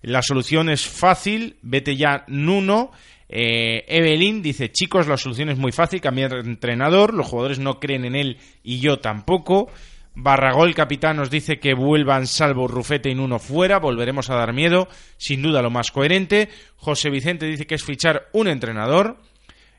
La 0.00 0.22
solución 0.22 0.68
es 0.68 0.86
fácil, 0.86 1.56
vete 1.62 1.96
ya 1.96 2.24
Nuno. 2.26 2.90
Eh, 3.28 3.84
Evelyn 3.86 4.42
dice, 4.42 4.72
chicos, 4.72 5.06
la 5.06 5.16
solución 5.16 5.48
es 5.48 5.58
muy 5.58 5.72
fácil, 5.72 6.00
cambiar 6.00 6.34
entrenador, 6.34 7.14
los 7.14 7.26
jugadores 7.26 7.58
no 7.58 7.80
creen 7.80 8.04
en 8.04 8.16
él 8.16 8.38
y 8.62 8.80
yo 8.80 8.98
tampoco. 8.98 9.70
Barragol 10.14 10.74
capitán 10.74 11.16
nos 11.16 11.30
dice 11.30 11.58
que 11.58 11.72
vuelvan 11.72 12.26
salvo 12.26 12.68
Rufete 12.68 13.08
y 13.10 13.14
Nuno 13.14 13.38
fuera, 13.38 13.78
volveremos 13.78 14.28
a 14.28 14.34
dar 14.34 14.52
miedo, 14.52 14.88
sin 15.16 15.40
duda 15.40 15.62
lo 15.62 15.70
más 15.70 15.90
coherente. 15.90 16.50
José 16.76 17.08
Vicente 17.08 17.46
dice 17.46 17.66
que 17.66 17.76
es 17.76 17.84
fichar 17.84 18.28
un 18.32 18.48
entrenador. 18.48 19.16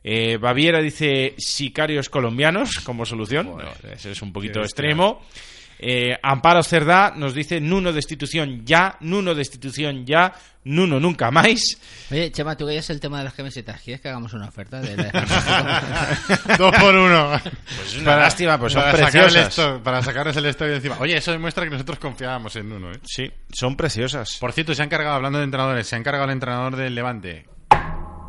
Eh, 0.04 0.38
Baviera 0.38 0.80
dice 0.82 1.34
sicarios 1.38 2.10
colombianos 2.10 2.80
como 2.84 3.06
solución. 3.06 3.48
No, 3.58 3.72
ese 3.92 4.12
es 4.12 4.22
un 4.22 4.34
poquito 4.34 4.60
extremo. 4.62 5.22
Eh, 5.86 6.18
Amparo 6.22 6.64
Cerdá 6.64 7.14
nos 7.16 7.34
dice 7.34 7.60
Nuno 7.60 7.92
destitución 7.92 8.66
ya, 8.66 8.96
Nuno 9.02 9.34
destitución 9.36 10.06
ya, 10.06 10.34
Nuno 10.66 10.98
nunca 11.00 11.30
más. 11.30 11.60
Oye, 12.10 12.32
Chema, 12.32 12.56
tú 12.56 12.66
que 12.68 12.76
ya 12.76 12.80
es 12.80 12.90
el 12.90 13.02
tema 13.02 13.18
de 13.18 13.26
las 13.26 13.34
camisetas. 13.34 13.82
¿Quieres 13.82 14.00
que 14.00 14.08
hagamos 14.08 14.34
una 14.34 14.48
oferta? 14.48 14.80
De 14.80 14.96
la- 14.96 15.12
Dos 16.58 16.76
por 16.78 16.96
uno. 16.96 17.32
Pues 17.42 17.96
es 17.96 17.98
una 18.02 18.16
lástima, 18.16 18.58
pues 18.58 18.72
son 18.74 18.82
para 18.84 18.94
preciosas. 18.98 19.48
esto- 19.50 19.82
para 19.84 20.02
sacarles 20.02 20.38
el 20.38 20.46
estoy 20.46 20.74
encima. 20.74 20.98
Oye, 21.02 21.18
eso 21.18 21.32
demuestra 21.32 21.66
que 21.66 21.72
nosotros 21.72 22.00
confiábamos 22.00 22.56
en 22.56 22.72
uno, 22.72 22.92
¿eh? 22.92 23.00
Sí, 23.04 23.30
son 23.52 23.76
preciosas. 23.76 24.38
Por 24.40 24.54
cierto, 24.54 24.74
se 24.74 24.84
ha 24.84 24.86
encargado, 24.86 25.16
hablando 25.16 25.40
de 25.40 25.46
entrenadores, 25.46 25.86
se 25.88 25.96
ha 25.96 26.00
encargado 26.00 26.26
el 26.26 26.32
entrenador 26.32 26.78
del 26.78 26.96
Levante. 26.96 27.46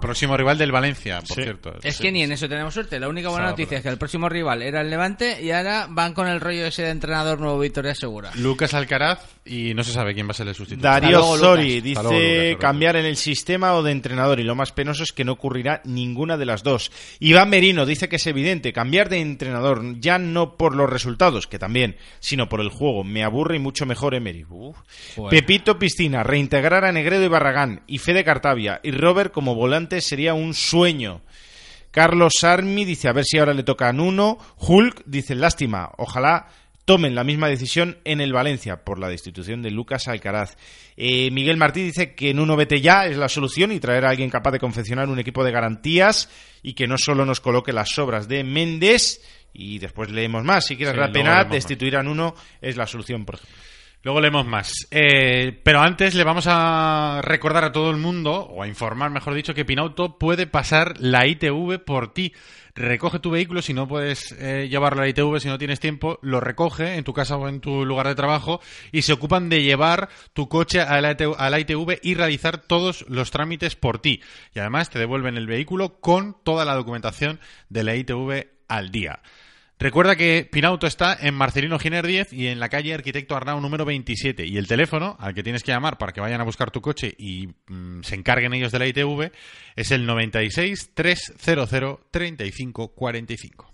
Próximo 0.05 0.37
rival 0.37 0.59
del 0.59 0.71
Valencia, 0.73 1.19
por 1.21 1.37
Sí. 1.37 1.43
cierto. 1.43 1.75
Es 1.83 1.99
que 1.99 2.13
ni 2.13 2.23
en 2.23 2.33
eso 2.33 2.49
tenemos 2.49 2.75
suerte. 2.75 3.01
La 3.01 3.09
única 3.09 3.29
buena 3.29 3.45
Sábado, 3.47 3.53
noticia 3.59 3.79
es 3.79 3.83
que 3.83 3.89
el 3.89 3.99
próximo 3.99 4.29
rival 4.29 4.63
era 4.63 4.81
el 4.83 4.91
Levante 4.91 5.43
y 5.43 5.51
ahora 5.51 5.87
van 5.89 6.13
con 6.15 6.29
el 6.29 6.41
rollo 6.41 6.67
ese 6.67 6.83
de 6.83 6.91
entrenador 6.91 7.41
nuevo 7.41 7.59
Victoria 7.59 7.95
Segura. 7.95 8.31
Lucas 8.37 8.75
Alcaraz 8.75 9.21
y 9.45 9.75
no 9.75 9.83
se 9.83 9.93
sabe 9.93 10.15
quién 10.15 10.27
va 10.27 10.33
a 10.33 10.35
ser 10.35 10.49
el 10.49 10.55
sustituto. 10.55 10.87
Darío 10.87 11.19
luego, 11.19 11.37
Lucas. 11.37 11.83
dice 11.83 12.03
luego, 12.03 12.19
Lucas, 12.51 12.61
cambiar 12.61 12.97
en 12.97 13.07
el 13.07 13.17
sistema 13.17 13.75
o 13.75 13.83
de 13.83 13.93
entrenador 13.93 14.41
y 14.41 14.45
lo 14.45 14.55
más 14.55 14.73
penoso 14.73 15.03
es 15.03 15.13
que 15.13 15.25
no 15.25 15.33
ocurrirá 15.33 15.81
ninguna 15.85 16.37
de 16.37 16.47
las 16.47 16.63
dos. 16.63 16.91
Iván 17.21 17.51
Merino 17.51 17.87
dice 17.87 18.09
que 18.09 18.17
es 18.17 18.27
evidente 18.27 18.73
cambiar 18.73 19.09
de 19.09 19.21
entrenador 19.21 19.83
ya 20.01 20.19
no 20.19 20.57
por 20.57 20.75
los 20.75 20.89
resultados, 20.91 21.47
que 21.47 21.59
también, 21.59 21.97
sino 22.21 22.49
por 22.49 22.61
el 22.61 22.69
juego. 22.69 23.05
Me 23.05 23.25
aburre 23.25 23.57
y 23.57 23.61
mucho 23.61 23.87
mejor 23.87 24.15
Emery. 24.15 24.45
Uf. 24.49 24.77
Pepito 25.31 25.79
Piscina, 25.79 26.23
reintegrar 26.23 26.85
a 26.85 26.93
Negredo 26.93 27.25
y 27.25 27.29
Barragán 27.29 27.83
y 27.87 27.99
Fede 27.99 28.25
Cartavia 28.25 28.81
y 28.83 28.91
Robert 28.91 29.33
como 29.33 29.55
volante 29.55 29.94
sería 30.01 30.35
un 30.35 30.55
sueño. 30.55 31.21
Carlos 31.91 32.43
Armi 32.43 32.85
dice 32.85 33.09
a 33.09 33.13
ver 33.13 33.25
si 33.25 33.39
ahora 33.39 33.55
le 33.55 33.63
toca 33.63 33.89
a 33.89 33.93
Nuno. 33.93 34.39
Hulk 34.59 35.03
dice 35.07 35.35
lástima, 35.35 35.91
ojalá 35.97 36.49
tomen 36.85 37.15
la 37.15 37.25
misma 37.25 37.49
decisión 37.49 37.99
en 38.05 38.21
el 38.21 38.33
Valencia 38.33 38.85
por 38.85 38.99
la 38.99 39.09
destitución 39.09 39.63
de 39.63 39.71
Lucas 39.71 40.07
Alcaraz. 40.09 40.57
Eh, 40.97 41.31
Miguel 41.31 41.57
Martí 41.57 41.83
dice 41.83 42.15
que 42.15 42.35
Nuno 42.35 42.57
vete 42.57 42.81
ya 42.81 43.07
es 43.07 43.17
la 43.17 43.29
solución 43.29 43.73
y 43.73 43.81
traer 43.81 44.05
a 44.05 44.11
alguien 44.11 44.29
capaz 44.29 44.51
de 44.51 44.59
confeccionar 44.59 45.09
un 45.09 45.19
equipo 45.19 45.43
de 45.45 45.53
garantías 45.53 46.29
y 46.63 46.75
que 46.75 46.87
no 46.87 46.99
solo 46.99 47.25
nos 47.25 47.41
coloque 47.41 47.73
las 47.73 47.91
sobras 47.91 48.29
de 48.29 48.45
Méndez 48.45 49.23
y 49.55 49.79
después 49.79 50.11
leemos 50.11 50.45
más. 50.45 50.67
Si 50.67 50.77
quieres 50.77 50.95
Sí, 50.95 51.23
más. 51.23 51.51
destituir 51.51 51.97
a 51.97 52.03
Nuno 52.03 52.35
es 52.61 52.77
la 52.77 52.87
solución, 52.87 53.25
por 53.25 53.37
ejemplo. 53.37 53.57
Luego 54.05 54.21
leemos 54.21 54.45
más. 54.45 54.87
Eh, 54.91 55.59
pero 55.63 55.81
antes 55.81 56.15
le 56.15 56.25
vamos 56.25 56.45
a 56.47 57.21
recordar 57.23 57.65
a 57.65 57.73
todo 57.73 57.91
el 57.91 57.97
mundo, 57.97 58.35
o 58.35 58.63
a 58.63 58.69
informar, 58.69 59.11
mejor 59.11 59.33
dicho, 59.33 59.55
que 59.55 59.65
Pinauto 59.65 60.19
puede 60.19 60.47
pasar 60.47 61.01
la 61.01 61.27
ITV 61.27 61.79
por 61.79 62.13
ti. 62.13 62.35
Recoge 62.75 63.19
tu 63.19 63.31
vehículo 63.31 63.63
si 63.63 63.73
no 63.73 63.89
puedes 63.89 64.33
eh, 64.33 64.69
llevarlo 64.69 65.01
a 65.01 65.05
la 65.05 65.09
ITV, 65.09 65.41
si 65.41 65.49
no 65.49 65.57
tienes 65.57 65.81
tiempo, 65.81 66.19
lo 66.21 66.41
recoge 66.41 66.97
en 66.97 67.05
tu 67.05 67.15
casa 67.15 67.39
o 67.39 67.49
en 67.49 67.61
tu 67.61 67.87
lugar 67.87 68.07
de 68.07 68.15
trabajo 68.15 68.61
y 68.93 69.03
se 69.03 69.15
ocupan 69.15 69.49
de 69.49 69.63
llevar 69.63 70.11
tu 70.35 70.51
coche 70.51 70.83
a 70.83 71.01
la, 71.01 71.13
ITV, 71.13 71.37
a 71.39 71.49
la 71.49 71.61
ITV 71.61 72.01
y 72.03 72.15
realizar 72.15 72.59
todos 72.59 73.07
los 73.09 73.31
trámites 73.31 73.75
por 73.75 74.01
ti. 74.01 74.21
Y 74.55 74.59
además 74.59 74.91
te 74.91 74.99
devuelven 74.99 75.39
el 75.39 75.47
vehículo 75.47 76.01
con 76.01 76.37
toda 76.45 76.67
la 76.67 76.75
documentación 76.75 77.41
de 77.71 77.85
la 77.85 77.97
ITV 77.97 78.49
al 78.69 78.91
día. 78.91 79.21
Recuerda 79.79 80.17
que 80.17 80.49
Pinauto 80.51 80.87
está 80.87 81.17
en 81.21 81.35
Marcelino 81.35 81.79
Giner 81.79 82.07
10 82.07 82.33
y 82.33 82.47
en 82.47 82.61
la 82.61 82.69
calle 82.69 82.95
Arquitecto 82.95 83.37
Arnau 83.37 83.61
número 83.61 83.85
27. 83.85 84.47
Y 84.47 84.57
el 84.57 84.69
teléfono 84.69 85.17
al 85.19 85.35
que 85.35 85.43
tienes 85.43 85.63
que 85.63 85.73
llamar 85.73 85.99
para 85.99 86.13
que 86.13 86.21
vayan 86.21 86.41
a 86.41 86.45
buscar 86.45 86.71
tu 86.71 86.81
coche 86.81 87.15
y 87.19 87.49
mm, 87.67 88.03
se 88.03 88.15
encarguen 88.15 88.55
ellos 88.55 88.73
de 88.73 88.79
la 88.79 88.87
ITV 88.87 89.33
es 89.77 89.91
el 89.91 90.07
96 90.07 90.93
300 90.95 91.69
35 92.11 92.89
45. 92.95 93.74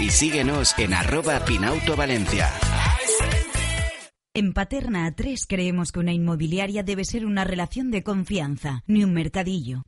y 0.00 0.10
síguenos 0.10 0.74
en 0.78 0.94
arroba 0.94 1.44
Pinauto 1.44 1.96
Valencia. 1.96 2.50
En 4.36 4.52
Paterna 4.52 5.08
A3 5.08 5.46
creemos 5.48 5.92
que 5.92 6.00
una 6.00 6.12
inmobiliaria 6.12 6.82
debe 6.82 7.04
ser 7.04 7.24
una 7.24 7.44
relación 7.44 7.92
de 7.92 8.02
confianza, 8.02 8.82
ni 8.86 9.04
un 9.04 9.14
mercadillo. 9.14 9.84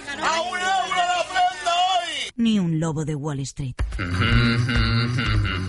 Ni 2.37 2.61
un 2.61 2.79
lobo 2.79 3.05
de 3.05 3.17
Wall 3.17 3.41
Street. 3.41 3.75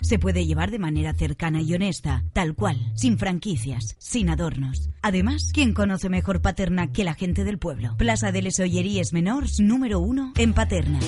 Se 0.00 0.18
puede 0.18 0.46
llevar 0.46 0.70
de 0.70 0.78
manera 0.78 1.14
cercana 1.14 1.62
y 1.62 1.74
honesta, 1.74 2.24
tal 2.32 2.54
cual, 2.54 2.92
sin 2.94 3.18
franquicias, 3.18 3.96
sin 3.98 4.30
adornos. 4.30 4.90
Además, 5.02 5.50
¿quién 5.52 5.72
conoce 5.72 6.08
mejor 6.08 6.42
Paterna 6.42 6.92
que 6.92 7.04
la 7.04 7.14
gente 7.14 7.44
del 7.44 7.58
pueblo? 7.58 7.96
Plaza 7.96 8.32
de 8.32 8.42
les 8.42 8.60
Olleries 8.60 9.12
Menors 9.12 9.60
número 9.60 9.98
uno 10.00 10.32
en 10.36 10.52
Paterna. 10.52 11.00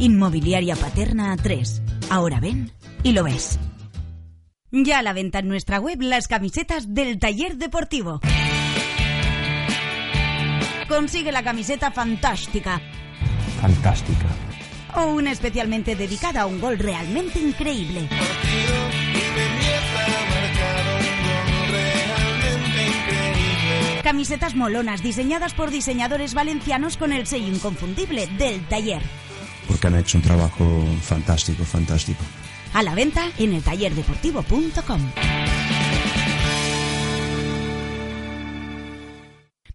Inmobiliaria 0.00 0.76
Paterna 0.76 1.36
A3. 1.36 1.82
Ahora 2.08 2.40
ven 2.40 2.72
y 3.02 3.12
lo 3.12 3.22
ves. 3.22 3.58
Ya 4.70 5.00
a 5.00 5.02
la 5.02 5.12
venta 5.12 5.40
en 5.40 5.48
nuestra 5.48 5.78
web 5.78 6.00
las 6.00 6.26
camisetas 6.26 6.94
del 6.94 7.18
taller 7.18 7.58
deportivo. 7.58 8.20
Consigue 10.88 11.30
la 11.32 11.42
camiseta 11.42 11.90
fantástica 11.92 12.80
Fantástica. 13.60 14.26
o 14.96 15.12
una 15.12 15.32
especialmente 15.32 15.94
dedicada 15.94 16.42
a 16.42 16.46
un 16.46 16.60
gol 16.60 16.78
realmente 16.78 17.38
increíble. 17.38 18.08
Camisetas 24.02 24.54
molonas 24.56 25.02
diseñadas 25.02 25.52
por 25.52 25.70
diseñadores 25.70 26.32
valencianos 26.32 26.96
con 26.96 27.12
el 27.12 27.26
sello 27.26 27.48
inconfundible 27.48 28.26
del 28.38 28.66
taller. 28.66 29.02
Porque 29.70 29.86
han 29.86 29.94
hecho 29.94 30.18
un 30.18 30.24
trabajo 30.24 30.84
fantástico, 31.00 31.64
fantástico. 31.64 32.24
A 32.74 32.82
la 32.82 32.92
venta 32.96 33.30
en 33.38 33.54
el 33.54 33.62
tallerdeportivo.com. 33.62 35.12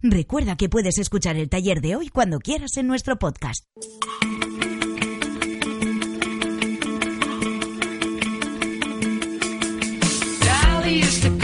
Recuerda 0.02 0.56
que 0.56 0.68
puedes 0.68 0.98
escuchar 0.98 1.36
el 1.36 1.48
taller 1.48 1.80
de 1.80 1.96
hoy 1.96 2.08
cuando 2.10 2.40
quieras 2.40 2.76
en 2.76 2.86
nuestro 2.86 3.18
podcast. 3.18 3.64
Daddy 10.86 11.00
used 11.00 11.22
to 11.22 11.35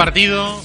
partido, 0.00 0.58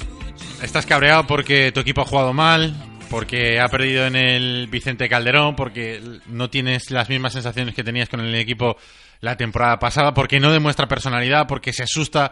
estás 0.61 0.86
cabreado 0.86 1.27
porque 1.27 1.73
tu 1.73 1.81
equipo 1.81 1.99
ha 1.99 2.05
jugado 2.05 2.31
mal, 2.31 2.73
porque 3.09 3.59
ha 3.59 3.67
perdido 3.67 4.05
en 4.05 4.15
el 4.15 4.67
Vicente 4.67 5.09
Calderón, 5.09 5.57
porque 5.57 6.01
no 6.27 6.49
tienes 6.49 6.89
las 6.89 7.09
mismas 7.09 7.33
sensaciones 7.33 7.75
que 7.75 7.83
tenías 7.83 8.07
con 8.07 8.21
el 8.21 8.33
equipo 8.33 8.77
la 9.19 9.36
temporada 9.36 9.77
pasada, 9.77 10.13
porque 10.13 10.39
no 10.39 10.53
demuestra 10.53 10.88
personalidad, 10.88 11.47
porque 11.47 11.73
se 11.73 11.83
asusta 11.83 12.31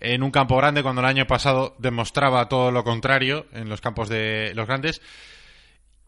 en 0.00 0.24
un 0.24 0.32
campo 0.32 0.56
grande 0.56 0.82
cuando 0.82 1.02
el 1.02 1.06
año 1.06 1.24
pasado 1.24 1.76
demostraba 1.78 2.48
todo 2.48 2.72
lo 2.72 2.82
contrario 2.82 3.46
en 3.52 3.68
los 3.68 3.80
campos 3.80 4.08
de 4.08 4.50
los 4.56 4.66
grandes. 4.66 5.00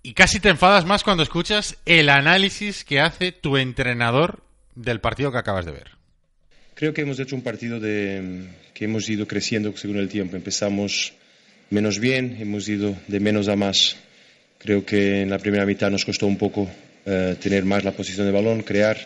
Y 0.02 0.12
casi 0.14 0.40
te 0.40 0.48
enfadas 0.48 0.84
más 0.86 1.04
cuando 1.04 1.22
escuchas 1.22 1.78
el 1.86 2.08
análisis 2.08 2.84
que 2.84 3.00
hace 3.00 3.30
tu 3.30 3.58
entrenador 3.58 4.42
del 4.74 5.00
partido 5.00 5.30
que 5.30 5.38
acabas 5.38 5.66
de 5.66 5.70
ver. 5.70 6.01
Creo 6.74 6.94
que 6.94 7.02
hemos 7.02 7.20
hecho 7.20 7.36
un 7.36 7.42
partido 7.42 7.78
de, 7.78 8.44
que 8.72 8.86
hemos 8.86 9.08
ido 9.08 9.28
creciendo 9.28 9.76
según 9.76 9.98
el 9.98 10.08
tiempo. 10.08 10.36
Empezamos 10.36 11.12
menos 11.70 11.98
bien, 11.98 12.38
hemos 12.40 12.68
ido 12.68 12.96
de 13.08 13.20
menos 13.20 13.48
a 13.48 13.56
más. 13.56 13.96
Creo 14.58 14.84
que 14.84 15.22
en 15.22 15.30
la 15.30 15.38
primera 15.38 15.66
mitad 15.66 15.90
nos 15.90 16.04
costó 16.04 16.26
un 16.26 16.38
poco 16.38 16.70
eh, 17.04 17.36
tener 17.40 17.64
más 17.64 17.84
la 17.84 17.92
posición 17.92 18.26
de 18.26 18.32
balón, 18.32 18.62
crear. 18.62 18.96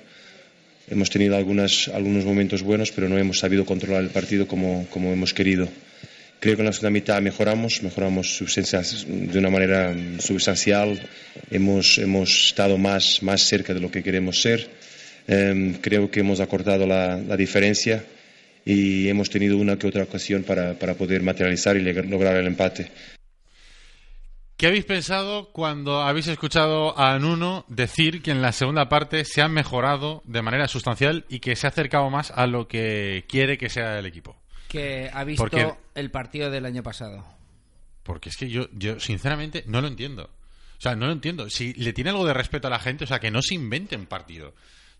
Hemos 0.88 1.10
tenido 1.10 1.36
algunas, 1.36 1.88
algunos 1.88 2.24
momentos 2.24 2.62
buenos, 2.62 2.92
pero 2.92 3.08
no 3.08 3.18
hemos 3.18 3.40
sabido 3.40 3.64
controlar 3.64 4.02
el 4.02 4.10
partido 4.10 4.46
como, 4.46 4.86
como 4.90 5.12
hemos 5.12 5.34
querido. 5.34 5.68
Creo 6.38 6.54
que 6.54 6.62
en 6.62 6.66
la 6.66 6.72
segunda 6.72 6.90
mitad 6.90 7.20
mejoramos, 7.20 7.82
mejoramos 7.82 8.44
de 9.06 9.38
una 9.38 9.50
manera 9.50 9.92
mm, 9.92 10.20
sustancial. 10.20 11.00
Hemos, 11.50 11.98
hemos 11.98 12.48
estado 12.48 12.78
más, 12.78 13.22
más 13.22 13.42
cerca 13.42 13.74
de 13.74 13.80
lo 13.80 13.90
que 13.90 14.04
queremos 14.04 14.40
ser. 14.40 14.68
Em, 15.28 15.74
creo 15.80 16.10
que 16.10 16.20
hemos 16.20 16.40
acortado 16.40 16.86
la, 16.86 17.16
la 17.16 17.36
diferencia 17.36 18.04
y 18.64 19.08
hemos 19.08 19.28
tenido 19.30 19.56
una 19.58 19.76
que 19.78 19.86
otra 19.86 20.04
ocasión 20.04 20.42
para, 20.44 20.74
para 20.78 20.94
poder 20.94 21.22
materializar 21.22 21.76
y 21.76 21.82
lograr 21.82 22.36
el 22.36 22.46
empate. 22.46 22.90
¿Qué 24.56 24.68
habéis 24.68 24.86
pensado 24.86 25.50
cuando 25.52 26.00
habéis 26.00 26.28
escuchado 26.28 26.98
a 26.98 27.18
Nuno 27.18 27.66
decir 27.68 28.22
que 28.22 28.30
en 28.30 28.40
la 28.40 28.52
segunda 28.52 28.88
parte 28.88 29.24
se 29.26 29.42
ha 29.42 29.48
mejorado 29.48 30.22
de 30.24 30.40
manera 30.40 30.66
sustancial 30.66 31.26
y 31.28 31.40
que 31.40 31.56
se 31.56 31.66
ha 31.66 31.70
acercado 31.70 32.08
más 32.08 32.30
a 32.30 32.46
lo 32.46 32.66
que 32.66 33.26
quiere 33.28 33.58
que 33.58 33.68
sea 33.68 33.98
el 33.98 34.06
equipo? 34.06 34.34
Que 34.68 35.10
ha 35.12 35.24
visto 35.24 35.42
Porque- 35.42 35.74
el 35.94 36.10
partido 36.10 36.50
del 36.50 36.64
año 36.64 36.82
pasado. 36.82 37.24
Porque 38.02 38.30
es 38.30 38.36
que 38.36 38.48
yo, 38.48 38.68
yo 38.72 38.98
sinceramente 38.98 39.64
no 39.66 39.80
lo 39.82 39.88
entiendo. 39.88 40.30
O 40.78 40.80
sea, 40.80 40.94
no 40.96 41.06
lo 41.06 41.12
entiendo. 41.12 41.50
Si 41.50 41.74
le 41.74 41.92
tiene 41.92 42.10
algo 42.10 42.24
de 42.26 42.32
respeto 42.34 42.68
a 42.68 42.70
la 42.70 42.78
gente, 42.78 43.04
o 43.04 43.06
sea, 43.06 43.18
que 43.20 43.30
no 43.30 43.42
se 43.42 43.54
invente 43.54 43.96
un 43.96 44.06
partido. 44.06 44.54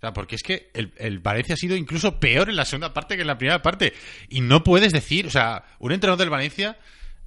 Sea, 0.06 0.12
porque 0.12 0.36
es 0.36 0.42
que 0.42 0.70
el, 0.74 0.92
el 0.98 1.18
Valencia 1.18 1.54
ha 1.54 1.58
sido 1.58 1.76
incluso 1.76 2.20
peor 2.20 2.48
en 2.48 2.56
la 2.56 2.64
segunda 2.64 2.92
parte 2.94 3.16
que 3.16 3.22
en 3.22 3.26
la 3.28 3.38
primera 3.38 3.62
parte. 3.62 3.92
Y 4.28 4.40
no 4.40 4.62
puedes 4.64 4.92
decir, 4.92 5.26
o 5.26 5.30
sea, 5.30 5.64
un 5.78 5.92
entrenador 5.92 6.18
del 6.20 6.30
Valencia 6.30 6.76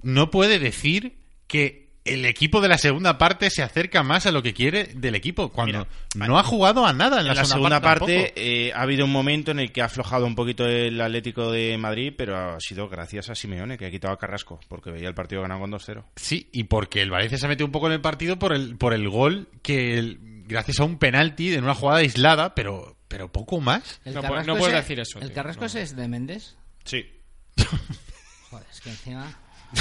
no 0.02 0.30
puede 0.30 0.58
decir 0.58 1.14
que 1.46 1.90
el 2.06 2.24
equipo 2.24 2.62
de 2.62 2.68
la 2.68 2.78
segunda 2.78 3.18
parte 3.18 3.50
se 3.50 3.62
acerca 3.62 4.02
más 4.02 4.24
a 4.24 4.30
lo 4.32 4.42
que 4.42 4.54
quiere 4.54 4.84
del 4.94 5.14
equipo 5.14 5.50
cuando 5.50 5.86
no 6.16 6.38
ha 6.38 6.42
jugado 6.42 6.86
a 6.86 6.94
nada 6.94 7.20
en 7.20 7.26
la, 7.26 7.32
En 7.32 7.36
la 7.36 7.42
segunda 7.44 7.80
parte 7.82 8.32
eh, 8.36 8.72
ha 8.72 8.80
habido 8.80 9.04
un 9.04 9.12
momento 9.12 9.50
en 9.50 9.58
el 9.60 9.70
que 9.70 9.82
ha 9.82 9.84
aflojado 9.84 10.24
un 10.24 10.34
poquito 10.34 10.66
el 10.66 10.98
Atlético 10.98 11.52
de 11.52 11.76
Madrid, 11.76 12.14
pero 12.16 12.38
ha 12.38 12.58
sido 12.58 12.88
gracias 12.88 13.28
a 13.28 13.34
Simeone, 13.34 13.76
que 13.76 13.84
ha 13.84 13.90
quitado 13.90 14.14
a 14.14 14.18
Carrasco, 14.18 14.58
porque 14.68 14.90
veía 14.90 15.08
el 15.08 15.14
partido 15.14 15.42
ganado 15.42 15.60
con 15.60 15.70
2-0. 15.72 16.02
Sí, 16.16 16.48
y 16.52 16.64
porque 16.64 17.02
el 17.02 17.10
Valencia 17.10 17.36
se 17.36 17.46
metió 17.46 17.66
un 17.66 17.72
poco 17.72 17.88
en 17.88 17.92
el 17.92 18.00
partido 18.00 18.38
por 18.38 18.54
el, 18.54 18.76
por 18.78 18.94
el 18.94 19.06
gol 19.10 19.48
que, 19.62 19.98
el- 19.98 20.18
gracias 20.50 20.80
a 20.80 20.84
un 20.84 20.98
penalti 20.98 21.54
en 21.54 21.64
una 21.64 21.74
jugada 21.74 22.00
aislada, 22.00 22.54
pero, 22.54 22.96
pero 23.08 23.32
poco 23.32 23.60
más. 23.60 24.00
El 24.04 24.14
No 24.14 24.22
no 24.42 24.56
decir 24.56 25.00
eso, 25.00 25.18
¿El 25.20 25.28
tío, 25.28 25.34
Carrasco 25.34 25.62
no. 25.62 25.66
ese 25.66 25.82
es 25.82 25.96
de 25.96 26.08
Méndez? 26.08 26.56
Sí. 26.84 27.06
Joder, 28.50 28.66
es 28.70 28.80
que 28.80 28.90
encima... 28.90 29.38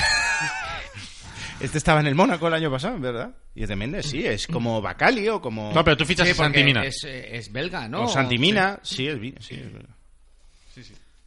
Este 1.60 1.78
estaba 1.78 2.00
en 2.00 2.08
el 2.08 2.16
Mónaco 2.16 2.48
el 2.48 2.54
año 2.54 2.72
pasado, 2.72 2.98
¿verdad? 3.00 3.36
Y 3.54 3.64
es 3.64 3.70
de 3.70 3.76
Méndez, 3.76 4.06
sí, 4.06 4.26
es 4.26 4.48
como 4.48 4.82
Bacali 4.82 5.28
o 5.28 5.42
como... 5.42 5.74
No, 5.74 5.84
pero 5.84 5.98
tú 5.98 6.06
fichas 6.06 6.26
Sí, 6.26 6.32
a 6.32 6.36
Santimina. 6.36 6.86
Es, 6.86 7.04
eh, 7.04 7.36
es 7.36 7.52
belga, 7.52 7.88
¿no? 7.90 8.04
o 8.04 8.08
Santimina, 8.08 8.80
sí, 8.82 9.08
es, 9.10 9.18
sí, 9.46 9.56
es 9.56 9.74
verdad. 9.74 9.96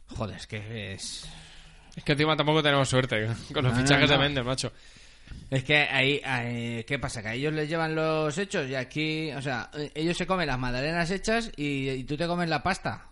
Joder, 0.07 0.37
es 0.37 0.47
que 0.47 0.93
es... 0.93 1.29
Es 1.95 2.03
que 2.03 2.13
encima 2.13 2.35
tampoco 2.35 2.63
tenemos 2.63 2.89
suerte 2.89 3.27
con 3.53 3.63
los 3.63 3.73
No, 3.73 3.79
no, 3.79 3.83
fichajes 3.83 4.09
no. 4.09 4.13
de 4.15 4.17
Méndez, 4.23 4.43
macho. 4.43 4.71
Es 5.49 5.63
que 5.63 5.77
ahí, 5.77 6.19
ahí- 6.25 6.83
¿qué 6.85 6.97
pasa? 6.99 7.21
Que 7.21 7.27
a 7.29 7.33
ellos 7.35 7.53
les 7.53 7.69
llevan 7.69 7.93
los 7.95 8.35
hechos 8.37 8.67
y 8.69 8.75
aquí, 8.75 9.31
o 9.33 9.41
sea, 9.41 9.69
ellos 9.93 10.17
se 10.17 10.25
comen 10.25 10.47
las 10.47 10.57
magdalenas 10.59 11.11
hechas 11.11 11.51
y, 11.55 11.89
y 11.89 12.03
tú 12.05 12.17
te 12.17 12.25
comes 12.27 12.49
la 12.49 12.63
pasta 12.63 13.07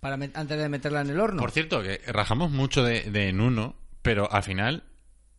para 0.00 0.16
antes 0.16 0.58
de 0.58 0.68
meterla 0.68 1.00
en 1.00 1.10
el 1.10 1.20
horno. 1.20 1.40
Por 1.40 1.50
cierto, 1.52 1.82
que 1.82 2.00
rajamos 2.06 2.50
mucho 2.50 2.82
de, 2.84 3.10
de 3.10 3.32
Nuno, 3.32 3.76
pero 4.02 4.30
al 4.30 4.42
final, 4.42 4.84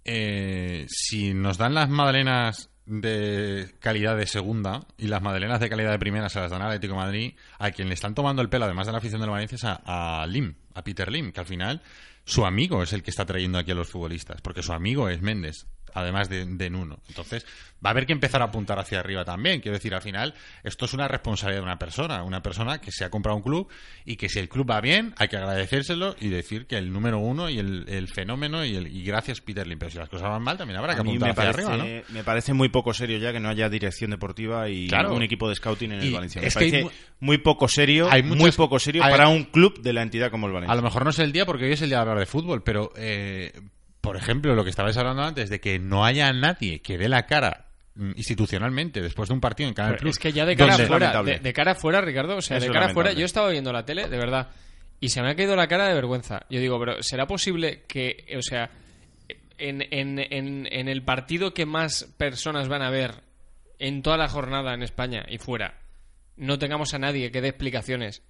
eh, 0.03 0.85
si 0.89 1.33
nos 1.33 1.57
dan 1.57 1.73
las 1.75 1.89
magdalenas 1.89 2.69
de 2.87 3.73
calidad 3.79 4.15
de 4.17 4.27
segunda 4.27 4.85
y 4.97 5.07
las 5.07 5.21
magdalenas 5.21 5.59
de 5.59 5.69
calidad 5.69 5.91
de 5.91 5.99
primera 5.99 6.29
se 6.29 6.39
las 6.39 6.51
dan 6.51 6.61
al 6.61 6.67
Atlético 6.69 6.95
Madrid, 6.95 7.33
a 7.59 7.71
quien 7.71 7.87
le 7.87 7.93
están 7.95 8.13
tomando 8.15 8.41
el 8.41 8.49
pelo, 8.49 8.65
además 8.65 8.85
de 8.87 8.91
la 8.91 8.99
afición 8.99 9.21
del 9.21 9.29
Valencia, 9.29 9.55
es 9.55 9.63
a 9.65 10.25
Lim, 10.27 10.53
a 10.73 10.83
Peter 10.83 11.11
Lim, 11.11 11.31
que 11.31 11.39
al 11.39 11.45
final 11.47 11.81
su 12.25 12.45
amigo 12.45 12.81
es 12.83 12.93
el 12.93 13.01
que 13.03 13.09
está 13.11 13.25
trayendo 13.25 13.57
aquí 13.57 13.71
a 13.71 13.75
los 13.75 13.89
futbolistas, 13.89 14.41
porque 14.41 14.61
su 14.63 14.73
amigo 14.73 15.09
es 15.09 15.21
Méndez, 15.21 15.65
además 15.95 16.29
de, 16.29 16.45
de 16.45 16.69
Nuno. 16.69 16.99
Entonces, 17.07 17.45
va 17.83 17.89
a 17.89 17.91
haber 17.91 18.05
que 18.05 18.13
empezar 18.13 18.41
a 18.41 18.45
apuntar 18.45 18.77
hacia 18.79 18.99
arriba 18.99 19.25
también. 19.25 19.61
Quiero 19.61 19.77
decir, 19.77 19.93
al 19.95 20.01
final, 20.01 20.33
esto 20.63 20.85
es 20.85 20.93
una 20.93 21.07
responsabilidad 21.07 21.61
de 21.61 21.65
una 21.65 21.79
persona, 21.79 22.23
una 22.23 22.41
persona 22.41 22.79
que 22.79 22.91
se 22.91 23.03
ha 23.05 23.09
comprado 23.09 23.37
un 23.37 23.43
club 23.43 23.67
y 24.05 24.15
que 24.15 24.29
si 24.29 24.39
el 24.39 24.49
club 24.49 24.69
va 24.69 24.81
bien, 24.81 25.13
hay 25.17 25.27
que 25.27 25.37
agradecérselo 25.37 26.15
y 26.19 26.29
decir 26.29 26.67
que 26.67 26.77
el 26.77 26.91
número 26.93 27.19
uno 27.19 27.49
y 27.49 27.57
el, 27.59 27.85
el 27.87 28.07
fenómeno 28.07 28.63
y, 28.65 28.75
el, 28.75 28.87
y 28.87 29.03
gracias 29.03 29.41
Peter 29.41 29.65
Lim. 29.67 29.79
Pero 29.79 29.91
si 29.91 29.97
las 29.97 30.09
cosas 30.09 30.29
van 30.29 30.41
mal, 30.43 30.57
también 30.57 30.77
habrá 30.79 30.95
que 30.95 31.01
apuntar 31.01 31.29
hacia 31.31 31.51
parece, 31.51 31.67
arriba, 31.71 31.77
¿no? 32.07 32.13
me 32.13 32.23
parece 32.23 32.53
muy 32.53 32.69
poco 32.69 32.93
serio 32.93 33.17
ya 33.17 33.31
que 33.31 33.39
no 33.39 33.49
haya 33.49 33.69
dirección 33.69 34.11
deportiva 34.11 34.69
y 34.69 34.87
Claro. 34.87 35.13
un 35.13 35.23
equipo 35.23 35.47
de 35.49 35.55
scouting 35.55 35.91
en 35.93 35.99
el 36.01 36.11
Valencia. 36.13 36.41
Me 36.41 36.47
es 36.47 36.55
que 36.55 36.63
hay 36.65 36.71
parece 36.71 36.83
mu- 36.85 36.91
muy 37.27 37.37
poco 37.37 37.67
serio, 37.67 38.07
hay 38.11 38.23
muy 38.23 38.51
poco 38.51 38.79
serio 38.79 39.03
hay- 39.03 39.11
para 39.11 39.27
un 39.29 39.43
club 39.45 39.81
de 39.81 39.93
la 39.93 40.01
entidad 40.01 40.31
como 40.31 40.47
el 40.47 40.53
Valencia. 40.53 40.73
A 40.73 40.75
lo 40.75 40.81
mejor 40.81 41.03
no 41.03 41.11
es 41.11 41.19
el 41.19 41.31
día 41.31 41.45
porque 41.45 41.65
hoy 41.65 41.71
es 41.73 41.81
el 41.81 41.89
día 41.89 41.97
de 41.97 42.01
hablar 42.01 42.19
de 42.19 42.25
fútbol, 42.25 42.63
pero, 42.63 42.91
eh, 42.97 43.53
por 44.05 44.15
ejemplo, 44.17 44.55
lo 44.55 44.63
que 44.63 44.69
estabais 44.69 44.95
hablando 44.97 45.23
antes 45.23 45.49
de 45.49 45.59
que 45.59 45.79
no 45.79 46.05
haya 46.05 46.31
nadie 46.31 46.81
que 46.81 46.97
dé 46.97 47.09
la 47.09 47.25
cara 47.25 47.65
mm, 47.95 48.11
institucionalmente 48.15 49.01
después 49.01 49.27
de 49.29 49.33
un 49.35 49.41
partido 49.41 49.67
en 49.67 49.73
Canal 49.75 49.93
Pero 49.93 50.01
Plus. 50.03 50.15
es 50.15 50.19
que 50.19 50.31
ya 50.31 50.45
de 50.45 50.55
cara 50.55 50.75
afuera, 50.75 51.23
de, 51.23 51.39
de 51.39 51.53
cara 51.53 51.71
afuera, 51.73 52.01
Ricardo, 52.01 52.37
o 52.37 52.41
sea, 52.41 52.57
Eso 52.57 52.67
de 52.67 52.71
cara 52.71 52.87
afuera, 52.87 53.11
yo 53.13 53.25
estaba 53.25 53.49
viendo 53.49 53.73
la 53.73 53.85
tele, 53.85 54.07
de 54.07 54.17
verdad, 54.17 54.49
y 54.99 55.09
se 55.09 55.21
me 55.21 55.29
ha 55.29 55.35
caído 55.35 55.55
la 55.55 55.67
cara 55.67 55.87
de 55.87 55.93
vergüenza. 55.93 56.45
Yo 56.49 56.59
digo, 56.59 56.79
pero 56.79 57.03
¿será 57.03 57.27
posible 57.27 57.83
que, 57.87 58.25
o 58.37 58.41
sea, 58.41 58.69
en, 59.57 59.81
en, 59.91 60.19
en, 60.19 60.67
en 60.71 60.87
el 60.87 61.03
partido 61.03 61.53
que 61.53 61.65
más 61.65 62.05
personas 62.17 62.67
van 62.67 62.81
a 62.81 62.89
ver 62.89 63.23
en 63.79 64.01
toda 64.01 64.17
la 64.17 64.29
jornada 64.29 64.73
en 64.73 64.83
España 64.83 65.25
y 65.27 65.37
fuera, 65.37 65.79
no 66.37 66.59
tengamos 66.59 66.93
a 66.93 66.99
nadie 66.99 67.31
que 67.31 67.41
dé 67.41 67.49
explicaciones 67.49 68.21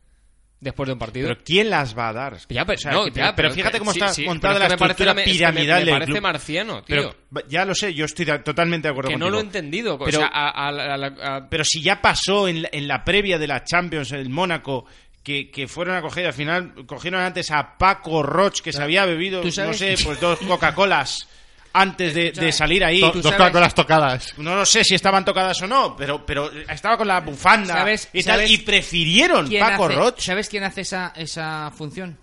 después 0.59 0.87
de 0.87 0.93
un 0.93 0.99
partido? 0.99 1.27
Pero 1.29 1.41
¿quién 1.43 1.69
las 1.69 1.97
va 1.97 2.09
a 2.09 2.13
dar? 2.13 2.37
Ya, 2.49 2.65
pero, 2.65 2.75
O 2.75 2.81
sea, 2.81 2.91
no, 2.91 3.05
que- 3.05 3.11
ya, 3.11 3.35
pero 3.35 3.51
fíjate 3.51 3.79
cómo 3.79 3.91
sí, 3.93 3.99
está 3.99 4.13
sí, 4.13 4.25
montada 4.25 4.57
la 4.59 4.65
es 4.65 4.69
que 4.69 4.73
me 4.75 4.77
parece 4.79 4.91
estructura 5.03 5.13
me- 5.13 5.21
es 5.21 5.25
que 5.25 5.31
me- 5.33 5.37
piramidal 5.37 5.79
me, 5.79 5.85
del 5.85 5.93
parece 5.95 6.11
club. 6.11 6.21
marciano, 6.23 6.83
tío. 6.83 7.15
Pero 7.33 7.47
ya 7.47 7.65
lo 7.65 7.75
sé, 7.75 7.93
yo 7.93 8.05
estoy 8.05 8.25
totalmente 8.43 8.87
de 8.87 8.91
acuerdo 8.91 9.09
que 9.09 9.17
no 9.17 9.25
contigo. 9.25 9.31
lo 9.31 9.37
he 9.37 9.41
entendido. 9.45 9.97
Pero- 9.99 10.17
o 10.17 10.21
sea, 10.21 10.27
a- 10.33 10.67
a- 11.37 11.49
Pero 11.49 11.63
si 11.63 11.81
ya 11.83 12.01
pasó 12.01 12.47
en 12.47 12.63
la, 12.63 12.69
en 12.71 12.87
la 12.87 13.03
previa 13.03 13.37
de 13.37 13.47
la 13.47 13.63
Champions, 13.63 14.11
el 14.11 14.29
Mónaco, 14.29 14.85
que, 15.23 15.49
que 15.49 15.67
fueron 15.67 15.95
a 15.95 16.01
coger, 16.01 16.27
al 16.27 16.33
final 16.33 16.73
cogieron 16.85 17.19
antes 17.21 17.49
a 17.51 17.77
Paco 17.77 18.21
Roch, 18.23 18.59
que 18.61 18.71
se 18.71 18.81
había 18.81 19.05
bebido, 19.05 19.41
¿tú 19.41 19.47
no 19.57 19.73
sé, 19.73 19.95
pues 20.03 20.19
dos 20.21 20.37
Coca-Colas 20.47 21.27
antes 21.75 22.13
de, 22.13 22.31
de 22.31 22.51
salir 22.51 22.83
ahí. 22.83 23.01
To- 23.01 23.11
¿Tú 23.11 23.21
dos 23.21 23.31
sabes? 23.31 23.37
Coca-Colas 23.37 23.75
tocadas. 23.75 24.37
No 24.37 24.55
lo 24.55 24.65
sé 24.65 24.83
si 24.83 24.95
estaban 24.95 25.23
tocadas 25.25 25.61
o 25.61 25.67
no, 25.67 25.95
pero, 25.95 26.25
pero 26.25 26.51
estaba 26.69 26.97
con 26.97 27.07
la 27.07 27.19
bufanda 27.21 27.73
¿Sabes- 27.75 28.09
y 28.13 28.23
tal, 28.23 28.35
sabes 28.37 28.51
y 28.51 28.57
prefirieron 28.59 29.47
¿Quién 29.47 29.61
Paco 29.61 29.85
hace- 29.85 29.95
Roch. 29.95 30.19
¿Sabes 30.19 30.49
quién 30.49 30.63
hace 30.63 30.81
esa, 30.81 31.13
esa 31.15 31.71
función? 31.71 32.17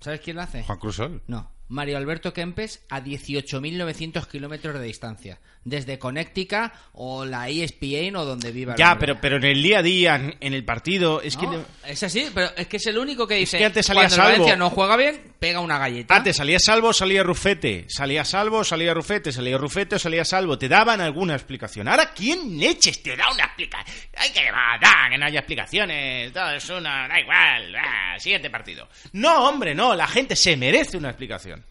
¿Sabes 0.00 0.20
quién 0.20 0.36
la 0.36 0.44
hace? 0.44 0.62
Juan 0.62 0.78
Cruzol. 0.78 1.22
No, 1.26 1.50
Mario 1.68 1.96
Alberto 1.98 2.32
Kempes 2.32 2.84
a 2.88 3.00
18.900 3.02 4.26
kilómetros 4.28 4.78
de 4.78 4.86
distancia. 4.86 5.40
Desde 5.64 5.98
Connecticut 5.98 6.70
o 6.92 7.24
la 7.24 7.48
ESPN 7.48 8.14
o 8.16 8.24
donde 8.24 8.52
viva. 8.52 8.76
Ya, 8.76 8.96
pero, 8.98 9.20
pero 9.20 9.36
en 9.36 9.44
el 9.44 9.62
día 9.62 9.80
a 9.80 9.82
día, 9.82 10.14
en, 10.40 10.54
el 10.54 10.64
partido, 10.64 11.20
es 11.20 11.36
No, 11.36 11.50
que... 11.50 11.90
es 11.92 12.02
así, 12.02 12.28
pero 12.32 12.48
es 12.56 12.68
que 12.68 12.76
es 12.78 12.86
el 12.86 12.96
único 12.96 13.26
que 13.26 13.34
dice 13.34 13.58
que 13.58 13.64
antes 13.66 13.84
salía 13.84 14.02
cuando 14.02 14.16
salvo. 14.16 14.30
Valencia 14.30 14.56
no 14.56 14.70
juega 14.70 14.96
bien, 14.96 15.27
pega 15.38 15.60
una 15.60 15.78
galleta. 15.78 16.16
Antes 16.16 16.36
salía 16.36 16.58
salvo, 16.58 16.92
salía 16.92 17.22
Rufete. 17.22 17.86
Salía 17.88 18.24
salvo, 18.24 18.64
salía 18.64 18.94
Rufete. 18.94 19.32
Salía 19.32 19.56
Rufete 19.56 19.96
o 19.96 19.98
salía 19.98 20.24
salvo. 20.24 20.58
Te 20.58 20.68
daban 20.68 21.00
alguna 21.00 21.34
explicación. 21.34 21.88
Ahora, 21.88 22.12
¿quién 22.12 22.58
leches 22.58 23.02
te 23.02 23.16
da 23.16 23.30
una 23.32 23.44
explicación? 23.44 23.96
Hay 24.16 24.30
que 24.30 24.44
da, 24.44 25.08
que 25.10 25.18
no 25.18 25.26
haya 25.26 25.40
explicaciones. 25.40 26.32
Todo 26.32 26.50
es 26.52 26.68
una. 26.68 27.08
Da 27.08 27.20
igual. 27.20 27.74
ah, 27.76 28.18
siguiente 28.18 28.50
partido. 28.50 28.88
No, 29.12 29.48
hombre, 29.48 29.74
no. 29.74 29.94
La 29.94 30.06
gente 30.06 30.36
se 30.36 30.56
merece 30.56 30.96
una 30.96 31.10
explicación. 31.10 31.64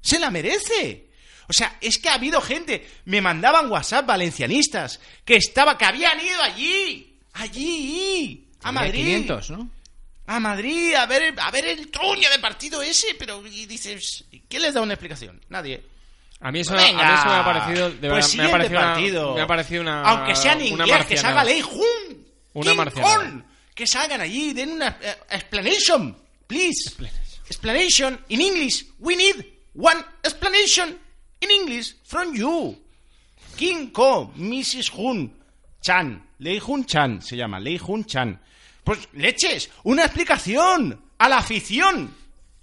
Se 0.00 0.18
la 0.18 0.30
merece. 0.30 1.08
O 1.48 1.52
sea, 1.52 1.76
es 1.80 1.98
que 1.98 2.08
ha 2.08 2.14
habido 2.14 2.40
gente. 2.40 2.86
Me 3.06 3.20
mandaban 3.20 3.70
WhatsApp 3.70 4.06
valencianistas 4.06 5.00
que 5.24 5.36
estaba, 5.36 5.76
que 5.78 5.84
habían 5.84 6.20
ido 6.20 6.42
allí. 6.42 7.18
Allí. 7.34 8.48
A 8.62 8.72
Madrid. 8.72 9.04
500, 9.04 9.50
¿no? 9.50 9.70
A 10.28 10.38
Madrid 10.40 10.94
a 10.94 11.06
ver, 11.06 11.34
a 11.40 11.50
ver 11.50 11.64
el 11.64 11.90
truño 11.90 12.28
de 12.28 12.38
partido 12.38 12.82
ese, 12.82 13.16
pero 13.18 13.44
y 13.46 13.64
dices, 13.64 14.24
¿quién 14.46 14.60
les 14.60 14.74
da 14.74 14.82
una 14.82 14.92
explicación? 14.92 15.40
Nadie. 15.48 15.82
A 16.40 16.52
mí 16.52 16.60
eso, 16.60 16.74
a 16.74 16.76
mí 16.76 16.82
eso 16.82 16.94
me 16.94 17.00
ha 17.00 17.44
parecido, 17.44 17.90
de 17.90 18.10
pues 18.10 18.36
verdad, 18.36 18.44
me 18.44 18.48
ha 18.48 18.52
parecido, 18.52 18.78
una, 18.78 18.92
partido. 18.92 19.34
me 19.34 19.40
ha 19.40 19.46
parecido 19.46 19.80
una, 19.80 20.02
Aunque 20.02 20.36
sea 20.36 20.52
en 20.52 20.74
una 20.74 20.86
inglés, 20.86 21.06
que 21.06 21.16
salga 21.16 21.42
Lei 21.42 21.62
Jun. 21.62 22.26
Una. 22.52 22.90
Kong. 22.90 23.42
Que 23.74 23.86
salgan 23.86 24.20
allí, 24.20 24.52
den 24.52 24.72
una 24.72 24.98
eh, 25.00 25.16
explanation, 25.30 26.14
please. 26.46 26.94
Explanation 27.46 28.20
in 28.28 28.42
English. 28.42 28.84
We 28.98 29.16
need 29.16 29.44
one 29.74 30.04
explanation 30.22 30.98
in 31.40 31.50
English 31.50 31.94
from 32.04 32.34
you. 32.34 32.76
King 33.56 33.90
Ko, 33.92 34.30
Mrs. 34.36 34.90
Hun 34.90 35.32
Chan. 35.80 36.22
Lei 36.40 36.60
Hun 36.60 36.84
Chan 36.84 37.22
se 37.22 37.34
llama, 37.34 37.58
Lei 37.58 37.78
Hun 37.78 38.04
Chan. 38.04 38.38
Pues 38.88 39.06
leches, 39.12 39.70
una 39.82 40.06
explicación 40.06 40.98
a 41.18 41.28
la 41.28 41.36
afición 41.36 42.10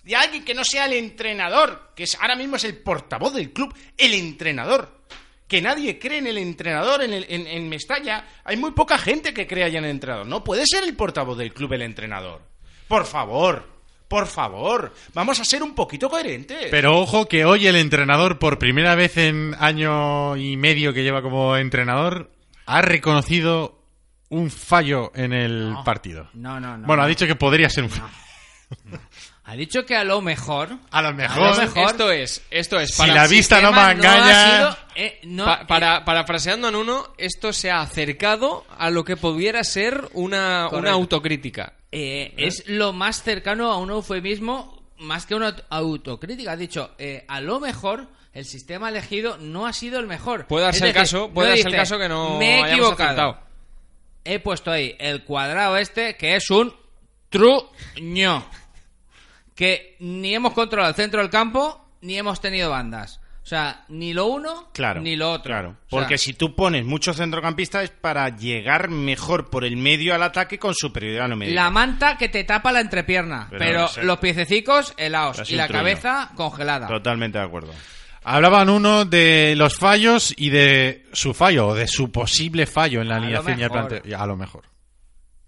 de 0.01 0.15
alguien 0.15 0.43
que 0.43 0.55
no 0.55 0.63
sea 0.63 0.87
el 0.87 0.93
entrenador, 0.93 1.91
que 1.95 2.05
es, 2.05 2.17
ahora 2.19 2.35
mismo 2.35 2.55
es 2.55 2.63
el 2.63 2.77
portavoz 2.77 3.35
del 3.35 3.53
club, 3.53 3.71
el 3.95 4.15
entrenador. 4.15 5.01
Que 5.47 5.61
nadie 5.61 5.99
cree 5.99 6.17
en 6.17 6.25
el 6.25 6.39
entrenador 6.39 7.03
en, 7.03 7.13
en 7.13 7.69
Mestalla. 7.69 8.25
Hay 8.43 8.57
muy 8.57 8.71
poca 8.71 8.97
gente 8.97 9.35
que 9.35 9.45
crea 9.45 9.67
ya 9.67 9.77
en 9.77 9.85
el 9.85 9.91
entrenador. 9.91 10.25
No 10.25 10.43
puede 10.43 10.63
ser 10.65 10.83
el 10.83 10.95
portavoz 10.95 11.37
del 11.37 11.53
club 11.53 11.73
el 11.73 11.83
entrenador. 11.83 12.41
Por 12.87 13.05
favor, 13.05 13.63
por 14.07 14.25
favor, 14.25 14.95
vamos 15.13 15.39
a 15.39 15.45
ser 15.45 15.61
un 15.61 15.75
poquito 15.75 16.09
coherentes. 16.09 16.69
Pero 16.71 16.99
ojo 16.99 17.27
que 17.27 17.45
hoy 17.45 17.67
el 17.67 17.75
entrenador, 17.75 18.39
por 18.39 18.57
primera 18.57 18.95
vez 18.95 19.15
en 19.17 19.55
año 19.59 20.35
y 20.37 20.57
medio 20.57 20.91
que 20.91 21.03
lleva 21.03 21.21
como 21.21 21.55
entrenador, 21.55 22.31
ha 22.65 22.81
reconocido 22.81 23.84
un 24.39 24.49
fallo 24.51 25.11
en 25.15 25.33
el 25.33 25.75
partido. 25.85 26.29
No, 26.33 26.59
no, 26.59 26.77
no. 26.77 26.87
bueno, 26.87 27.03
ha 27.03 27.07
dicho 27.07 27.25
que 27.27 27.35
podría 27.35 27.69
ser 27.69 27.83
un 27.85 27.89
fallo. 27.89 28.09
Ha 29.47 29.55
dicho 29.55 29.85
que 29.85 29.95
a 29.95 30.03
lo 30.03 30.21
mejor. 30.21 30.69
A 30.89 31.01
lo 31.03 31.09
A 31.09 31.13
mejor. 31.13 31.55
lo 31.55 31.61
mejor. 31.61 31.89
Esto 31.91 32.11
es, 32.11 32.43
esto 32.49 32.79
es. 32.79 32.91
Si 32.95 32.97
para- 32.97 33.13
la 33.13 33.27
vista 33.27 33.61
no 33.61 33.71
me 33.71 33.91
engaña. 33.91 34.57
sido, 34.57 34.77
eh, 34.95 35.19
no, 35.23 35.45
Pa- 35.45 35.67
para, 35.67 36.03
parafraseando 36.03 36.69
en 36.69 36.75
uno, 36.75 37.13
esto 37.19 37.53
se 37.53 37.69
ha 37.69 37.81
acercado 37.81 38.65
a 38.79 38.89
lo 38.89 39.03
que 39.03 39.17
pudiera 39.17 39.63
ser 39.63 40.09
una, 40.13 40.67
una 40.71 40.91
autocrítica. 40.91 41.73
eh, 41.91 42.33
es 42.37 42.63
lo 42.67 42.91
más 42.91 43.21
cercano 43.21 43.71
a 43.71 43.77
un 43.77 43.91
eufemismo 43.91 44.83
más 44.97 45.25
que 45.27 45.35
una 45.35 45.49
aut- 45.55 45.63
autocrítica. 45.69 46.53
Ha 46.53 46.57
dicho, 46.57 46.91
eh, 46.97 47.23
a 47.27 47.39
lo 47.39 47.59
mejor 47.59 48.07
el 48.33 48.45
sistema 48.45 48.89
elegido 48.89 49.37
no 49.37 49.67
ha 49.67 49.73
sido 49.73 49.99
el 49.99 50.07
mejor. 50.07 50.47
Puede 50.47 50.65
darse 50.65 50.87
el 50.87 50.93
caso, 50.93 51.29
puede 51.29 51.49
darse 51.49 51.67
el 51.67 51.75
caso 51.75 51.99
que 51.99 52.09
no 52.09 52.39
me 52.39 52.61
he 52.61 52.71
equivocado. 52.71 53.03
acertado. 53.09 53.44
He 54.25 54.39
puesto 54.39 54.71
ahí 54.71 54.95
el 54.99 55.23
cuadrado 55.23 55.77
este 55.77 56.17
que 56.17 56.35
es 56.35 56.49
un 56.49 56.73
truño. 57.29 58.45
Que 59.55 59.95
ni 59.99 60.33
hemos 60.35 60.53
controlado 60.53 60.89
el 60.89 60.95
centro 60.95 61.21
del 61.21 61.29
campo 61.29 61.81
ni 62.01 62.17
hemos 62.17 62.41
tenido 62.41 62.69
bandas. 62.69 63.21
O 63.43 63.47
sea, 63.47 63.85
ni 63.89 64.11
lo 64.13 64.25
uno 64.25 64.69
Claro. 64.73 65.01
ni 65.01 65.15
lo 65.15 65.31
otro. 65.31 65.51
Claro. 65.53 65.69
O 65.69 65.73
sea, 65.73 65.99
Porque 65.99 66.17
si 66.17 66.33
tú 66.33 66.55
pones 66.55 66.83
muchos 66.83 67.17
centrocampistas 67.17 67.83
es 67.83 67.89
para 67.91 68.27
llegar 68.35 68.89
mejor 68.89 69.51
por 69.51 69.63
el 69.63 69.77
medio 69.77 70.15
al 70.15 70.23
ataque 70.23 70.57
con 70.57 70.73
superioridad 70.73 71.27
numérica. 71.27 71.61
La 71.63 71.69
manta 71.69 72.17
que 72.17 72.27
te 72.27 72.43
tapa 72.43 72.71
la 72.71 72.79
entrepierna, 72.81 73.47
Pero 73.51 73.87
los 74.01 74.17
piececicos 74.17 74.93
helados 74.97 75.47
y 75.51 75.55
la 75.55 75.67
truño. 75.67 75.79
cabeza 75.79 76.31
congelada. 76.35 76.87
Totalmente 76.87 77.37
de 77.37 77.43
acuerdo. 77.43 77.71
Hablaban 78.27 78.69
uno 78.69 79.05
de 79.05 79.55
los 79.55 79.77
fallos 79.77 80.33
y 80.35 80.49
de 80.49 81.03
su 81.13 81.35
fallo, 81.35 81.67
o 81.67 81.75
de 81.75 81.87
su 81.87 82.11
posible 82.11 82.65
fallo 82.65 82.99
en 83.01 83.07
la 83.07 83.17
alineación 83.17 83.59
y 83.59 83.63
el 83.63 83.69
planteo. 83.69 84.01
A 84.17 84.25
lo 84.25 84.35
mejor. 84.35 84.63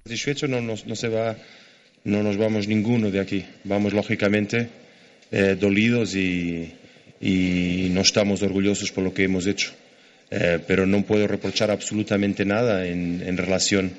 satisfecho 0.04 0.48
no 0.48 0.62
nos, 0.62 0.86
no 0.86 0.96
se 0.96 1.10
va, 1.10 1.36
no 2.04 2.22
nos 2.22 2.38
vamos 2.38 2.68
ninguno 2.68 3.10
de 3.10 3.20
aquí. 3.20 3.44
Vamos 3.64 3.94
lógicamente 3.94 4.70
eh, 5.32 5.58
dolidos 5.60 6.16
y, 6.16 6.72
y 7.20 7.90
no 7.90 8.02
estamos 8.02 8.44
orgullosos 8.44 8.92
por 8.92 9.04
lo 9.04 9.12
que 9.12 9.24
hemos 9.24 9.48
hecho. 9.48 9.72
Eh, 10.30 10.60
pero 10.68 10.86
no 10.86 11.02
puedo 11.02 11.26
reprochar 11.28 11.72
absolutamente 11.72 12.46
nada 12.46 12.86
en, 12.86 13.24
en 13.26 13.38
relación 13.38 13.94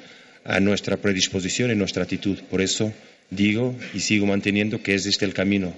a 0.44 0.60
nuestra 0.60 0.98
predisposición 0.98 1.72
y 1.72 1.74
nuestra 1.74 2.04
actitud. 2.04 2.38
Por 2.48 2.60
eso 2.60 2.92
digo 3.28 3.74
y 3.92 3.98
sigo 3.98 4.26
manteniendo 4.26 4.80
que 4.80 4.94
es 4.94 5.04
este 5.06 5.24
el 5.24 5.34
camino. 5.34 5.74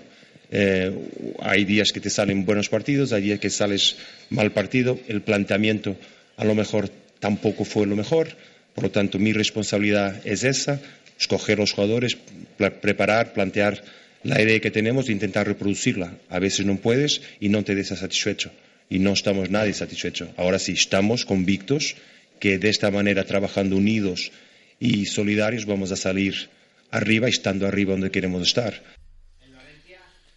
Eh, 0.51 0.93
hay 1.41 1.65
días 1.65 1.93
que 1.93 2.01
te 2.01 2.11
salen 2.11 2.45
buenos 2.45 2.69
partidos, 2.69 3.13
hay 3.13 3.23
días 3.23 3.39
que 3.39 3.51
sales 3.51 3.97
mal 4.31 4.53
partido. 4.53 4.99
El 5.09 5.23
planteamiento 5.23 5.97
a 6.37 6.45
lo 6.45 6.55
mejor 6.55 6.91
tampoco 7.21 7.65
fue 7.65 7.87
lo 7.87 7.97
mejor. 7.97 8.29
Por 8.75 8.85
lo 8.85 8.91
tanto, 8.91 9.19
mi 9.19 9.33
responsabilidad 9.33 10.21
es 10.25 10.45
esa, 10.45 10.81
escoger 11.19 11.59
los 11.59 11.73
jugadores, 11.73 12.17
preparar, 12.57 13.33
plantear 13.33 13.83
la 14.23 14.41
idea 14.41 14.61
que 14.61 14.71
tenemos 14.71 15.09
e 15.09 15.13
intentar 15.13 15.47
reproducirla. 15.47 16.15
A 16.29 16.39
veces 16.39 16.67
no 16.67 16.77
puedes 16.77 17.23
y 17.41 17.49
no 17.49 17.65
te 17.65 17.75
des 17.75 17.89
satisfecho. 17.89 18.51
Y 18.89 18.99
no 18.99 19.13
estamos 19.13 19.51
nadie 19.51 19.73
satisfecho. 19.73 20.33
Ahora 20.37 20.59
sí, 20.59 20.73
estamos 20.73 21.25
convictos 21.25 21.95
que 22.41 22.59
de 22.59 22.71
esta 22.71 22.91
manera, 22.91 23.25
trabajando 23.25 23.77
unidos 23.77 24.33
y 24.81 25.07
solidarios, 25.07 25.67
vamos 25.67 25.93
a 25.93 25.97
salir 25.97 26.49
arriba, 26.91 27.29
estando 27.29 27.67
arriba 27.67 27.93
donde 27.93 28.11
queremos 28.11 28.43
estar. 28.47 28.83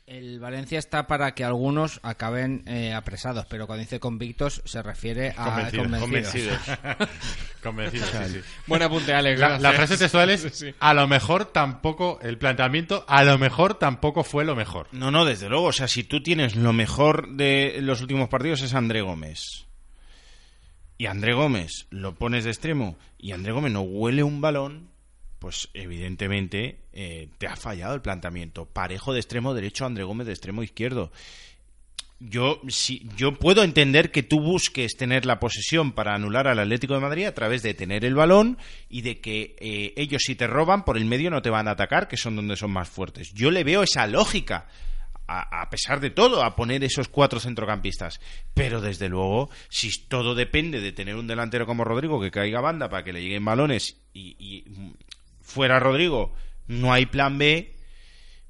El 0.05 0.39
Valencia 0.41 0.79
está 0.79 1.07
para 1.07 1.33
que 1.33 1.45
algunos 1.45 2.01
acaben 2.03 2.63
eh, 2.67 2.93
apresados, 2.93 3.45
pero 3.49 3.67
cuando 3.67 3.81
dice 3.83 4.01
convictos 4.01 4.61
se 4.65 4.83
refiere 4.83 5.33
a 5.37 5.45
Convencidos. 5.71 6.01
convencidos. 6.01 6.59
Convencidos, 7.63 8.09
sí, 8.09 8.17
sí. 8.33 8.39
Buen 8.67 8.81
apunte, 8.81 9.13
Alex. 9.13 9.39
La, 9.39 9.59
la 9.59 9.71
frase 9.71 9.97
textual 9.97 10.29
es, 10.29 10.41
Sí. 10.53 10.73
a 10.77 10.93
lo 10.93 11.07
mejor 11.07 11.45
tampoco, 11.45 12.19
el 12.21 12.37
planteamiento, 12.37 13.05
a 13.07 13.23
lo 13.23 13.37
mejor 13.37 13.75
tampoco 13.75 14.25
fue 14.25 14.43
lo 14.43 14.55
mejor. 14.57 14.87
No, 14.91 15.09
no, 15.09 15.23
desde 15.23 15.47
luego. 15.47 15.67
O 15.67 15.71
sea, 15.73 15.87
si 15.87 16.03
tú 16.03 16.21
tienes 16.21 16.57
lo 16.57 16.73
mejor 16.73 17.29
de 17.35 17.77
los 17.81 18.01
últimos 18.01 18.27
partidos 18.27 18.61
es 18.61 18.73
André 18.73 19.01
Gómez. 19.01 19.67
Y 20.97 21.05
André 21.05 21.33
Gómez 21.33 21.87
lo 21.89 22.15
pones 22.15 22.43
de 22.43 22.51
extremo 22.51 22.97
y 23.17 23.31
André 23.31 23.51
Gómez 23.53 23.71
no 23.71 23.81
huele 23.81 24.21
un 24.23 24.41
balón, 24.41 24.89
pues 25.43 25.67
evidentemente 25.73 26.77
eh, 26.93 27.27
te 27.37 27.47
ha 27.47 27.57
fallado 27.57 27.95
el 27.95 28.01
planteamiento. 28.01 28.65
Parejo 28.65 29.11
de 29.11 29.19
extremo 29.19 29.53
derecho, 29.53 29.85
André 29.85 30.05
Gómez 30.05 30.25
de 30.25 30.31
extremo 30.31 30.63
izquierdo. 30.63 31.11
Yo, 32.21 32.61
si, 32.69 33.05
yo 33.17 33.33
puedo 33.33 33.61
entender 33.61 34.09
que 34.09 34.23
tú 34.23 34.39
busques 34.39 34.95
tener 34.95 35.25
la 35.25 35.41
posesión 35.41 35.91
para 35.91 36.15
anular 36.15 36.47
al 36.47 36.59
Atlético 36.59 36.93
de 36.93 37.01
Madrid 37.01 37.25
a 37.25 37.33
través 37.33 37.61
de 37.61 37.73
tener 37.73 38.05
el 38.05 38.15
balón 38.15 38.57
y 38.87 39.01
de 39.01 39.19
que 39.19 39.57
eh, 39.59 39.93
ellos 39.97 40.21
si 40.25 40.35
te 40.35 40.47
roban 40.47 40.85
por 40.85 40.95
el 40.95 41.03
medio 41.03 41.29
no 41.29 41.41
te 41.41 41.49
van 41.49 41.67
a 41.67 41.71
atacar, 41.71 42.07
que 42.07 42.15
son 42.15 42.37
donde 42.37 42.55
son 42.55 42.71
más 42.71 42.87
fuertes. 42.87 43.33
Yo 43.33 43.51
le 43.51 43.65
veo 43.65 43.83
esa 43.83 44.07
lógica, 44.07 44.69
a, 45.27 45.61
a 45.61 45.69
pesar 45.69 45.99
de 45.99 46.09
todo, 46.09 46.41
a 46.41 46.55
poner 46.55 46.85
esos 46.85 47.09
cuatro 47.09 47.41
centrocampistas. 47.41 48.21
Pero 48.53 48.79
desde 48.79 49.09
luego, 49.09 49.49
si 49.67 50.07
todo 50.07 50.35
depende 50.35 50.79
de 50.79 50.93
tener 50.93 51.15
un 51.15 51.27
delantero 51.27 51.65
como 51.65 51.83
Rodrigo 51.83 52.21
que 52.21 52.31
caiga 52.31 52.61
banda 52.61 52.87
para 52.87 53.03
que 53.03 53.11
le 53.11 53.21
lleguen 53.21 53.43
balones 53.43 53.97
y, 54.13 54.63
fuera 55.43 55.79
Rodrigo 55.79 56.33
no 56.67 56.91
hay 56.91 57.05
plan 57.05 57.37
B, 57.37 57.75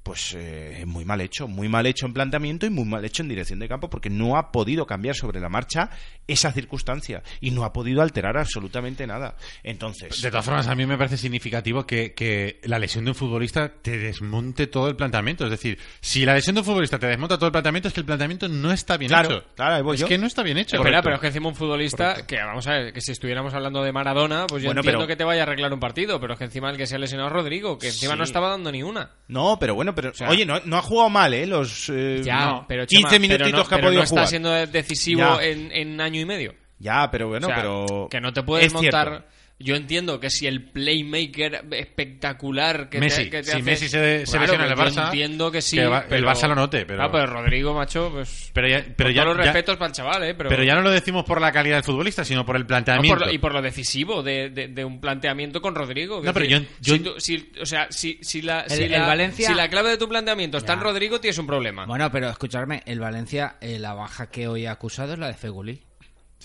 pues 0.02 0.34
eh, 0.36 0.84
muy 0.86 1.04
mal 1.04 1.20
hecho, 1.20 1.48
muy 1.48 1.68
mal 1.68 1.86
hecho 1.86 2.06
en 2.06 2.12
planteamiento 2.12 2.66
y 2.66 2.70
muy 2.70 2.84
mal 2.84 3.04
hecho 3.04 3.22
en 3.22 3.28
dirección 3.28 3.58
de 3.58 3.68
campo 3.68 3.90
porque 3.90 4.10
no 4.10 4.36
ha 4.36 4.52
podido 4.52 4.86
cambiar 4.86 5.16
sobre 5.16 5.40
la 5.40 5.48
marcha 5.48 5.90
esa 6.26 6.52
circunstancia 6.52 7.22
y 7.40 7.50
no 7.50 7.64
ha 7.64 7.72
podido 7.72 8.02
alterar 8.02 8.36
absolutamente 8.36 9.06
nada. 9.06 9.36
Entonces, 9.62 10.20
De 10.22 10.30
todas 10.30 10.44
formas, 10.44 10.66
a 10.68 10.74
mí 10.74 10.86
me 10.86 10.96
parece 10.96 11.16
significativo 11.18 11.86
que, 11.86 12.14
que 12.14 12.60
la 12.64 12.78
lesión 12.78 13.04
de 13.04 13.10
un 13.10 13.14
futbolista 13.14 13.70
te 13.82 13.98
desmonte 13.98 14.66
todo 14.66 14.88
el 14.88 14.96
planteamiento. 14.96 15.44
Es 15.44 15.50
decir, 15.50 15.78
si 16.00 16.24
la 16.24 16.34
lesión 16.34 16.54
de 16.54 16.60
un 16.60 16.64
futbolista 16.66 16.98
te 16.98 17.06
desmonta 17.06 17.36
todo 17.36 17.46
el 17.46 17.52
planteamiento, 17.52 17.88
es 17.88 17.94
que 17.94 18.00
el 18.00 18.06
planteamiento 18.06 18.48
no 18.48 18.72
está 18.72 18.96
bien 18.96 19.08
Claro, 19.08 19.28
hecho. 19.38 19.44
claro, 19.54 19.92
es 19.92 20.00
yo. 20.00 20.06
que 20.08 20.18
no 20.18 20.26
está 20.26 20.42
bien 20.42 20.58
hecho. 20.58 20.76
Espera, 20.76 21.02
pero 21.02 21.16
es 21.16 21.20
que 21.20 21.26
encima 21.28 21.48
un 21.48 21.54
futbolista 21.54 22.26
que, 22.26 22.36
vamos 22.36 22.66
a 22.66 22.72
ver, 22.72 22.92
que 22.92 23.00
si 23.00 23.12
estuviéramos 23.12 23.52
hablando 23.54 23.82
de 23.82 23.92
Maradona, 23.92 24.46
pues 24.46 24.62
yo 24.62 24.68
Bueno, 24.68 24.80
entiendo 24.80 25.00
pero- 25.00 25.08
que 25.08 25.16
te 25.16 25.24
vaya 25.24 25.42
a 25.42 25.44
arreglar 25.44 25.72
un 25.72 25.80
partido, 25.80 26.20
pero 26.20 26.34
es 26.34 26.38
que 26.38 26.44
encima 26.46 26.70
el 26.70 26.76
que 26.76 26.86
se 26.86 26.96
ha 26.96 26.98
lesionado 26.98 27.28
es 27.28 27.34
Rodrigo, 27.34 27.78
que 27.78 27.88
encima 27.88 28.12
Sí. 28.12 28.18
no 28.18 28.24
estaba 28.24 28.48
dando 28.48 28.70
ni 28.72 28.82
una. 28.82 29.10
no, 29.28 29.58
pero 29.58 29.74
bueno, 29.74 29.94
pero 29.94 30.14
sea- 30.14 30.28
oye, 30.30 30.44
no, 30.46 30.60
no 30.64 30.76
ha 30.76 30.82
jugado 30.82 31.10
mal, 31.10 31.34
¿eh? 31.34 31.46
Los 31.46 31.88
eh, 31.90 32.20
Ya, 32.24 32.46
no, 32.46 32.64
pero 32.68 32.86
15 32.86 33.02
Chema, 33.02 33.10
pero 33.10 33.20
minutitos 33.44 33.52
no, 33.64 33.68
que 33.68 33.74
ha 33.74 33.78
pero 33.78 33.86
podido 33.88 34.00
no 34.00 34.04
está 34.04 34.14
jugar. 34.14 34.28
siendo 34.28 34.50
decisivo 34.66 35.20
Ya. 35.40 35.44
en, 35.44 35.72
en 35.72 36.00
año 36.14 36.22
y 36.22 36.26
medio. 36.26 36.54
Ya, 36.78 37.10
pero 37.10 37.28
bueno, 37.28 37.46
O 37.46 37.50
sea, 37.50 37.56
pero 37.56 38.08
que 38.10 38.20
no 38.20 38.32
te 38.32 38.42
puedes 38.42 38.66
es 38.66 38.72
montar. 38.72 39.08
cierto. 39.08 39.28
Yo 39.60 39.76
entiendo 39.76 40.18
que 40.18 40.30
si 40.30 40.48
el 40.48 40.64
playmaker 40.70 41.64
espectacular 41.70 42.88
que 42.90 42.98
Messi, 42.98 43.24
te, 43.24 43.30
que 43.30 43.36
te 43.38 43.44
si 43.44 43.50
hace- 43.52 43.62
Messi 43.62 43.88
se- 43.88 44.26
se 44.26 44.32
Claro, 44.32 44.46
lesiona 44.46 44.64
en 44.64 44.70
el 44.72 44.76
pues 44.76 44.94
yo 44.94 45.00
Barça, 45.00 45.04
entiendo 45.06 45.52
que 45.52 45.62
sí. 45.62 45.76
que 45.76 45.86
va- 45.86 46.00
el 46.00 46.04
pero- 46.08 46.28
Barça 46.28 46.48
lo 46.48 46.54
note, 46.56 46.84
pero- 46.84 47.02
Ah, 47.04 47.10
pero 47.12 47.26
Rodrigo, 47.26 47.72
macho, 47.72 48.10
pues. 48.12 48.50
Pero 48.52 48.68
ya, 48.68 48.84
pero 48.96 49.08
con 49.10 49.14
ya, 49.14 49.22
todos 49.22 49.36
los 49.36 49.46
ya- 49.46 49.52
respetos 49.52 49.76
para 49.76 49.86
el 49.88 49.92
chaval, 49.94 50.22
¿eh? 50.24 50.34
Pero, 50.34 50.48
pero 50.50 50.64
ya 50.64 50.74
no 50.74 50.82
lo 50.82 50.90
decimos 50.90 51.24
por 51.24 51.40
la 51.40 51.52
calidad 51.52 51.76
del 51.76 51.84
futbolista, 51.84 52.24
sino 52.24 52.44
por 52.44 52.56
el 52.56 52.62
No, 52.62 52.66
planteamiento. 52.68 53.16
por 53.16 53.26
lo- 53.28 53.32
y 53.32 53.38
por 53.38 53.52
lo 53.54 53.62
decisivo 53.62 54.24
de, 54.24 54.50
de- 54.50 54.68
de 54.68 54.84
un 54.84 55.00
planteamiento 55.00 55.62
con 55.62 55.76
Rodrigo. 55.76 56.20
No, 56.22 56.34
pero 56.34 56.46
decir, 56.46 56.68
yo- 56.80 56.96
yo- 56.96 56.96
si 56.96 57.00
tú- 57.02 57.20
si- 57.20 57.52
o 57.62 57.66
sea, 57.66 57.86
si, 57.90 58.18
si 58.22 58.42
la, 58.42 58.62
El- 58.62 58.70
si, 58.70 58.82
el 58.82 58.90
la, 58.90 59.06
Valencia- 59.06 59.46
si 59.48 59.54
la 59.54 59.68
clave 59.68 59.90
de 59.90 59.98
tu 59.98 60.08
planteamiento 60.08 60.58
está 60.58 60.72
en. 60.72 60.80
Rodrigo, 60.80 61.20
tienes 61.20 61.38
un 61.38 61.46
problema. 61.46 61.86
Bueno, 61.86 62.10
pero 62.10 62.28
escucharme, 62.28 62.82
el 62.86 62.98
Valencia, 62.98 63.56
eh, 63.60 63.78
la 63.78 63.94
baja 63.94 64.30
que 64.30 64.48
hoy 64.48 64.66
ha 64.66 64.72
acusado 64.72 65.12
es 65.12 65.18
la 65.20 65.28
de 65.28 65.34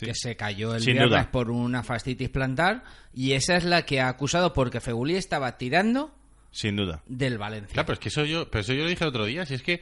Que 0.08 0.16
se 0.16 0.36
cayó 0.36 0.76
el 0.76 0.82
Sin 0.82 0.94
viernes 0.94 1.10
duda. 1.12 1.32
por 1.32 1.52
una 1.52 1.84
fascitis 1.84 2.30
plantar. 2.30 2.84
Y 3.14 3.34
esa 3.34 3.58
es 3.58 3.64
la 3.66 3.84
que 3.86 4.00
ha 4.02 4.08
acusado 4.10 4.54
porque 4.54 4.80
Fegulí 4.80 5.16
estaba 5.16 5.58
tirando 5.58 6.16
Sin 6.52 6.76
duda. 6.76 7.04
del 7.06 7.38
Valencia. 7.38 7.74
Claro, 7.74 7.86
pero 7.88 7.94
es 7.96 8.00
que 8.00 8.10
eso 8.10 8.26
yo, 8.26 8.50
pero 8.50 8.62
eso 8.62 8.74
yo 8.74 8.84
lo 8.84 8.90
dije 8.90 9.04
el 9.04 9.10
otro 9.10 9.26
día, 9.26 9.46
si 9.46 9.54
es 9.56 9.62
que 9.64 9.82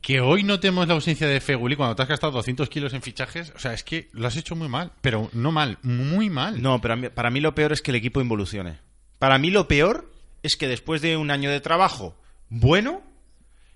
que 0.00 0.20
hoy 0.20 0.42
notemos 0.42 0.88
la 0.88 0.94
ausencia 0.94 1.28
de 1.28 1.40
Feguli 1.40 1.76
cuando 1.76 1.94
te 1.94 2.02
has 2.02 2.08
gastado 2.08 2.32
200 2.32 2.68
kilos 2.68 2.92
en 2.92 3.02
fichajes, 3.02 3.52
o 3.54 3.58
sea, 3.60 3.72
es 3.72 3.84
que 3.84 4.08
lo 4.12 4.26
has 4.26 4.36
hecho 4.36 4.56
muy 4.56 4.68
mal, 4.68 4.90
pero 5.00 5.30
no 5.32 5.52
mal, 5.52 5.78
muy 5.82 6.28
mal. 6.28 6.60
No, 6.60 6.80
pero 6.80 6.96
mí- 6.96 7.08
para 7.08 7.30
mí 7.30 7.38
lo 7.38 7.54
peor 7.54 7.72
es 7.72 7.82
que 7.82 7.92
el 7.92 7.98
equipo 7.98 8.20
involucione. 8.20 8.80
Para 9.20 9.38
mí 9.38 9.52
lo 9.52 9.68
peor 9.68 10.10
es 10.42 10.56
que 10.56 10.66
después 10.66 11.02
de 11.02 11.16
un 11.16 11.30
año 11.30 11.50
de 11.50 11.60
trabajo 11.60 12.18
bueno, 12.48 13.00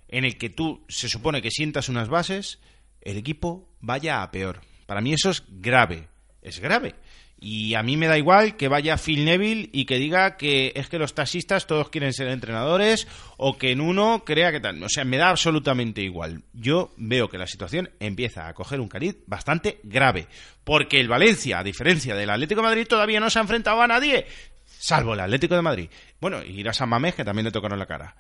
en 0.09 0.25
el 0.25 0.37
que 0.37 0.51
tú 0.51 0.85
se 0.89 1.09
supone 1.09 1.43
que 1.43 1.53
sientas 1.53 1.89
unas 1.89 2.09
bases, 2.09 2.59
el 3.03 3.17
equipo 3.19 3.69
vaya 3.81 4.23
a 4.25 4.31
peor. 4.33 4.63
Para 4.87 5.01
mí 5.01 5.13
eso 5.13 5.31
es 5.31 5.43
grave, 5.49 6.09
es 6.43 6.61
grave. 6.61 6.95
Y 7.39 7.75
a 7.75 7.83
mí 7.83 7.99
me 7.99 8.07
da 8.07 8.17
igual 8.17 8.57
que 8.57 8.69
vaya 8.69 8.97
Phil 8.97 9.27
Neville 9.27 9.69
y 9.71 9.85
que 9.85 9.99
diga 9.99 10.39
que 10.39 10.73
es 10.75 10.89
que 10.89 10.99
los 10.99 11.15
taxistas 11.15 11.67
todos 11.67 11.91
quieren 11.91 12.15
ser 12.15 12.29
entrenadores 12.29 13.07
o 13.37 13.59
que 13.59 13.73
en 13.73 13.83
uno 13.83 14.25
crea 14.25 14.51
que 14.53 14.61
tal. 14.61 14.83
O 14.83 14.89
sea, 14.89 15.05
me 15.05 15.19
da 15.19 15.29
absolutamente 15.29 16.01
igual. 16.01 16.45
Yo 16.55 16.95
veo 16.97 17.29
que 17.29 17.37
la 17.37 17.47
situación 17.47 17.91
empieza 18.01 18.49
a 18.49 18.55
coger 18.55 18.81
un 18.81 18.89
cariz 18.89 19.19
bastante 19.27 19.81
grave. 19.83 20.29
Porque 20.65 20.99
el 20.99 21.09
Valencia, 21.09 21.59
a 21.59 21.65
diferencia 21.65 22.15
del 22.15 22.31
Atlético 22.31 22.63
de 22.63 22.69
Madrid, 22.69 22.87
todavía 22.89 23.21
no 23.21 23.29
se 23.29 23.39
ha 23.39 23.43
enfrentado 23.43 23.83
a 23.83 23.87
nadie. 23.87 24.27
Salvo 24.65 25.13
el 25.13 25.21
Atlético 25.21 25.57
de 25.57 25.63
Madrid. 25.63 25.91
Bueno, 26.19 26.43
y 26.43 26.61
ir 26.61 26.69
a 26.71 26.73
San 26.73 26.89
Mamés, 26.89 27.15
que 27.15 27.25
también 27.25 27.45
le 27.45 27.53
tocaron 27.53 27.79
la 27.79 27.87
cara. 27.87 28.17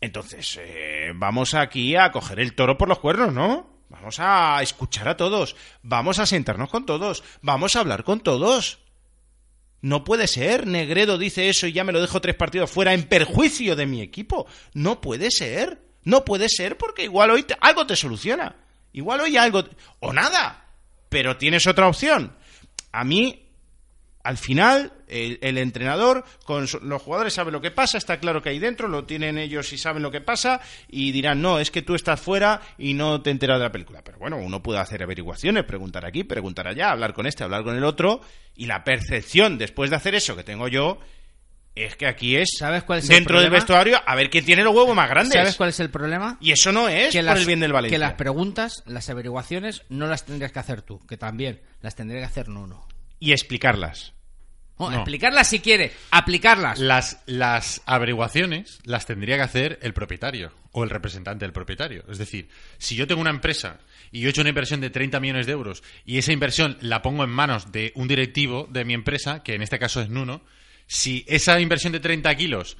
Entonces, 0.00 0.58
eh, 0.60 1.12
vamos 1.14 1.54
aquí 1.54 1.94
a 1.94 2.10
coger 2.10 2.40
el 2.40 2.54
toro 2.54 2.76
por 2.76 2.88
los 2.88 2.98
cuernos, 2.98 3.32
¿no? 3.32 3.73
Vamos 3.94 4.16
a 4.18 4.58
escuchar 4.60 5.08
a 5.08 5.16
todos, 5.16 5.54
vamos 5.82 6.18
a 6.18 6.26
sentarnos 6.26 6.68
con 6.68 6.84
todos, 6.84 7.22
vamos 7.42 7.76
a 7.76 7.80
hablar 7.80 8.02
con 8.02 8.18
todos. 8.18 8.80
No 9.82 10.02
puede 10.02 10.26
ser, 10.26 10.66
Negredo 10.66 11.16
dice 11.16 11.48
eso 11.48 11.68
y 11.68 11.72
ya 11.72 11.84
me 11.84 11.92
lo 11.92 12.00
dejo 12.00 12.20
tres 12.20 12.34
partidos 12.34 12.72
fuera 12.72 12.92
en 12.92 13.04
perjuicio 13.04 13.76
de 13.76 13.86
mi 13.86 14.02
equipo. 14.02 14.48
No 14.72 15.00
puede 15.00 15.30
ser, 15.30 15.80
no 16.02 16.24
puede 16.24 16.48
ser 16.48 16.76
porque 16.76 17.04
igual 17.04 17.30
hoy 17.30 17.46
algo 17.60 17.86
te 17.86 17.94
soluciona. 17.94 18.56
Igual 18.92 19.20
hoy 19.20 19.36
algo... 19.36 19.62
o 20.00 20.12
nada, 20.12 20.66
pero 21.08 21.36
tienes 21.36 21.68
otra 21.68 21.86
opción. 21.86 22.36
A 22.90 23.04
mí 23.04 23.43
al 24.24 24.36
final, 24.38 24.92
el, 25.06 25.38
el 25.42 25.58
entrenador 25.58 26.24
con 26.44 26.66
su- 26.66 26.80
los 26.80 27.00
jugadores 27.00 27.34
sabe 27.34 27.52
lo 27.52 27.60
que 27.60 27.70
pasa, 27.70 27.98
está 27.98 28.18
claro 28.18 28.42
que 28.42 28.48
hay 28.48 28.58
dentro, 28.58 28.88
lo 28.88 29.04
tienen 29.04 29.38
ellos 29.38 29.72
y 29.72 29.78
saben 29.78 30.02
lo 30.02 30.10
que 30.10 30.20
pasa, 30.22 30.60
y 30.88 31.12
dirán, 31.12 31.40
no, 31.42 31.60
es 31.60 31.70
que 31.70 31.82
tú 31.82 31.94
estás 31.94 32.20
fuera 32.20 32.60
y 32.78 32.94
no 32.94 33.20
te 33.22 33.30
enteras 33.30 33.58
de 33.58 33.64
la 33.66 33.70
película. 33.72 34.02
Pero 34.02 34.18
bueno, 34.18 34.38
uno 34.38 34.62
puede 34.62 34.80
hacer 34.80 35.02
averiguaciones, 35.02 35.64
preguntar 35.64 36.04
aquí, 36.04 36.24
preguntar 36.24 36.66
allá, 36.66 36.90
hablar 36.90 37.12
con 37.14 37.26
este, 37.26 37.44
hablar 37.44 37.62
con 37.62 37.76
el 37.76 37.84
otro, 37.84 38.20
y 38.56 38.66
la 38.66 38.82
percepción 38.82 39.58
después 39.58 39.90
de 39.90 39.96
hacer 39.96 40.14
eso 40.14 40.34
que 40.34 40.42
tengo 40.42 40.66
yo 40.68 40.98
es 41.74 41.96
que 41.96 42.06
aquí 42.06 42.36
es, 42.36 42.48
¿Sabes 42.56 42.84
cuál 42.84 43.00
es 43.00 43.08
dentro 43.08 43.40
del 43.40 43.50
vestuario, 43.50 44.00
a 44.06 44.14
ver 44.14 44.30
quién 44.30 44.44
tiene 44.44 44.62
los 44.62 44.74
huevos 44.74 44.94
más 44.94 45.10
grandes. 45.10 45.34
¿Sabes 45.34 45.56
cuál 45.56 45.70
es 45.70 45.80
el 45.80 45.90
problema? 45.90 46.38
Y 46.40 46.52
eso 46.52 46.70
no 46.70 46.88
es 46.88 47.10
que 47.12 47.18
por 47.18 47.24
las, 47.26 47.40
el 47.40 47.46
bien 47.46 47.58
del 47.60 47.72
Valencia. 47.72 47.96
que 47.96 47.98
las 47.98 48.14
preguntas, 48.14 48.82
las 48.86 49.10
averiguaciones, 49.10 49.82
no 49.88 50.06
las 50.06 50.24
tendrías 50.24 50.52
que 50.52 50.60
hacer 50.60 50.82
tú, 50.82 51.04
que 51.06 51.16
también 51.16 51.60
las 51.82 51.96
tendría 51.96 52.20
que 52.20 52.26
hacer 52.26 52.48
Nuno. 52.48 52.86
Y 53.20 53.32
explicarlas. 53.32 54.12
No. 54.90 54.96
Explicarlas 54.96 55.48
si 55.48 55.60
quiere, 55.60 55.92
aplicarlas. 56.10 56.78
Las, 56.80 57.22
las 57.26 57.80
averiguaciones 57.86 58.80
las 58.84 59.06
tendría 59.06 59.36
que 59.36 59.42
hacer 59.42 59.78
el 59.82 59.94
propietario 59.94 60.52
o 60.72 60.82
el 60.82 60.90
representante 60.90 61.44
del 61.44 61.52
propietario. 61.52 62.02
Es 62.10 62.18
decir, 62.18 62.48
si 62.78 62.96
yo 62.96 63.06
tengo 63.06 63.20
una 63.20 63.30
empresa 63.30 63.78
y 64.10 64.20
yo 64.20 64.26
he 64.26 64.30
hecho 64.30 64.40
una 64.40 64.50
inversión 64.50 64.80
de 64.80 64.90
30 64.90 65.20
millones 65.20 65.46
de 65.46 65.52
euros 65.52 65.84
y 66.04 66.18
esa 66.18 66.32
inversión 66.32 66.76
la 66.80 67.02
pongo 67.02 67.22
en 67.22 67.30
manos 67.30 67.70
de 67.70 67.92
un 67.94 68.08
directivo 68.08 68.66
de 68.68 68.84
mi 68.84 68.94
empresa, 68.94 69.44
que 69.44 69.54
en 69.54 69.62
este 69.62 69.78
caso 69.78 70.00
es 70.00 70.08
Nuno, 70.08 70.42
si 70.88 71.24
esa 71.28 71.60
inversión 71.60 71.92
de 71.92 72.00
30 72.00 72.34
kilos 72.34 72.76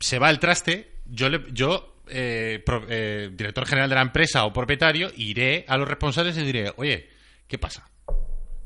se 0.00 0.18
va 0.18 0.28
al 0.28 0.40
traste, 0.40 0.92
yo, 1.04 1.28
le- 1.28 1.44
yo 1.52 2.00
eh, 2.08 2.62
pro- 2.64 2.86
eh, 2.88 3.28
director 3.34 3.66
general 3.66 3.90
de 3.90 3.96
la 3.96 4.02
empresa 4.02 4.44
o 4.46 4.52
propietario, 4.54 5.12
iré 5.16 5.66
a 5.68 5.76
los 5.76 5.86
responsables 5.86 6.36
y 6.38 6.44
diré, 6.44 6.72
oye, 6.76 7.10
¿qué 7.46 7.58
pasa? 7.58 7.90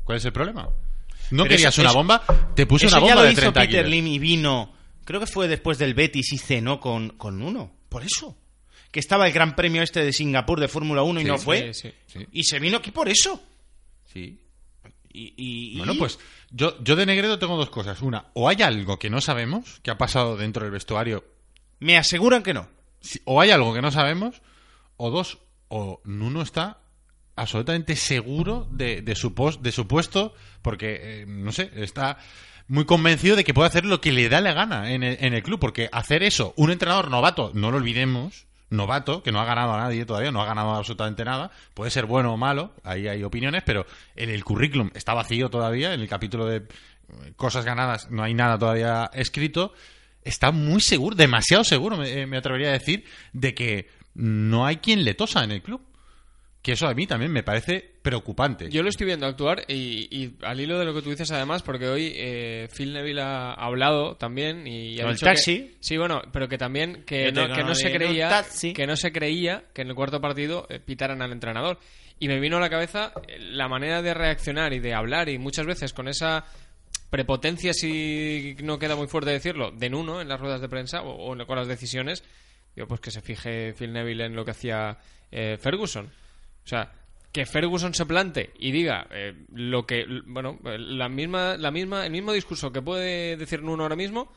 ¿Cuál 0.05 0.17
es 0.19 0.25
el 0.25 0.31
problema? 0.31 0.69
¿No 1.31 1.43
Pero 1.43 1.55
querías 1.55 1.73
eso- 1.73 1.81
una 1.81 1.89
eso- 1.89 1.97
bomba? 1.97 2.23
Te 2.55 2.65
puse 2.65 2.85
Eso 2.87 2.97
una 2.97 3.07
ya 3.07 3.13
bomba 3.13 3.21
lo 3.21 3.27
de 3.27 3.31
hizo 3.33 3.41
30 3.41 3.61
Peter. 3.61 3.87
Lim 3.87 4.07
y 4.07 4.19
vino, 4.19 4.73
creo 5.03 5.19
que 5.19 5.27
fue 5.27 5.47
después 5.47 5.77
del 5.77 5.93
Betis 5.93 6.31
y 6.33 6.37
cenó 6.37 6.79
con, 6.79 7.09
con 7.11 7.41
uno. 7.41 7.71
Por 7.89 8.03
eso. 8.03 8.37
Que 8.91 8.99
estaba 8.99 9.25
el 9.27 9.33
Gran 9.33 9.55
Premio 9.55 9.81
este 9.81 10.03
de 10.03 10.11
Singapur 10.13 10.59
de 10.59 10.67
Fórmula 10.67 11.03
1 11.03 11.21
y 11.21 11.23
no 11.23 11.37
fue. 11.37 11.73
sí, 11.73 11.91
sí. 12.07 12.19
Y 12.33 12.43
se 12.43 12.59
vino 12.59 12.77
aquí 12.77 12.91
por 12.91 13.07
eso. 13.09 13.41
Sí. 14.13 14.37
Y, 15.13 15.33
y- 15.37 15.77
Bueno, 15.77 15.93
pues 15.97 16.19
yo, 16.51 16.81
yo 16.83 16.95
de 16.95 17.05
Negredo 17.05 17.39
tengo 17.39 17.57
dos 17.57 17.69
cosas. 17.69 18.01
Una, 18.01 18.25
o 18.33 18.47
hay 18.49 18.61
algo 18.61 18.97
que 18.99 19.09
no 19.09 19.19
sabemos 19.21 19.79
que 19.83 19.91
ha 19.91 19.97
pasado 19.97 20.37
dentro 20.37 20.63
del 20.63 20.71
vestuario, 20.71 21.23
Me 21.79 21.97
aseguran 21.97 22.43
que 22.43 22.53
no. 22.53 22.67
o 23.25 23.41
hay 23.41 23.51
algo 23.51 23.73
que 23.73 23.81
no 23.81 23.91
sabemos, 23.91 24.41
o 24.97 25.09
dos, 25.09 25.39
o 25.69 26.01
Nuno 26.05 26.41
está 26.41 26.79
absolutamente 27.35 27.95
seguro 27.95 28.67
de, 28.71 29.01
de 29.01 29.15
su, 29.15 29.33
pos- 29.33 29.61
de 29.61 29.71
su 29.71 29.87
puesto, 29.87 30.33
porque, 30.61 31.21
eh, 31.21 31.25
no 31.27 31.51
sé, 31.51 31.71
está 31.75 32.17
muy 32.67 32.85
convencido 32.85 33.35
de 33.35 33.43
que 33.43 33.53
puede 33.53 33.67
hacer 33.69 33.85
lo 33.85 33.99
que 34.01 34.11
le 34.11 34.29
da 34.29 34.41
la 34.41 34.53
gana 34.53 34.91
en 34.93 35.03
el, 35.03 35.17
en 35.19 35.33
el 35.33 35.43
club, 35.43 35.59
porque 35.59 35.89
hacer 35.91 36.23
eso, 36.23 36.53
un 36.57 36.71
entrenador 36.71 37.09
novato, 37.09 37.51
no 37.53 37.71
lo 37.71 37.77
olvidemos, 37.77 38.45
novato, 38.69 39.21
que 39.23 39.31
no 39.33 39.41
ha 39.41 39.45
ganado 39.45 39.73
a 39.73 39.77
nadie 39.77 40.05
todavía, 40.05 40.31
no 40.31 40.41
ha 40.41 40.45
ganado 40.45 40.73
absolutamente 40.75 41.25
nada, 41.25 41.51
puede 41.73 41.91
ser 41.91 42.05
bueno 42.05 42.33
o 42.33 42.37
malo, 42.37 42.73
ahí 42.83 43.07
hay 43.07 43.23
opiniones, 43.23 43.63
pero 43.65 43.85
en 44.15 44.29
el 44.29 44.43
currículum 44.45 44.89
está 44.93 45.13
vacío 45.13 45.49
todavía, 45.49 45.93
en 45.93 45.99
el 45.99 46.07
capítulo 46.07 46.45
de 46.45 46.57
eh, 46.57 46.63
cosas 47.35 47.65
ganadas 47.65 48.09
no 48.09 48.23
hay 48.23 48.33
nada 48.33 48.57
todavía 48.57 49.09
escrito, 49.13 49.73
está 50.23 50.51
muy 50.51 50.79
seguro, 50.79 51.15
demasiado 51.17 51.65
seguro, 51.65 52.01
eh, 52.03 52.25
me 52.27 52.37
atrevería 52.37 52.69
a 52.69 52.73
decir, 52.73 53.03
de 53.33 53.53
que 53.53 53.89
no 54.13 54.65
hay 54.65 54.77
quien 54.77 55.03
le 55.03 55.15
tosa 55.15 55.43
en 55.43 55.51
el 55.51 55.61
club. 55.61 55.81
Que 56.61 56.73
eso 56.73 56.87
a 56.87 56.93
mí 56.93 57.07
también 57.07 57.31
me 57.31 57.41
parece 57.41 57.83
preocupante. 58.03 58.69
Yo 58.69 58.83
lo 58.83 58.89
estoy 58.89 59.07
viendo 59.07 59.25
actuar 59.25 59.63
y, 59.67 60.07
y 60.15 60.35
al 60.43 60.59
hilo 60.61 60.77
de 60.77 60.85
lo 60.85 60.93
que 60.93 61.01
tú 61.01 61.09
dices 61.09 61.31
además, 61.31 61.63
porque 61.63 61.87
hoy 61.87 62.13
eh, 62.15 62.67
Phil 62.75 62.93
Neville 62.93 63.21
ha 63.21 63.53
hablado 63.53 64.15
también 64.15 64.67
y 64.67 64.99
ha 64.99 65.03
Con 65.03 65.09
el 65.09 65.15
dicho 65.15 65.25
taxi. 65.25 65.57
que- 65.59 65.77
sí, 65.79 65.97
bueno, 65.97 66.21
pero 66.31 66.47
que 66.47 66.59
también 66.59 67.03
que 67.03 67.31
no, 67.31 67.51
que 67.51 67.63
no 67.63 67.73
se 67.73 67.91
creía 67.91 68.45
que 68.75 68.85
no 68.85 68.95
se 68.95 69.11
creía 69.11 69.63
que 69.73 69.81
en 69.81 69.87
el 69.89 69.95
cuarto 69.95 70.21
partido 70.21 70.67
eh, 70.69 70.79
pitaran 70.79 71.23
al 71.23 71.31
entrenador 71.31 71.79
y 72.19 72.27
me 72.27 72.39
vino 72.39 72.57
a 72.57 72.59
la 72.59 72.69
cabeza 72.69 73.11
eh, 73.27 73.39
la 73.39 73.67
manera 73.67 74.03
de 74.03 74.13
reaccionar 74.13 74.71
y 74.73 74.79
de 74.79 74.93
hablar 74.93 75.29
y 75.29 75.39
muchas 75.39 75.65
veces 75.65 75.93
con 75.93 76.07
esa 76.07 76.45
prepotencia 77.09 77.73
si 77.73 78.55
no 78.63 78.77
queda 78.79 78.95
muy 78.95 79.07
fuerte 79.07 79.31
decirlo 79.31 79.71
de 79.71 79.89
Nuno 79.89 80.21
en 80.21 80.29
las 80.29 80.39
ruedas 80.39 80.61
de 80.61 80.69
prensa 80.69 81.01
o, 81.01 81.31
o 81.33 81.45
con 81.47 81.57
las 81.57 81.67
decisiones 81.67 82.23
yo 82.75 82.87
pues 82.87 83.01
que 83.01 83.09
se 83.11 83.21
fije 83.21 83.73
Phil 83.73 83.91
Neville 83.91 84.25
en 84.25 84.35
lo 84.35 84.45
que 84.45 84.51
hacía 84.51 84.97
eh, 85.31 85.57
Ferguson 85.59 86.09
o 86.65 86.67
sea, 86.67 86.91
que 87.31 87.45
Ferguson 87.45 87.93
se 87.93 88.05
plante 88.05 88.51
y 88.59 88.71
diga 88.71 89.07
eh, 89.11 89.33
lo 89.53 89.85
que, 89.85 90.05
bueno, 90.25 90.59
eh, 90.65 90.77
la 90.77 91.07
misma, 91.09 91.55
la 91.57 91.71
misma, 91.71 92.05
el 92.05 92.11
mismo 92.11 92.33
discurso 92.33 92.71
que 92.71 92.81
puede 92.81 93.37
decir 93.37 93.61
Nuno 93.63 93.83
ahora 93.83 93.95
mismo, 93.95 94.31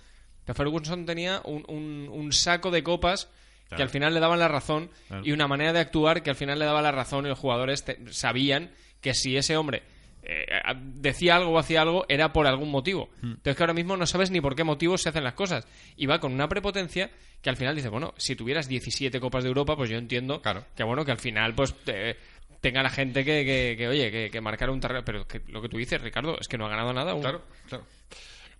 que 0.46 0.54
Ferguson 0.54 1.04
tenía 1.06 1.40
un, 1.44 1.64
un- 1.68 2.08
un 2.10 2.32
saco 2.32 2.70
de 2.70 2.82
copas 2.84 3.28
que 3.76 3.82
al 3.82 3.88
final 3.88 4.14
le 4.14 4.20
daban 4.20 4.38
la 4.38 4.46
razón 4.48 4.90
y 5.24 5.32
una 5.32 5.48
manera 5.48 5.72
de 5.72 5.80
actuar 5.80 6.22
que 6.22 6.30
al 6.30 6.36
final 6.36 6.58
le 6.58 6.66
daba 6.66 6.82
la 6.82 6.92
razón 6.92 7.24
y 7.24 7.28
los 7.30 7.38
jugadores 7.38 7.84
te- 7.84 7.98
sabían 8.12 8.70
que 9.00 9.14
si 9.14 9.36
ese 9.36 9.56
hombre 9.56 9.82
eh, 10.26 10.46
decía 10.94 11.36
algo 11.36 11.52
o 11.52 11.58
hacía 11.58 11.82
algo 11.82 12.04
era 12.08 12.32
por 12.32 12.46
algún 12.46 12.70
motivo. 12.70 13.10
Entonces 13.22 13.56
que 13.56 13.62
ahora 13.62 13.74
mismo 13.74 13.96
no 13.96 14.06
sabes 14.06 14.30
ni 14.30 14.40
por 14.40 14.54
qué 14.56 14.64
motivo 14.64 14.96
se 14.98 15.08
hacen 15.08 15.24
las 15.24 15.34
cosas. 15.34 15.66
Y 15.96 16.06
va 16.06 16.18
con 16.20 16.32
una 16.32 16.48
prepotencia 16.48 17.10
que 17.42 17.50
al 17.50 17.56
final 17.56 17.76
dice, 17.76 17.88
bueno, 17.90 18.14
si 18.16 18.34
tuvieras 18.36 18.68
17 18.68 19.20
Copas 19.20 19.44
de 19.44 19.48
Europa, 19.48 19.76
pues 19.76 19.90
yo 19.90 19.98
entiendo 19.98 20.40
Claro. 20.40 20.64
que 20.74 20.82
bueno, 20.84 21.04
que 21.04 21.12
al 21.12 21.18
final 21.18 21.54
pues 21.54 21.74
te- 21.84 22.16
tenga 22.60 22.82
la 22.82 22.88
gente 22.90 23.24
que, 23.24 23.44
que, 23.44 23.74
que, 23.76 23.88
oye, 23.88 24.10
que, 24.10 24.30
que 24.30 24.40
marcar 24.40 24.70
un 24.70 24.80
terreno. 24.80 25.04
Pero 25.04 25.26
que 25.28 25.42
lo 25.48 25.60
que 25.60 25.68
tú 25.68 25.76
dices, 25.76 26.00
Ricardo, 26.00 26.38
es 26.40 26.48
que 26.48 26.56
no 26.56 26.64
ha 26.66 26.70
ganado 26.70 26.92
nada 26.94 27.12
aún. 27.12 27.20
Claro, 27.20 27.42
claro. 27.68 27.84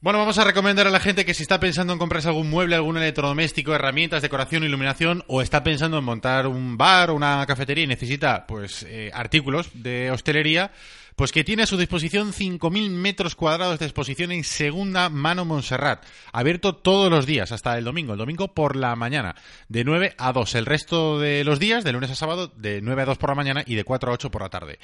Bueno, 0.00 0.18
vamos 0.18 0.36
a 0.38 0.44
recomendar 0.44 0.86
a 0.86 0.90
la 0.90 1.00
gente 1.00 1.24
que 1.24 1.32
si 1.32 1.42
está 1.42 1.58
pensando 1.58 1.92
en 1.92 1.98
comprarse 1.98 2.28
algún 2.28 2.50
mueble, 2.50 2.76
algún 2.76 2.98
electrodoméstico, 2.98 3.74
herramientas, 3.74 4.20
decoración, 4.20 4.64
iluminación, 4.64 5.24
o 5.28 5.40
está 5.40 5.62
pensando 5.62 5.96
en 5.96 6.04
montar 6.04 6.46
un 6.46 6.76
bar 6.76 7.10
o 7.10 7.14
una 7.14 7.44
cafetería 7.46 7.84
y 7.84 7.86
necesita, 7.86 8.46
pues, 8.46 8.84
eh, 8.88 9.10
artículos 9.14 9.70
de 9.72 10.10
hostelería, 10.10 10.72
pues 11.16 11.32
que 11.32 11.44
tiene 11.44 11.62
a 11.62 11.66
su 11.66 11.76
disposición 11.76 12.32
5.000 12.32 12.90
metros 12.90 13.34
cuadrados 13.36 13.78
de 13.78 13.86
exposición 13.86 14.32
en 14.32 14.44
segunda 14.44 15.08
mano 15.08 15.44
Montserrat. 15.44 16.04
Abierto 16.32 16.74
todos 16.74 17.10
los 17.10 17.24
días, 17.24 17.52
hasta 17.52 17.78
el 17.78 17.84
domingo. 17.84 18.12
El 18.12 18.18
domingo 18.18 18.48
por 18.48 18.76
la 18.76 18.96
mañana, 18.96 19.36
de 19.68 19.84
9 19.84 20.14
a 20.18 20.32
2. 20.32 20.54
El 20.56 20.66
resto 20.66 21.20
de 21.20 21.44
los 21.44 21.60
días, 21.60 21.84
de 21.84 21.92
lunes 21.92 22.10
a 22.10 22.16
sábado, 22.16 22.52
de 22.56 22.82
9 22.82 23.02
a 23.02 23.06
2 23.06 23.18
por 23.18 23.30
la 23.30 23.36
mañana 23.36 23.62
y 23.64 23.76
de 23.76 23.84
4 23.84 24.10
a 24.10 24.14
8 24.14 24.30
por 24.30 24.42
la 24.42 24.50
tarde. 24.50 24.78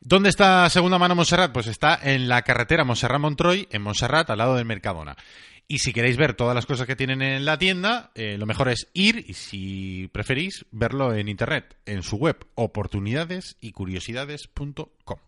¿Dónde 0.00 0.28
está 0.28 0.68
Segunda 0.70 0.96
Mano 0.98 1.16
Montserrat? 1.16 1.52
Pues 1.52 1.66
está 1.66 1.98
en 2.00 2.28
la 2.28 2.42
carretera 2.42 2.84
Montserrat-Montroy, 2.84 3.66
en 3.70 3.82
Montserrat, 3.82 4.30
al 4.30 4.38
lado 4.38 4.54
del 4.54 4.64
Mercadona. 4.64 5.16
Y 5.66 5.80
si 5.80 5.92
queréis 5.92 6.16
ver 6.16 6.34
todas 6.34 6.54
las 6.54 6.66
cosas 6.66 6.86
que 6.86 6.94
tienen 6.96 7.20
en 7.20 7.44
la 7.44 7.58
tienda, 7.58 8.12
eh, 8.14 8.38
lo 8.38 8.46
mejor 8.46 8.68
es 8.68 8.88
ir 8.94 9.24
y 9.28 9.34
si 9.34 10.08
preferís 10.12 10.64
verlo 10.70 11.12
en 11.14 11.28
internet, 11.28 11.76
en 11.84 12.02
su 12.02 12.16
web 12.16 12.46
oportunidadesycuriosidades.com. 12.54 15.27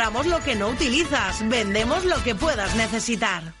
Compramos 0.01 0.25
lo 0.25 0.43
que 0.43 0.55
no 0.55 0.69
utilizas. 0.69 1.47
Vendemos 1.47 2.05
lo 2.05 2.23
que 2.23 2.33
puedas 2.33 2.75
necesitar. 2.75 3.60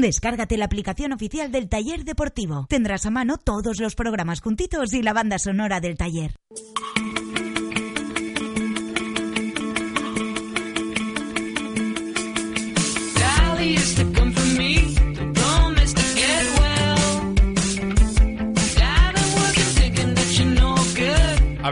Descárgate 0.00 0.56
la 0.56 0.66
aplicación 0.66 1.12
oficial 1.12 1.50
del 1.50 1.68
taller 1.68 2.04
deportivo. 2.04 2.66
Tendrás 2.68 3.06
a 3.06 3.10
mano 3.10 3.38
todos 3.38 3.80
los 3.80 3.94
programas 3.94 4.40
juntitos 4.40 4.92
y 4.92 5.02
la 5.02 5.12
banda 5.12 5.38
sonora 5.38 5.80
del 5.80 5.96
taller. 5.96 6.34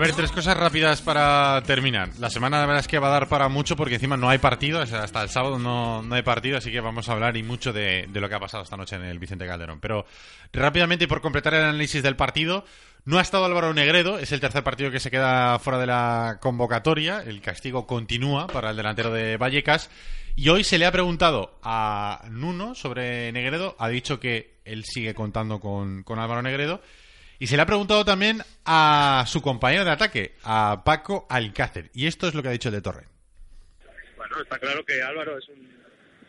Ver, 0.05 0.15
tres 0.15 0.33
cosas 0.33 0.55
rápidas 0.57 1.01
para 1.01 1.63
terminar. 1.63 2.11
La 2.19 2.29
semana 2.29 2.59
la 2.59 2.67
verdad 2.67 2.81
es 2.81 2.89
que 2.89 2.99
va 2.99 3.09
a 3.09 3.13
dar 3.13 3.29
para 3.29 3.49
mucho 3.49 3.75
porque 3.75 3.95
encima 3.95 4.19
no 4.19 4.29
hay 4.29 4.37
partido, 4.37 4.81
hasta 4.81 5.23
el 5.23 5.31
sábado 5.31 5.59
no, 5.59 6.03
no 6.03 6.15
hay 6.15 6.23
partido, 6.23 6.59
así 6.59 6.71
que 6.71 6.81
vamos 6.81 7.09
a 7.09 7.13
hablar 7.13 7.39
y 7.39 7.43
mucho 7.43 7.73
de, 7.73 8.07
de 8.11 8.21
lo 8.21 8.29
que 8.29 8.35
ha 8.35 8.41
pasado 8.41 8.63
esta 8.63 8.77
noche 8.77 8.97
en 8.97 9.05
el 9.05 9.19
Vicente 9.19 9.47
Calderón. 9.47 9.81
Pero 9.81 10.05
rápidamente 10.53 11.05
y 11.05 11.07
por 11.07 11.23
completar 11.23 11.55
el 11.55 11.63
análisis 11.63 12.03
del 12.03 12.17
partido, 12.17 12.67
no 13.07 13.19
ha 13.19 13.23
estado 13.23 13.47
Álvaro 13.47 13.73
Negredo, 13.73 14.19
es 14.19 14.31
el 14.33 14.41
tercer 14.41 14.63
partido 14.63 14.91
que 14.91 15.01
se 15.01 15.11
queda 15.11 15.59
fuera 15.59 15.79
de 15.79 15.87
la 15.87 16.39
convocatoria, 16.39 17.23
el 17.25 17.41
castigo 17.41 17.87
continúa 17.87 18.47
para 18.47 18.71
el 18.71 18.77
delantero 18.77 19.11
de 19.11 19.39
Vallecas. 19.39 19.89
Y 20.37 20.51
hoy 20.51 20.65
se 20.65 20.79
le 20.79 20.85
ha 20.85 20.93
preguntado 20.93 21.59
a 21.63 22.27
Nuno 22.31 22.75
sobre 22.75 23.33
Negredo, 23.33 23.75
ha 23.79 23.89
dicho 23.89 24.21
que 24.21 24.57
él 24.67 24.85
sigue 24.85 25.15
contando 25.15 25.61
con, 25.61 26.03
con 26.03 26.19
Álvaro 26.19 26.43
Negredo. 26.43 26.83
Y 27.39 27.47
se 27.47 27.57
le 27.57 27.63
ha 27.63 27.67
preguntado 27.67 28.05
también 28.05 28.39
a 28.65 29.25
su 29.27 29.43
compañero 29.43 29.85
de 29.85 29.91
ataque, 29.91 30.35
a 30.45 30.83
Paco 30.85 31.27
Alcácer. 31.29 31.91
Y 31.93 32.07
esto 32.07 32.29
es 32.29 32.35
lo 32.35 32.43
que 32.43 32.49
ha 32.49 32.53
dicho 32.53 32.69
el 32.69 32.77
de 32.77 32.81
Torre. 32.81 33.05
Bueno, 34.17 34.41
está 34.41 34.59
claro 34.59 34.85
que 34.85 35.03
Álvaro 35.03 35.39
es 35.39 35.49
un 35.49 35.69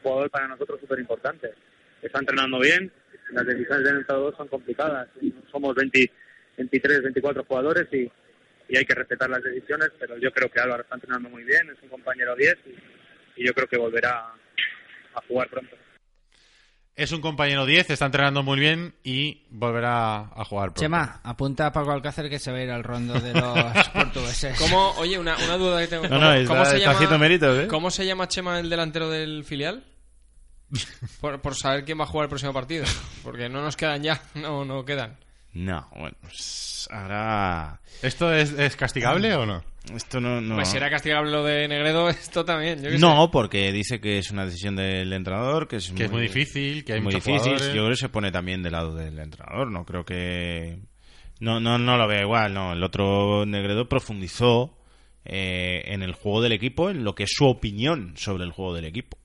jugador 0.01 0.29
para 0.29 0.47
nosotros 0.47 0.79
súper 0.81 0.99
importante. 0.99 1.53
Está 2.01 2.19
entrenando 2.19 2.59
bien, 2.59 2.91
las 3.31 3.45
decisiones 3.45 3.83
del 3.83 3.97
entrenador 3.97 4.35
son 4.35 4.47
complicadas. 4.47 5.07
Somos 5.51 5.75
20, 5.75 6.11
23, 6.57 7.03
24 7.03 7.43
jugadores 7.45 7.87
y, 7.91 8.11
hay 8.75 8.83
que 8.83 8.95
respetar 8.95 9.29
las 9.29 9.43
decisiones, 9.43 9.89
pero 9.99 10.17
yo 10.17 10.31
creo 10.31 10.49
que 10.49 10.59
Álvaro 10.59 10.81
está 10.81 10.95
entrenando 10.95 11.29
muy 11.29 11.43
bien, 11.43 11.69
es 11.69 11.81
un 11.83 11.89
compañero 11.89 12.35
10 12.35 12.57
y, 12.65 13.41
y 13.41 13.45
yo 13.45 13.53
creo 13.53 13.67
que 13.67 13.77
volverá 13.77 14.33
a 15.13 15.21
jugar 15.27 15.47
pronto. 15.49 15.75
Es 16.97 17.11
un 17.11 17.19
compañero 17.19 17.65
10, 17.65 17.89
está 17.89 18.05
entrenando 18.05 18.41
muy 18.41 18.57
bien 18.57 18.95
y 19.03 19.43
volverá 19.49 20.29
a 20.33 20.45
jugar 20.45 20.67
pronto. 20.69 20.79
Chema, 20.81 21.19
apunta 21.23 21.67
a 21.67 21.73
Paco 21.73 21.91
Alcácer 21.91 22.29
que 22.29 22.39
se 22.39 22.51
va 22.51 22.57
a 22.59 22.61
ir 22.63 22.71
al 22.71 22.85
rondo 22.85 23.19
de 23.19 23.33
los 23.33 23.87
portugueses. 23.93 24.57
¿Cómo, 24.57 24.91
oye, 24.91 25.19
una, 25.19 25.35
una 25.43 25.57
duda 25.57 25.81
que 25.81 25.87
tengo. 25.87 26.03
No, 26.03 26.09
¿Cómo, 26.09 26.21
no, 26.21 26.33
está- 26.33 26.47
cómo 26.53 26.65
se 26.65 26.77
está 26.77 26.93
llama, 26.93 27.17
méritos, 27.17 27.59
¿eh? 27.65 27.67
¿Cómo 27.67 27.91
se 27.91 28.05
llama 28.05 28.29
Chema 28.29 28.59
el 28.61 28.69
delantero 28.69 29.09
del 29.09 29.43
filial? 29.43 29.83
Por, 31.21 31.41
por 31.41 31.55
saber 31.55 31.83
quién 31.85 31.99
va 31.99 32.03
a 32.05 32.07
jugar 32.07 32.25
el 32.25 32.29
próximo 32.29 32.53
partido. 32.53 32.85
Porque 33.23 33.49
no 33.49 33.61
nos 33.61 33.75
quedan 33.75 34.01
ya, 34.01 34.21
no, 34.35 34.63
no 34.63 34.85
quedan. 34.85 35.17
No, 35.55 35.87
bueno, 35.97 36.15
pues 36.21 36.87
ahora... 36.91 37.79
¿Esto 38.01 38.31
es, 38.33 38.51
es 38.51 38.75
castigable 38.75 39.33
o 39.35 39.45
no? 39.45 39.63
Esto 39.95 40.19
no... 40.19 40.41
no. 40.41 40.55
Pues 40.55 40.67
si 40.67 40.75
era 40.77 40.89
castigable 40.89 41.31
lo 41.31 41.43
de 41.45 41.67
Negredo, 41.69 42.09
esto 42.09 42.43
también. 42.43 42.83
yo 42.83 42.89
No, 42.99 43.25
sé. 43.25 43.29
porque 43.31 43.71
dice 43.71 44.01
que 44.01 44.17
es 44.17 44.31
una 44.31 44.45
decisión 44.45 44.75
del 44.75 45.13
entrenador, 45.13 45.67
que 45.69 45.77
es, 45.77 45.91
Que 45.91 46.05
es 46.05 46.11
muy 46.11 46.23
difícil, 46.23 46.83
que 46.83 46.93
hay 46.93 47.01
muy 47.01 47.13
difícil. 47.13 47.39
jugadores. 47.39 47.67
Yo 47.67 47.73
creo 47.83 47.89
que 47.89 47.95
se 47.95 48.09
pone 48.09 48.31
también 48.31 48.63
del 48.63 48.73
lado 48.73 48.93
del 48.95 49.17
entrenador. 49.17 49.71
No 49.71 49.85
creo 49.85 50.03
que 50.05 50.77
no 51.39 51.59
no 51.61 51.77
no 51.77 51.97
lo 51.97 52.07
veo 52.07 52.21
igual. 52.23 52.53
No, 52.53 52.73
el 52.73 52.83
otro 52.83 53.45
Negredo 53.45 53.87
profundizó 53.87 54.77
eh, 55.23 55.83
en 55.85 56.03
el 56.03 56.13
juego 56.13 56.41
del 56.41 56.51
equipo, 56.51 56.89
en 56.89 57.05
lo 57.05 57.15
que 57.15 57.23
es 57.23 57.31
su 57.33 57.45
opinión 57.45 58.13
sobre 58.17 58.43
el 58.43 58.51
juego 58.51 58.73
del 58.73 58.85
equipo. 58.85 59.17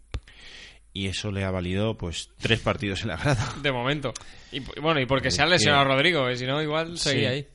Y 0.92 1.06
eso 1.06 1.30
le 1.30 1.44
ha 1.44 1.50
valido 1.52 1.96
pues 1.96 2.30
tres 2.38 2.58
partidos 2.58 3.02
en 3.02 3.08
la 3.08 3.16
grada. 3.16 3.54
De 3.62 3.70
momento. 3.70 4.12
Y, 4.50 4.58
bueno, 4.80 5.00
y 5.00 5.06
porque 5.06 5.30
se 5.30 5.40
ha 5.40 5.46
lesionado 5.46 5.84
Rodrigo, 5.84 6.26
que 6.26 6.36
si 6.36 6.46
no, 6.46 6.60
igual 6.60 6.98
seguía 6.98 7.30
Sí. 7.30 7.34
ahí. 7.36 7.46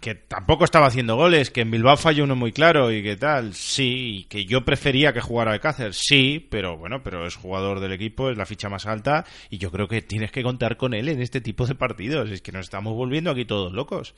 Que 0.00 0.16
tampoco 0.16 0.64
estaba 0.64 0.86
haciendo 0.86 1.14
goles, 1.14 1.50
que 1.50 1.60
en 1.60 1.70
Bilbao 1.70 1.96
falló 1.96 2.24
uno 2.24 2.34
muy 2.34 2.50
claro 2.50 2.90
y 2.90 3.04
que 3.04 3.16
tal, 3.16 3.54
sí, 3.54 4.18
y 4.18 4.24
que 4.24 4.44
yo 4.44 4.64
prefería 4.64 5.12
que 5.12 5.20
jugara 5.20 5.52
Alcácer, 5.52 5.94
sí, 5.94 6.44
pero 6.50 6.76
bueno, 6.76 7.04
pero 7.04 7.24
es 7.24 7.36
jugador 7.36 7.78
del 7.78 7.92
equipo, 7.92 8.28
es 8.30 8.36
la 8.36 8.46
ficha 8.46 8.68
más 8.68 8.86
alta 8.86 9.24
y 9.48 9.58
yo 9.58 9.70
creo 9.70 9.86
que 9.86 10.02
tienes 10.02 10.32
que 10.32 10.42
contar 10.42 10.76
con 10.76 10.92
él 10.92 11.08
en 11.08 11.22
este 11.22 11.40
tipo 11.40 11.66
de 11.68 11.76
partidos, 11.76 12.30
es 12.30 12.42
que 12.42 12.50
nos 12.50 12.64
estamos 12.66 12.94
volviendo 12.94 13.30
aquí 13.30 13.44
todos 13.44 13.72
locos. 13.72 14.16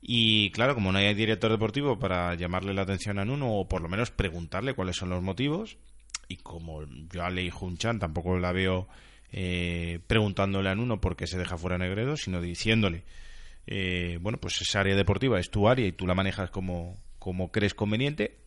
Y 0.00 0.50
claro, 0.50 0.76
como 0.76 0.92
no 0.92 0.98
hay 0.98 1.12
director 1.14 1.50
deportivo 1.50 1.98
para 1.98 2.36
llamarle 2.36 2.72
la 2.74 2.82
atención 2.82 3.18
a 3.18 3.24
Nuno 3.24 3.52
o 3.56 3.66
por 3.66 3.82
lo 3.82 3.88
menos 3.88 4.12
preguntarle 4.12 4.74
cuáles 4.74 4.94
son 4.96 5.08
los 5.10 5.20
motivos, 5.22 5.76
y 6.28 6.36
como 6.36 6.84
yo 7.12 7.24
a 7.24 7.30
Lei 7.30 7.50
Junchan 7.50 7.98
tampoco 7.98 8.38
la 8.38 8.52
veo 8.52 8.88
eh, 9.32 10.00
preguntándole 10.06 10.68
a 10.70 10.74
Nuno 10.74 11.00
por 11.00 11.16
qué 11.16 11.26
se 11.26 11.38
deja 11.38 11.56
fuera 11.58 11.78
Negredo, 11.78 12.16
sino 12.16 12.40
diciéndole, 12.40 13.04
eh, 13.66 14.18
bueno, 14.20 14.38
pues 14.38 14.60
esa 14.60 14.80
área 14.80 14.94
deportiva 14.96 15.38
es 15.40 15.50
tu 15.50 15.68
área 15.68 15.86
y 15.86 15.92
tú 15.92 16.06
la 16.06 16.14
manejas 16.14 16.50
como, 16.50 16.96
como 17.18 17.50
crees 17.50 17.74
conveniente, 17.74 18.38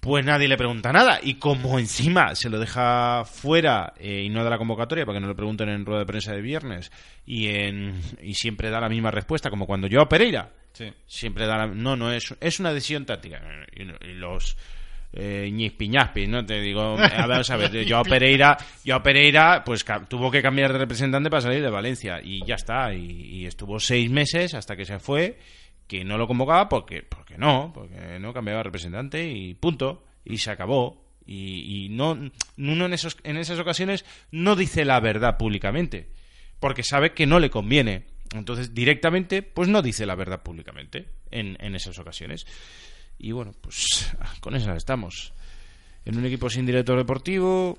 pues 0.00 0.22
nadie 0.24 0.48
le 0.48 0.58
pregunta 0.58 0.92
nada. 0.92 1.18
Y 1.22 1.34
como 1.34 1.78
encima 1.78 2.34
se 2.34 2.50
lo 2.50 2.58
deja 2.58 3.24
fuera 3.24 3.94
eh, 3.98 4.22
y 4.24 4.28
no 4.28 4.44
da 4.44 4.50
la 4.50 4.58
convocatoria, 4.58 5.06
para 5.06 5.16
que 5.16 5.22
no 5.22 5.28
le 5.28 5.34
pregunten 5.34 5.70
en 5.70 5.86
rueda 5.86 6.00
de 6.00 6.06
prensa 6.06 6.32
de 6.32 6.42
viernes, 6.42 6.92
y, 7.24 7.46
en, 7.48 8.00
y 8.22 8.34
siempre 8.34 8.68
da 8.68 8.80
la 8.80 8.90
misma 8.90 9.10
respuesta, 9.10 9.48
como 9.48 9.66
cuando 9.66 9.86
yo 9.86 10.00
a 10.02 10.08
Pereira, 10.08 10.52
Sí. 10.74 10.92
siempre 11.06 11.46
da 11.46 11.56
la... 11.56 11.66
No, 11.68 11.94
no, 11.96 12.12
es, 12.12 12.34
es 12.40 12.58
una 12.58 12.72
decisión 12.74 13.06
táctica. 13.06 13.40
Y 13.76 13.84
los 14.14 14.56
eh, 15.16 15.48
ñispiñaspi, 15.52 16.26
¿no? 16.26 16.44
Te 16.44 16.60
digo, 16.60 16.96
a 16.98 17.26
ver, 17.26 17.42
a 17.48 17.56
ver, 17.56 17.84
yo 17.84 17.98
a 17.98 18.02
Pereira, 18.04 18.56
yo 18.84 18.96
a 18.96 19.02
Pereira, 19.02 19.62
pues 19.64 19.84
tuvo 20.08 20.30
que 20.30 20.42
cambiar 20.42 20.72
de 20.72 20.78
representante 20.78 21.30
para 21.30 21.42
salir 21.42 21.62
de 21.62 21.70
Valencia 21.70 22.20
y 22.22 22.44
ya 22.44 22.56
está. 22.56 22.92
Y, 22.92 23.06
y 23.10 23.46
estuvo 23.46 23.78
seis 23.78 24.10
meses 24.10 24.54
hasta 24.54 24.76
que 24.76 24.84
se 24.84 24.98
fue, 24.98 25.38
que 25.86 26.04
no 26.04 26.18
lo 26.18 26.26
convocaba 26.26 26.68
porque, 26.68 27.02
porque 27.02 27.38
no, 27.38 27.70
porque 27.72 28.18
no 28.18 28.32
cambiaba 28.32 28.58
de 28.58 28.64
representante 28.64 29.30
y 29.30 29.54
punto. 29.54 30.04
Y 30.24 30.38
se 30.38 30.50
acabó. 30.50 31.04
Y, 31.26 31.84
y 31.84 31.88
no, 31.90 32.18
uno 32.58 32.86
en, 32.86 32.92
esos, 32.92 33.16
en 33.22 33.36
esas 33.36 33.58
ocasiones 33.58 34.04
no 34.30 34.56
dice 34.56 34.84
la 34.84 35.00
verdad 35.00 35.38
públicamente, 35.38 36.08
porque 36.60 36.82
sabe 36.82 37.12
que 37.12 37.26
no 37.26 37.38
le 37.38 37.48
conviene 37.48 38.04
Entonces, 38.34 38.74
directamente, 38.74 39.42
pues 39.42 39.68
no 39.68 39.80
dice 39.80 40.04
la 40.06 40.16
verdad 40.16 40.42
públicamente 40.42 41.08
en, 41.30 41.56
en 41.60 41.74
esas 41.74 41.98
ocasiones. 41.98 42.46
Y 43.18 43.32
bueno, 43.32 43.52
pues 43.60 44.12
con 44.40 44.54
esas 44.56 44.76
estamos. 44.76 45.32
En 46.04 46.18
un 46.18 46.26
equipo 46.26 46.50
sin 46.50 46.66
director 46.66 46.96
deportivo, 46.98 47.78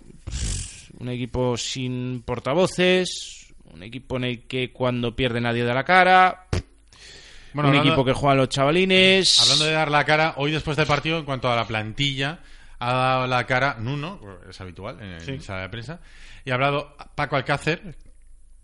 un 0.99 1.09
equipo 1.09 1.57
sin 1.57 2.23
portavoces, 2.25 3.53
un 3.65 3.83
equipo 3.83 4.17
en 4.17 4.23
el 4.23 4.47
que 4.47 4.71
cuando 4.71 5.15
pierde 5.15 5.41
nadie 5.41 5.63
da 5.63 5.73
la 5.75 5.83
cara, 5.83 6.47
Bueno, 7.53 7.69
un 7.69 7.75
hablando- 7.75 7.89
equipo 7.89 8.05
que 8.05 8.13
juega 8.13 8.33
a 8.33 8.35
los 8.35 8.49
chavalines. 8.49 9.39
Hablando 9.41 9.65
de 9.65 9.71
dar 9.73 9.91
la 9.91 10.03
cara, 10.05 10.33
hoy 10.37 10.51
después 10.51 10.75
del 10.77 10.87
partido, 10.87 11.19
en 11.19 11.25
cuanto 11.25 11.51
a 11.51 11.55
la 11.55 11.67
plantilla, 11.67 12.39
ha 12.79 12.93
dado 12.93 13.27
la 13.27 13.45
cara 13.45 13.75
Nuno, 13.79 14.19
es 14.49 14.59
habitual 14.59 14.99
en 15.01 15.21
Sí. 15.21 15.31
la 15.33 15.41
sala 15.41 15.61
de 15.61 15.69
prensa, 15.69 15.99
y 16.43 16.49
ha 16.51 16.55
hablado 16.55 16.95
Paco 17.15 17.35
Alcácer 17.35 17.95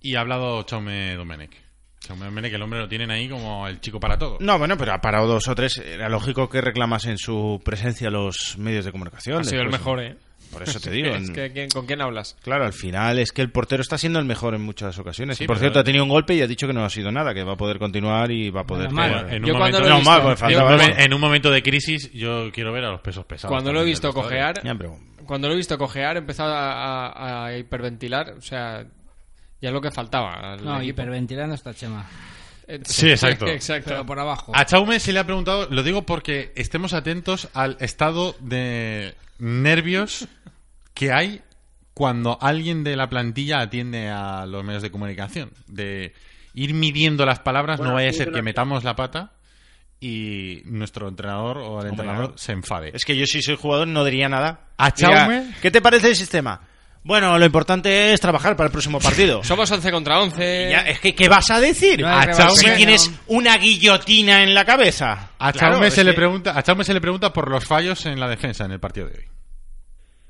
y 0.02 0.16
ha 0.16 0.22
hablado 0.22 0.64
Chaume 0.64 1.16
Domenech. 1.16 1.56
Domenech, 2.08 2.54
el 2.54 2.62
hombre 2.62 2.80
lo 2.80 2.88
tienen 2.90 3.12
ahí 3.12 3.30
como 3.30 3.68
el 3.68 3.80
chico 3.80 4.00
para 4.00 4.18
todo. 4.18 4.38
No, 4.40 4.58
bueno, 4.58 4.78
pero 4.78 4.94
ha 4.94 5.00
parado 5.02 5.28
dos 5.28 5.48
o 5.48 5.56
tres. 5.56 5.78
Era 5.78 6.10
lógico 6.10 6.50
que 6.50 6.60
reclamasen 6.62 7.18
su 7.18 7.62
presencia 7.64 8.10
los 8.10 8.58
medios 8.58 8.86
de 8.86 8.92
comunicación. 8.92 9.40
Ha 9.42 9.44
sido 9.44 9.62
el 9.62 9.70
mejor, 9.70 10.02
¿eh? 10.02 10.16
Por 10.52 10.64
eso 10.64 10.80
te 10.82 10.92
digo. 10.92 11.08
es 11.16 11.30
en- 11.30 11.34
que, 11.34 11.52
¿quién- 11.54 11.70
¿con 11.70 11.86
quién 11.86 12.02
hablas? 12.02 12.36
Claro, 12.44 12.66
al 12.66 12.74
final 12.74 13.20
es 13.20 13.32
que 13.32 13.42
el 13.42 13.52
portero 13.52 13.82
está 13.82 13.98
siendo 13.98 14.20
el 14.20 14.26
mejor 14.26 14.54
en 14.56 14.62
muchas 14.62 14.98
ocasiones. 15.00 15.38
Sí, 15.38 15.46
y 15.46 15.48
por 15.48 15.60
cierto, 15.60 15.80
ha 15.80 15.84
tenido 15.84 16.04
un 16.04 16.10
golpe 16.10 16.34
y 16.34 16.42
ha 16.42 16.48
dicho 16.48 16.68
que 16.68 16.74
no 16.74 16.84
ha 16.84 16.90
sido 16.90 17.12
nada, 17.12 17.34
que 17.34 17.44
va 17.44 17.54
a 17.54 17.58
poder 17.58 17.80
continuar 17.80 18.32
y 18.32 18.50
va 18.50 18.62
a 18.62 18.66
poder... 18.66 18.88
En, 18.88 18.92
un 18.92 18.96
momento, 21.22 21.50
en, 21.50 21.54
en 21.54 21.54
de 21.54 21.64
crisis, 21.64 22.12
yo 22.12 22.50
quiero 22.52 22.74
ver 22.74 22.84
a 22.84 22.92
los 22.92 23.02
pesos 23.02 23.24
pesados. 23.26 23.52
Cuando 23.54 23.72
lo 23.72 23.82
he 23.82 23.86
visto 23.86 24.12
cojear, 24.12 24.62
Ya, 24.64 24.76
pero- 24.76 24.98
cuando 25.26 25.48
lo 25.48 25.54
he 25.54 25.58
visto 25.58 25.78
cojear, 25.78 26.18
he 26.18 26.20
empezado 26.20 26.54
a, 26.54 27.08
a- 27.08 27.46
a 27.46 27.58
hiperventilar. 27.58 28.32
O 28.38 28.42
sea, 28.42 28.86
ya 29.62 29.70
es 29.70 29.74
lo 29.74 29.82
que 29.82 29.92
faltaba. 29.92 30.54
al 30.54 30.64
No, 30.66 30.78
equipo. 30.78 30.90
hiperventilando 30.90 31.56
está 31.56 31.74
Chema. 31.74 32.06
Eh, 32.68 32.80
Sí, 32.86 33.10
exacto. 33.10 33.48
exacto. 33.48 33.90
Pero 33.90 34.06
por 34.06 34.20
abajo. 34.20 34.52
A 34.56 34.66
Chaume 34.66 35.00
se 35.00 35.14
le 35.14 35.20
ha 35.20 35.26
preguntado, 35.26 35.68
lo 35.70 35.84
digo 35.84 36.04
porque 36.06 36.52
estemos 36.56 36.94
atentos 36.94 37.50
al 37.54 37.78
estado 37.80 38.36
de 38.40 39.16
nervios 39.40 40.28
que 40.94 41.12
hay 41.12 41.42
cuando 41.94 42.38
alguien 42.42 42.84
de 42.84 42.96
la 42.96 43.10
plantilla 43.10 43.60
atiende 43.60 44.10
a 44.10 44.46
los 44.46 44.64
medios 44.64 44.82
de 44.82 44.92
comunicación. 44.92 45.52
De 45.68 46.14
ir 46.54 46.74
midiendo 46.74 47.26
las 47.26 47.40
palabras, 47.40 47.78
Bueno, 47.78 47.92
no 47.92 47.96
vaya 47.96 48.10
a 48.10 48.14
ser 48.14 48.32
que 48.32 48.42
metamos 48.42 48.84
la 48.84 48.96
pata 48.96 49.32
y 50.00 50.62
nuestro 50.66 51.08
entrenador 51.08 51.60
o 51.60 51.82
el 51.82 51.90
entrenador 51.90 52.34
se 52.38 52.54
enfade. 52.54 52.92
Es 52.94 53.06
que 53.06 53.16
yo 53.16 53.26
si 53.26 53.42
soy 53.42 53.56
jugador 53.56 53.88
no 53.88 54.04
diría 54.04 54.28
nada. 54.30 54.68
¿A 54.78 54.90
Diría, 54.90 55.16
Chaume? 55.16 55.54
¿Qué 55.62 55.70
te 55.70 55.82
parece 55.82 56.10
el 56.10 56.16
sistema? 56.16 56.60
Bueno, 57.04 57.38
lo 57.40 57.46
importante 57.46 58.14
es 58.14 58.22
trabajar 58.22 58.56
para 58.56 58.68
el 58.68 58.72
próximo 58.72 59.00
partido. 59.00 59.44
Somos 59.44 59.72
11 59.72 59.92
contra 59.92 60.20
11. 60.22 60.70
Ya, 60.70 60.82
es 60.82 61.00
que, 61.00 61.16
¿qué 61.16 61.28
vas 61.28 61.50
a 61.50 61.60
decir? 61.60 62.00
No 62.02 62.08
A 62.08 62.26
Chaume- 62.28 62.52
si 62.56 62.76
tienes 62.76 63.10
no. 63.10 63.18
una 63.38 63.58
guillotina 63.58 64.44
en 64.44 64.54
la 64.54 64.66
cabeza. 64.66 65.32
A 65.40 65.52
Chaume, 65.52 65.90
se 65.90 66.04
le 66.04 66.12
que- 66.12 66.18
pregunta, 66.18 66.58
a 66.58 66.62
Chaume 66.62 66.84
se 66.84 66.94
le 66.94 67.02
pregunta 67.02 67.34
por 67.34 67.50
los 67.50 67.66
fallos 67.66 68.06
en 68.06 68.20
la 68.20 68.30
defensa 68.30 68.66
en 68.66 68.72
el 68.74 68.80
partido 68.80 69.08
de 69.08 69.18
hoy. 69.20 69.26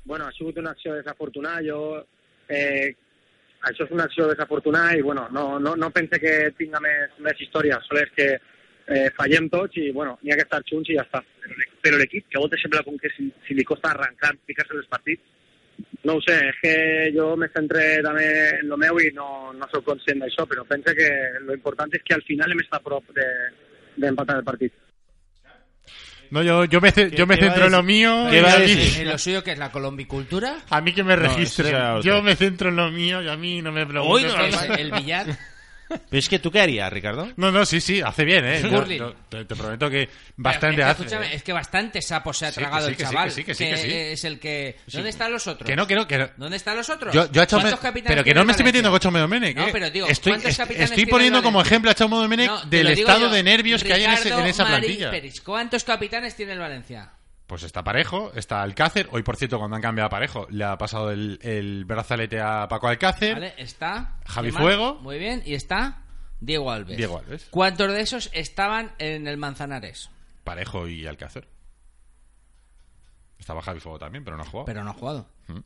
Bueno, 0.04 0.26
ha 0.26 0.32
sigut 0.32 0.56
una 0.58 0.70
acció 0.70 0.94
desafortunada. 0.94 1.60
Jo, 1.62 2.06
eh, 2.48 2.96
això 3.62 3.84
és 3.84 3.90
una 3.92 4.04
acció 4.04 4.26
desafortunada 4.26 4.96
i, 4.96 5.02
bueno, 5.02 5.28
no, 5.30 5.60
no, 5.60 5.76
no 5.76 5.90
pense 5.90 6.18
que 6.18 6.50
tinga 6.58 6.80
més, 6.80 7.12
més 7.20 7.38
història. 7.38 7.78
Sol 7.86 8.00
és 8.00 8.10
que 8.16 8.26
eh, 8.34 9.10
fallem 9.14 9.46
tots 9.52 9.76
i, 9.76 9.90
bueno, 9.92 10.18
n'hi 10.22 10.32
ha 10.32 10.36
que 10.40 10.48
estar 10.48 10.62
junts 10.68 10.88
i 10.90 10.96
ja 10.96 11.04
està. 11.04 11.20
Però 11.20 11.54
l'e- 11.54 11.68
Però 11.82 11.98
l'equip, 12.00 12.26
que 12.30 12.38
a 12.38 12.40
voltes 12.40 12.60
sembla 12.64 12.82
com 12.82 12.96
que 12.98 13.12
si, 13.16 13.28
si 13.46 13.54
li 13.54 13.62
costa 13.62 13.92
arrencar, 13.92 14.32
ficar-se 14.46 14.72
en 14.74 14.80
els 14.80 14.88
partits, 14.90 15.22
no 16.04 16.14
ho 16.16 16.20
sé, 16.24 16.36
és 16.48 16.56
que 16.62 16.74
jo 17.16 17.36
me 17.36 17.48
centré 17.54 18.02
també 18.02 18.26
en 18.60 18.68
lo 18.68 18.76
meu 18.76 18.98
i 19.00 19.10
no, 19.14 19.52
no 19.52 19.68
sóc 19.72 19.84
conscient 19.84 20.20
d'això, 20.22 20.46
però 20.50 20.64
pense 20.68 20.94
que 20.94 21.08
lo 21.46 21.54
important 21.54 21.92
és 21.94 22.02
que 22.04 22.14
al 22.14 22.22
final 22.26 22.50
hem 22.52 22.60
estat 22.64 22.80
a 22.80 22.84
prop 22.84 23.04
de- 23.14 23.52
d'empatar 23.96 24.38
el 24.38 24.44
partit. 24.44 24.72
No, 26.30 26.42
yo, 26.42 26.64
yo 26.64 26.80
me, 26.80 26.90
yo 27.14 27.26
me 27.26 27.36
centro 27.36 27.66
en 27.66 27.72
lo 27.72 27.82
mío. 27.82 28.26
¿Qué 28.30 28.40
va 28.40 28.52
a 28.54 28.58
decir? 28.58 29.02
¿En 29.02 29.08
lo 29.10 29.18
suyo 29.18 29.44
que 29.44 29.52
es 29.52 29.58
la 29.58 29.70
colombicultura? 29.70 30.56
A 30.70 30.80
mí 30.80 30.94
que 30.94 31.04
me 31.04 31.14
No, 31.14 31.28
otro. 31.30 32.00
yo 32.00 32.22
me 32.22 32.34
centro 32.36 32.70
en 32.70 32.76
lo 32.76 32.90
mío 32.90 33.20
y 33.20 33.28
a 33.28 33.36
mí 33.36 33.60
no 33.60 33.70
me 33.70 33.84
pregunten. 33.86 34.14
Uy, 34.14 34.32
no, 34.32 34.34
¿Qué 34.36 34.50
no, 34.50 34.60
es 34.62 34.68
no. 34.70 34.74
el 34.76 34.90
billar? 34.92 35.26
Pero 36.08 36.18
es 36.18 36.28
que 36.28 36.38
tú 36.38 36.50
qué 36.50 36.60
harías, 36.60 36.92
Ricardo? 36.92 37.28
No, 37.36 37.50
no, 37.52 37.64
sí, 37.66 37.80
sí, 37.80 38.00
hace 38.00 38.24
bien, 38.24 38.44
¿eh? 38.44 38.60
Yo- 38.62 38.70
Curling. 38.70 38.98
yo 38.98 39.14
te, 39.28 39.44
te 39.44 39.54
prometo 39.56 39.88
que 39.90 40.08
bastante 40.36 40.76
Pero 40.76 40.88
es 40.90 40.96
que, 40.96 41.02
hace. 41.02 41.02
escúchame, 41.02 41.26
¿eh? 41.26 41.36
es 41.36 41.42
que 41.42 41.52
bastante 41.52 42.02
sapo 42.02 42.32
se 42.32 42.46
ha 42.46 42.48
Sí, 42.52 42.54
que 42.56 42.60
tragado 42.62 42.86
sí, 42.86 42.90
el 42.90 42.96
que 42.96 43.04
sí, 43.04 43.10
chaval. 43.12 43.28
que 43.28 43.34
sí, 43.34 43.44
que 43.44 43.54
sí, 43.54 43.64
que 43.64 43.76
sí. 43.76 43.90
es 43.92 44.24
el 44.24 44.38
que... 44.40 44.76
¿Dónde 44.92 45.10
están 45.10 45.32
los 45.32 45.46
otros? 45.46 45.66
Que 45.68 45.76
no, 45.76 45.86
que 45.86 45.94
no, 45.94 46.06
que 46.06 46.18
no. 46.18 46.28
¿Dónde 46.36 46.56
están 46.56 46.76
los 46.76 46.88
otros? 46.90 47.14
Yo, 47.14 47.30
yo 47.30 47.42
a 47.42 47.46
Chaume- 47.46 47.62
¿Cuántos 47.62 47.80
capitanes 47.80 48.08
pero 48.16 48.24
que 48.24 48.34
no 48.34 48.44
me 48.44 48.52
estoy 48.52 48.64
metiendo 48.64 48.90
con 48.90 49.00
Chaume 49.00 49.20
Domenech, 49.20 49.56
No, 49.56 49.66
¿eh? 49.66 49.70
pero 49.72 49.90
digo, 49.90 50.06
estoy, 50.08 50.32
¿cuántos 50.32 50.50
es- 50.52 50.56
capitanes 50.58 50.90
estoy 50.90 51.06
poniendo 51.06 51.42
como 51.42 51.60
ejemplo 51.62 51.90
a 51.90 51.94
Chaume 51.94 52.16
Domenech 52.16 52.50
del 52.64 52.88
estado 52.88 53.20
yo. 53.20 53.30
de 53.30 53.42
nervios 53.42 53.82
que 53.84 53.92
hay 53.92 54.04
en, 54.04 54.10
ese- 54.12 54.28
en 54.28 54.34
Ricardo 54.36 54.46
esa 54.46 54.64
Marín 54.64 54.96
plantilla. 54.98 55.32
¿Cuántos 55.44 55.84
capitanes 55.84 56.34
tiene 56.36 56.52
el 56.52 56.58
Valencia? 56.58 57.10
Pues 57.46 57.64
está 57.64 57.84
Parejo, 57.84 58.32
está 58.34 58.62
Alcácer. 58.62 59.08
Hoy, 59.12 59.22
por 59.22 59.36
cierto, 59.36 59.58
cuando 59.58 59.76
han 59.76 59.82
cambiado 59.82 60.06
a 60.06 60.10
Parejo, 60.10 60.46
le 60.50 60.64
ha 60.64 60.78
pasado 60.78 61.10
el, 61.10 61.38
el 61.42 61.84
brazalete 61.84 62.40
a 62.40 62.66
Paco 62.68 62.88
Alcácer. 62.88 63.34
¿Vale? 63.34 63.54
Está... 63.58 64.18
Javi. 64.26 64.50
Fuego. 64.52 64.94
Muy 65.02 65.18
bien. 65.18 65.42
Y 65.44 65.54
está 65.54 66.02
Diego 66.40 66.70
Alves. 66.70 66.96
Diego 66.96 67.18
Alves. 67.18 67.48
¿Cuántos 67.50 67.92
de 67.92 68.00
esos 68.00 68.30
estaban 68.32 68.92
en 68.98 69.28
el 69.28 69.36
Manzanares? 69.36 70.10
Parejo 70.44 70.88
y 70.88 71.06
Alcácer. 71.06 71.48
Estaba 73.38 73.60
Javi 73.60 73.80
Fuego 73.80 73.98
también, 73.98 74.24
pero 74.24 74.36
no 74.36 74.44
ha 74.44 74.46
jugado. 74.46 74.66
Pero 74.66 74.84
no 74.84 74.90
ha 74.90 74.94
jugado. 74.94 75.28
Mm. 75.48 75.58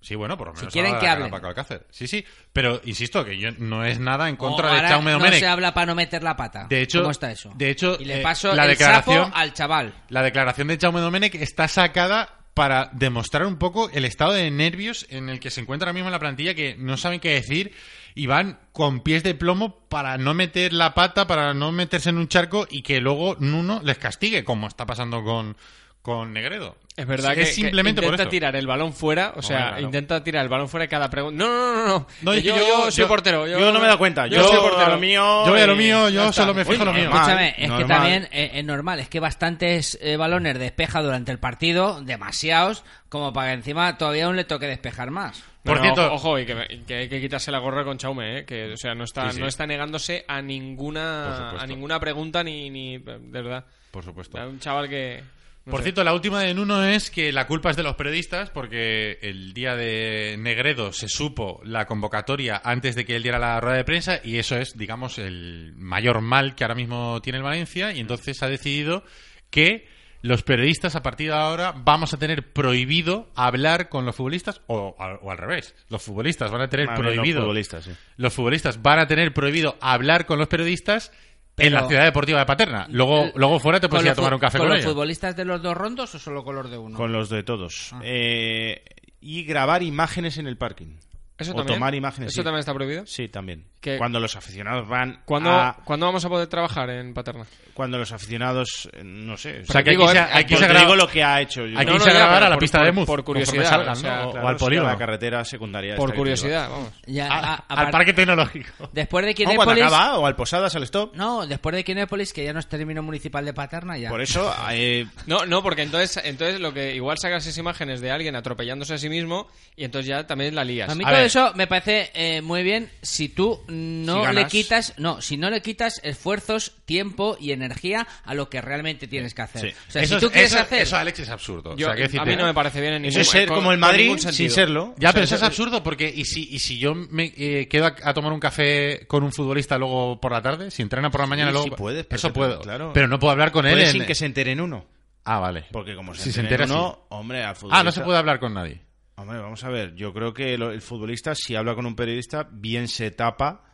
Sí, 0.00 0.14
bueno, 0.14 0.38
por 0.38 0.48
lo 0.48 0.54
Si 0.54 0.60
menos. 0.60 0.72
quieren 0.72 0.90
ha 0.90 0.94
dado 0.94 1.02
que 1.04 1.08
hablen. 1.10 1.30
Paco 1.30 1.46
Alcácer. 1.48 1.86
Sí, 1.90 2.06
sí. 2.06 2.24
Pero 2.52 2.80
insisto 2.84 3.24
que 3.24 3.36
yo 3.36 3.50
no 3.58 3.84
es 3.84 3.98
nada 3.98 4.28
en 4.28 4.36
contra 4.36 4.72
de 4.72 4.88
Chaume 4.88 5.10
no 5.12 5.18
Domenech. 5.18 5.40
se 5.40 5.46
habla 5.46 5.74
para 5.74 5.86
no 5.86 5.94
meter 5.96 6.22
la 6.22 6.36
pata. 6.36 6.66
De 6.68 6.82
hecho- 6.82 7.00
¿Cómo 7.00 7.10
está 7.10 7.30
eso? 7.32 7.52
de 7.56 7.70
hecho, 7.70 7.96
y 7.98 8.04
le 8.04 8.20
eh, 8.20 8.22
paso 8.22 8.54
la 8.54 8.64
el 8.64 8.70
declaración- 8.70 9.24
sapo 9.26 9.36
al 9.36 9.52
chaval. 9.54 9.94
La 10.08 10.22
declaración 10.22 10.68
de 10.68 10.78
Jaume 10.78 11.00
Domenech 11.00 11.34
está 11.34 11.66
sacada 11.68 12.34
para 12.54 12.90
demostrar 12.92 13.46
un 13.46 13.56
poco 13.56 13.88
el 13.90 14.04
estado 14.04 14.32
de 14.32 14.50
nervios 14.50 15.06
en 15.10 15.28
el 15.28 15.40
que 15.40 15.50
se 15.50 15.60
encuentra 15.60 15.86
ahora 15.86 15.94
mismo 15.94 16.08
en 16.08 16.12
la 16.12 16.18
plantilla, 16.18 16.54
que 16.54 16.76
no 16.76 16.96
saben 16.96 17.20
qué 17.20 17.30
decir 17.30 17.72
y 18.14 18.26
van 18.26 18.58
con 18.72 19.00
pies 19.00 19.22
de 19.22 19.34
plomo 19.34 19.80
para 19.88 20.16
no 20.18 20.34
meter 20.34 20.72
la 20.72 20.92
pata, 20.94 21.26
para 21.28 21.54
no 21.54 21.70
meterse 21.70 22.10
en 22.10 22.18
un 22.18 22.26
charco 22.28 22.66
y 22.68 22.82
que 22.82 23.00
luego 23.00 23.36
Nuno 23.38 23.80
les 23.84 23.98
castigue, 23.98 24.42
como 24.44 24.66
está 24.66 24.86
pasando 24.86 25.22
con, 25.22 25.56
con 26.02 26.32
Negredo. 26.32 26.76
Es 26.96 27.06
verdad 27.06 27.34
que, 27.34 27.42
es 27.42 27.54
simplemente 27.54 28.00
que 28.00 28.06
por 28.08 28.14
intenta 28.14 28.24
eso. 28.24 28.30
tirar 28.30 28.56
el 28.56 28.66
balón 28.66 28.92
fuera, 28.92 29.32
o 29.36 29.42
sea, 29.42 29.68
claro. 29.68 29.80
intenta 29.82 30.24
tirar 30.24 30.42
el 30.42 30.48
balón 30.48 30.68
fuera 30.68 30.82
de 30.82 30.88
cada 30.88 31.08
pregunta. 31.08 31.44
No, 31.44 31.48
no, 31.48 31.86
no, 31.86 32.06
no. 32.22 32.34
Yo, 32.34 32.40
yo- 32.40 32.56
yo 32.86 32.90
soy 32.90 33.04
portero. 33.04 33.46
Yo, 33.46 33.60
yo 33.60 33.70
no 33.72 33.78
me 33.78 33.84
he 33.84 33.86
dado 33.86 33.98
cuenta. 33.98 34.26
Yo, 34.26 34.42
soy 34.42 34.58
portero. 34.58 34.90
lo 34.90 34.98
mío... 34.98 35.44
Yo 35.46 35.52
voy 35.52 35.60
a 35.60 35.66
lo 35.68 35.76
mío, 35.76 36.08
yo 36.08 36.32
solo 36.32 36.54
me 36.54 36.64
fijo 36.64 36.84
lo 36.84 36.92
mío. 36.92 37.04
Escúchame, 37.12 37.54
es 37.56 37.70
que 37.70 37.84
también 37.84 38.28
eh, 38.32 38.50
es 38.54 38.64
normal, 38.64 38.98
es 38.98 39.08
que 39.08 39.20
bastantes 39.20 39.96
eh, 40.02 40.16
balones 40.16 40.58
despeja 40.58 41.00
durante 41.00 41.30
el 41.30 41.38
partido, 41.38 42.00
demasiados, 42.02 42.82
como 43.08 43.32
para 43.32 43.48
que 43.48 43.54
encima 43.54 43.96
todavía 43.96 44.26
aún 44.26 44.34
le 44.36 44.44
toque 44.44 44.66
despejar 44.66 45.10
más. 45.12 45.44
Por 45.62 45.76
No, 45.76 45.82
cierto- 45.82 46.06
ojo, 46.06 46.14
ojo, 46.30 46.38
y 46.40 46.46
que, 46.46 46.82
que 46.84 46.94
hay 46.96 47.08
que 47.08 47.20
quitarse 47.20 47.52
la 47.52 47.58
gorra 47.58 47.84
con 47.84 47.96
Chaume, 47.98 48.38
¿eh? 48.40 48.44
que 48.44 48.72
o 48.72 48.76
sea, 48.76 48.94
no 48.96 49.04
está, 49.04 49.28
Sí, 49.30 49.36
sí. 49.36 49.40
no 49.40 49.46
está 49.46 49.66
negándose 49.68 50.24
a 50.26 50.42
ninguna, 50.42 51.50
a 51.50 51.66
ninguna 51.66 52.00
pregunta 52.00 52.42
ni, 52.42 52.70
ni 52.70 52.98
de 52.98 53.18
verdad. 53.42 53.64
Por 53.92 54.02
supuesto. 54.04 54.36
Un 54.38 54.58
chaval 54.58 54.88
que. 54.88 55.22
No 55.68 55.70
Por 55.72 55.80
sé. 55.80 55.84
cierto, 55.84 56.02
la 56.04 56.14
última 56.14 56.40
de 56.42 56.54
Nuno 56.54 56.82
es 56.84 57.10
que 57.10 57.30
la 57.32 57.46
culpa 57.46 57.70
es 57.70 57.76
de 57.76 57.82
los 57.82 57.94
periodistas 57.94 58.50
porque 58.50 59.18
el 59.22 59.52
día 59.54 59.76
de 59.76 60.36
Negredo 60.38 60.92
se 60.92 61.08
supo 61.08 61.60
la 61.64 61.86
convocatoria 61.86 62.60
antes 62.64 62.94
de 62.96 63.04
que 63.04 63.14
él 63.16 63.22
diera 63.22 63.38
la 63.38 63.60
rueda 63.60 63.76
de 63.76 63.84
prensa 63.84 64.20
y 64.24 64.38
eso 64.38 64.56
es, 64.56 64.76
digamos, 64.76 65.18
el 65.18 65.74
mayor 65.76 66.20
mal 66.20 66.54
que 66.54 66.64
ahora 66.64 66.74
mismo 66.74 67.20
tiene 67.22 67.38
el 67.38 67.44
Valencia 67.44 67.92
y 67.92 68.00
entonces 68.00 68.42
ha 68.42 68.48
decidido 68.48 69.04
que 69.50 69.86
los 70.20 70.42
periodistas 70.42 70.96
a 70.96 71.02
partir 71.02 71.28
de 71.28 71.36
ahora 71.36 71.72
vamos 71.76 72.12
a 72.12 72.16
tener 72.18 72.52
prohibido 72.52 73.30
hablar 73.36 73.88
con 73.88 74.04
los 74.04 74.16
futbolistas 74.16 74.60
o, 74.66 74.96
al- 74.98 75.18
o 75.22 75.30
al 75.30 75.38
revés. 75.38 75.76
Los 75.90 76.02
futbolistas 76.02 76.50
van 76.50 76.62
a 76.62 76.68
tener 76.68 76.86
los 76.86 76.98
prohibido 76.98 77.40
futbolistas, 77.42 77.84
sí. 77.84 77.92
los 78.16 78.34
futbolistas 78.34 78.82
van 78.82 78.98
a 78.98 79.06
tener 79.06 79.32
prohibido 79.32 79.76
hablar 79.80 80.26
con 80.26 80.38
los 80.40 80.48
periodistas 80.48 81.12
en 81.58 81.70
Pero- 81.70 81.80
la 81.82 81.88
ciudad 81.88 82.04
deportiva 82.04 82.38
de 82.40 82.46
Paterna. 82.46 82.86
Luego, 82.90 83.24
El- 83.24 83.32
luego 83.36 83.58
fuera 83.60 83.80
te 83.80 83.88
puedes 83.88 84.02
¿Con 84.02 84.06
ir 84.06 84.12
a 84.12 84.14
tomar 84.14 84.34
un 84.34 84.40
café 84.40 84.58
¿Con 84.58 84.66
con, 84.66 84.76
los 84.76 84.82
ellos. 84.84 84.92
futbolistas 84.92 85.36
de 85.36 85.44
los 85.44 85.62
dos 85.62 85.76
rondos 85.76 86.14
o 86.14 86.18
solo 86.18 86.44
con 86.44 86.54
los 86.56 86.70
de 86.70 86.78
uno? 86.78 86.96
Con 86.96 87.12
los 87.12 87.28
de 87.28 87.42
todos. 87.42 87.90
Ah. 87.92 88.00
Eh, 88.02 88.82
y 89.20 89.44
grabar 89.44 89.82
imágenes 89.82 90.38
en 90.38 90.46
el 90.46 90.56
parking. 90.56 90.96
¿Eso 91.38 91.52
o 91.52 91.54
también? 91.54 91.78
tomar 91.78 91.94
imágenes. 91.94 92.28
¿Eso 92.32 92.40
sí. 92.40 92.44
también 92.44 92.60
está 92.60 92.74
prohibido? 92.74 93.06
Sí, 93.06 93.28
también. 93.28 93.64
Que- 93.80 93.96
Cuando 93.96 94.18
los 94.18 94.34
aficionados 94.34 94.88
van 94.88 95.22
¿Cuándo, 95.24 95.50
a... 95.52 95.76
¿Cuándo 95.84 96.06
vamos 96.06 96.24
a 96.24 96.28
poder 96.28 96.48
trabajar 96.48 96.90
en 96.90 97.14
Paterna? 97.14 97.44
Cuando 97.74 97.96
los 97.96 98.10
aficionados, 98.10 98.88
eh, 98.92 99.02
no 99.04 99.36
sé... 99.36 99.60
O 99.62 99.66
sea, 99.72 99.84
que 99.84 99.90
Digo, 99.90 100.08
aquí 100.08 100.18
se, 100.18 100.24
eh, 100.24 100.28
aquí 100.32 100.56
se 100.56 100.64
graba- 100.66 100.80
digo 100.80 100.96
lo 100.96 101.06
que 101.08 101.22
ha 101.22 101.40
hecho. 101.40 101.62
Hay 101.62 101.74
que 101.76 101.84
No, 101.84 101.94
irse 101.94 102.06
no, 102.08 102.10
a 102.10 102.12
ya, 102.14 102.18
grabar 102.18 102.34
pero 102.34 102.46
a 102.46 102.48
la 102.48 102.54
por- 102.56 102.60
pista 102.60 102.78
por- 102.78 102.86
de 102.86 102.92
Muz. 102.92 103.06
por 103.06 103.24
curiosidad, 103.24 103.64
salgan, 103.68 103.92
o 103.92 103.94
sea, 103.96 104.16
¿no? 104.16 104.28
O- 104.28 104.30
Claro, 104.32 104.46
o 104.46 104.48
al 104.50 104.56
polígono. 104.56 104.88
la 104.90 104.98
carretera 104.98 105.44
secundaria. 105.44 105.94
Por 105.94 106.12
curiosidad, 106.12 106.68
vamos. 106.68 106.92
Ya, 107.06 107.28
A- 107.32 107.38
a- 107.38 107.54
a 107.54 107.54
al 107.68 107.76
par- 107.84 107.90
parque 107.92 108.12
tecnológico. 108.14 108.90
Después 108.92 109.24
de 109.24 109.34
Kinépolis... 109.34 109.84
acaba, 109.84 110.18
o 110.18 110.26
al 110.26 110.34
Posadas, 110.34 110.74
al 110.74 110.82
Stop. 110.82 111.14
No, 111.14 111.46
después 111.46 111.72
de 111.76 111.84
Kinépolis, 111.84 112.32
que 112.32 112.42
ya 112.44 112.52
no 112.52 112.58
es 112.58 112.68
término 112.68 113.00
municipal 113.04 113.44
de 113.44 113.52
Paterna, 113.54 113.96
ya. 113.96 114.08
Por 114.10 114.22
eso, 114.22 114.52
eh, 114.72 115.06
No, 115.26 115.46
no, 115.46 115.62
porque 115.62 115.82
entonces, 115.82 116.20
entonces 116.24 116.58
lo 116.58 116.74
que 116.74 116.96
igual 116.96 117.16
sacas 117.18 117.46
esas 117.46 117.56
imágenes 117.58 118.00
de 118.00 118.10
alguien 118.10 118.34
atropellándose 118.34 118.94
a 118.94 118.98
sí 118.98 119.08
mismo 119.08 119.46
y 119.76 119.84
entonces 119.84 120.08
ya 120.08 120.26
también 120.26 120.56
la 120.56 120.64
lías. 120.64 120.90
A 120.90 120.96
mí 120.96 121.04
eso 121.28 121.52
me 121.54 121.66
parece 121.66 122.10
eh, 122.14 122.42
muy 122.42 122.62
bien 122.62 122.90
si 123.02 123.28
tú 123.28 123.62
no 123.68 124.26
Si 124.28 124.34
le 124.34 124.46
quitas, 124.46 124.94
no, 124.98 125.20
si 125.22 125.36
no 125.36 125.48
le 125.50 125.62
quitas 125.62 126.00
esfuerzos, 126.02 126.72
tiempo 126.84 127.36
y 127.40 127.52
energía 127.52 128.06
a 128.24 128.34
lo 128.34 128.50
que 128.50 128.60
realmente 128.60 129.06
tienes 129.06 129.34
que 129.34 129.42
hacer. 129.42 129.60
Sí. 129.62 129.76
O 129.88 129.90
sea, 129.90 130.02
eso, 130.02 130.14
si 130.16 130.20
tú 130.20 130.26
es- 130.26 130.32
quieres 130.32 130.52
eso- 130.52 130.60
hacer 130.62 130.82
eso, 130.82 130.96
Alex, 130.96 131.18
es 131.20 131.28
absurdo. 131.28 131.76
Yo- 131.76 131.86
O 131.86 131.94
sea, 131.94 132.06
quiero 132.08 132.22
a 132.22 132.24
mí 132.26 132.36
no 132.36 132.44
me 132.46 132.54
parece 132.54 132.80
bien 132.80 132.94
en 132.94 133.04
Eso 133.04 133.18
ningún 133.18 133.20
es 133.22 133.28
ser 133.28 133.48
con- 133.48 133.56
como 133.58 133.72
el 133.72 133.78
Madrid 133.78 134.16
sin 134.18 134.50
serlo. 134.50 134.94
Ya, 134.98 135.10
O 135.10 135.10
sea, 135.10 135.12
pero 135.12 135.24
eso 135.24 135.34
es 135.36 135.40
eso- 135.40 135.46
absurdo 135.46 135.82
porque 135.82 136.12
¿y 136.14 136.24
si, 136.24 136.48
y 136.50 136.58
si 136.58 136.78
yo 136.78 136.94
me 136.94 137.32
eh, 137.36 137.68
quedo 137.68 137.86
a, 137.86 137.94
a 138.02 138.14
tomar 138.14 138.32
un 138.32 138.40
café 138.40 139.06
con 139.06 139.22
un 139.22 139.32
futbolista 139.32 139.78
luego 139.78 140.20
por 140.20 140.32
la 140.32 140.42
tarde? 140.42 140.70
Si 140.70 140.82
entrena 140.82 141.10
por 141.10 141.20
la 141.20 141.26
mañana 141.26 141.50
Sí, 141.50 141.52
luego... 141.52 141.64
sí 141.68 141.74
puedes, 141.76 142.06
eso 142.10 142.32
puedo. 142.32 142.60
claro. 142.60 142.92
Pero 142.94 143.08
no 143.08 143.18
puedo 143.18 143.30
hablar 143.32 143.52
con 143.52 143.66
él 143.66 143.78
en- 143.80 143.92
sin 143.92 144.04
que 144.06 144.14
se 144.14 144.26
entere 144.26 144.52
en 144.52 144.60
uno. 144.60 144.86
Ah, 145.24 145.40
vale. 145.40 145.66
Porque 145.72 145.94
como 145.94 146.14
se 146.14 146.22
Si 146.22 146.32
se 146.32 146.40
entera 146.40 146.66
sí. 146.66 146.72
hombre, 147.10 147.44
al 147.44 147.50
Ah, 147.50 147.52
no 147.52 147.54
se 147.54 147.60
futbolista- 147.60 148.04
puede 148.04 148.18
hablar 148.18 148.40
con 148.40 148.54
nadie. 148.54 148.80
Hombre, 149.18 149.40
vamos 149.40 149.64
a 149.64 149.68
ver. 149.68 149.96
Yo 149.96 150.12
creo 150.12 150.32
que 150.32 150.54
el 150.54 150.80
futbolista, 150.80 151.34
si 151.34 151.56
habla 151.56 151.74
con 151.74 151.86
un 151.86 151.96
periodista, 151.96 152.48
bien 152.52 152.86
se 152.86 153.10
tapa 153.10 153.64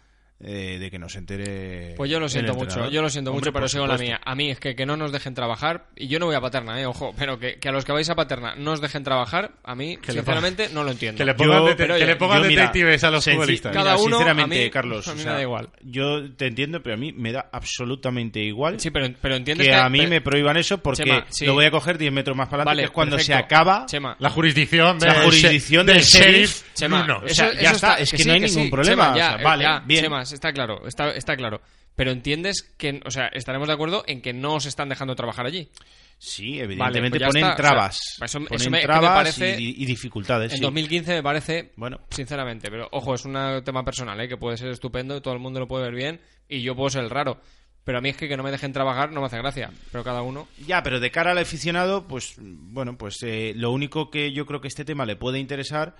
eh, 0.41 0.79
de 0.79 0.91
que 0.91 0.99
no 0.99 1.09
se 1.09 1.19
entere. 1.19 1.95
Pues 1.97 2.11
yo 2.11 2.21
lo 2.21 2.29
siento 2.29 2.55
mucho, 2.55 2.91
yo 2.91 3.01
lo 3.03 3.09
siento 3.09 3.31
Hombre, 3.31 3.47
mucho, 3.47 3.53
pero 3.53 3.69
sigo 3.69 3.87
la 3.87 3.95
supuesto. 3.95 4.05
mía. 4.13 4.21
A 4.25 4.35
mí 4.35 4.51
es 4.51 4.59
que, 4.61 4.75
que 4.77 4.85
no 4.85 4.97
nos 4.97 5.13
dejen 5.13 5.35
trabajar, 5.35 5.87
y 5.97 6.09
yo 6.09 6.19
no 6.19 6.27
voy 6.27 6.35
a 6.35 6.41
Paterna, 6.41 6.81
eh, 6.81 6.87
ojo, 6.87 7.15
pero 7.17 7.39
que, 7.39 7.57
que 7.59 7.69
a 7.69 7.73
los 7.73 7.85
que 7.85 7.93
vais 7.93 8.09
a 8.11 8.15
Paterna 8.15 8.55
no 8.57 8.73
os 8.73 8.81
dejen 8.81 9.05
trabajar, 9.05 9.53
a 9.63 9.75
mí, 9.75 9.99
sinceramente, 10.07 10.69
no 10.73 10.85
lo 10.85 10.91
entiendo. 10.91 11.17
que 11.19 11.25
le 11.25 11.35
pongan 11.35 11.59
Yo- 11.61 11.67
dete- 11.69 11.77
pero, 11.77 11.95
que 11.95 12.03
oye, 12.03 12.07
le 12.07 12.17
pongan 12.17 12.43
Yo, 12.43 12.49
mira, 12.49 12.63
detectives 12.63 13.05
a 13.05 13.11
los 13.11 13.25
futbolistas. 13.25 13.73
mira, 13.73 13.85
Cada 13.85 13.97
uno, 13.97 14.05
sinceramente, 14.17 14.61
a 14.61 14.65
mí- 14.65 14.71
Carlos, 14.71 15.09
a 15.09 15.11
mí 15.13 15.15
o 15.15 15.17
me 15.19 15.23
sea, 15.23 15.33
da 15.35 15.43
igual. 15.43 15.69
Yo 15.83 16.33
te 16.35 16.47
entiendo, 16.47 16.83
pero 16.83 16.95
a 16.95 16.99
mí 16.99 17.13
me 17.13 17.33
da 17.33 17.49
absolutamente 17.53 18.41
igual. 18.41 18.81
Sí, 18.81 18.91
pero, 18.91 19.07
pero 19.21 19.37
entiendes 19.37 19.67
que 19.67 19.73
que... 19.73 19.79
a 19.79 19.89
mí 19.89 19.99
pero- 19.99 20.11
me 20.11 20.21
prohíban 20.21 20.57
eso 20.57 20.79
porque 20.79 21.05
Chema, 21.05 21.27
sí. 21.31 21.47
lo 21.47 21.55
voy 21.55 21.65
a 21.67 21.71
coger 21.71 21.97
10 21.99 22.13
metros 22.13 22.37
más 22.37 22.49
para 22.49 22.63
adelante, 22.63 22.71
Vale, 22.71 22.83
que 22.83 22.87
es 22.87 22.91
cuando 22.91 23.19
se 23.19 23.35
acaba 23.35 23.87
Chema. 23.87 24.17
La 24.19 24.31
jurisdicción, 24.31 24.99
la 25.01 25.15
del 25.15 25.23
jurisdicción 25.25 25.87
del 25.87 26.01
sheriff. 26.03 26.63
Chema, 26.75 27.03
Nuno. 27.03 27.19
O 27.19 27.25
eso- 27.27 27.35
sea, 27.37 27.49
eso 27.51 27.61
ya 27.63 27.71
está, 27.71 27.95
es 27.99 28.11
que, 28.11 28.19
sí, 28.19 28.25
no 28.29 28.35
hay 28.35 28.41
ningún 28.41 28.71
problema. 28.71 29.05
Chema, 29.13 29.17
ya, 29.17 29.35
o 29.35 29.37
sea, 29.39 29.45
vale, 29.45 29.65
ya, 29.65 29.83
bien. 29.87 30.01
Está 30.33 30.53
claro, 30.53 30.87
está, 30.87 31.11
está 31.11 31.37
claro. 31.37 31.61
Pero 31.97 32.11
entiendes 32.11 32.63
que, 32.77 33.01
o 33.05 33.11
sea, 33.11 33.29
estaremos 33.29 33.69
de 33.69 33.75
acuerdo 33.75 34.03
en 34.07 34.21
que 34.21 34.33
no 34.33 34.55
os 34.55 34.67
están 34.67 34.89
dejando 34.89 35.15
trabajar 35.15 35.47
allí. 35.47 35.71
Sí, 36.19 36.59
Vale, 36.61 36.65
evidentemente 36.65 37.11
pues 37.19 37.21
ya 37.21 37.27
ponen 37.27 37.43
está, 37.43 37.53
o 37.53 37.57
sea, 37.57 37.71
trabas. 37.71 37.99
eso- 38.23 38.39
eso 38.39 38.41
ponen 38.49 38.71
me- 38.71 38.83
trabas 38.83 39.15
parece- 39.15 39.61
y, 39.61 39.83
y 39.83 39.85
dificultades. 39.87 40.53
En 40.53 40.59
sí. 40.59 40.63
2015 40.65 41.13
me 41.15 41.23
parece, 41.23 41.73
Bueno. 41.77 42.01
sinceramente, 42.11 42.71
pero 42.71 42.89
ojo, 42.93 43.15
es 43.15 43.25
un 43.25 43.35
tema 43.65 43.85
personal, 43.85 44.21
¿eh? 44.21 44.29
que 44.29 44.37
puede 44.37 44.57
ser 44.57 44.69
estupendo, 44.71 45.21
todo 45.23 45.35
el 45.35 45.41
mundo 45.41 45.61
lo 45.61 45.69
puede 45.69 45.85
ver 45.85 45.95
bien 45.95 46.21
y 46.49 46.63
yo 46.63 46.75
puedo 46.75 46.91
ser 46.91 47.05
el 47.05 47.11
raro. 47.11 47.41
Pero 47.85 47.99
a 47.99 48.01
mí 48.01 48.09
es 48.09 48.17
que 48.17 48.29
que 48.29 48.37
no 48.39 48.43
me 48.43 48.51
dejen 48.51 48.73
trabajar 48.73 49.13
no 49.13 49.21
me 49.21 49.27
hace 49.27 49.37
gracia. 49.37 49.71
Pero 49.93 50.03
cada 50.03 50.23
uno. 50.23 50.49
Ya, 50.67 50.83
pero 50.83 51.01
de 51.01 51.11
cara 51.11 51.33
al 51.33 51.39
aficionado, 51.39 52.09
pues 52.09 52.37
bueno, 52.39 52.97
pues 52.97 53.23
eh, 53.23 53.53
lo 53.57 53.73
único 53.73 54.09
que 54.11 54.33
yo 54.33 54.47
creo 54.47 54.63
que 54.63 54.69
este 54.69 54.87
tema 54.87 55.05
le 55.05 55.17
puede 55.17 55.39
interesar 55.39 55.95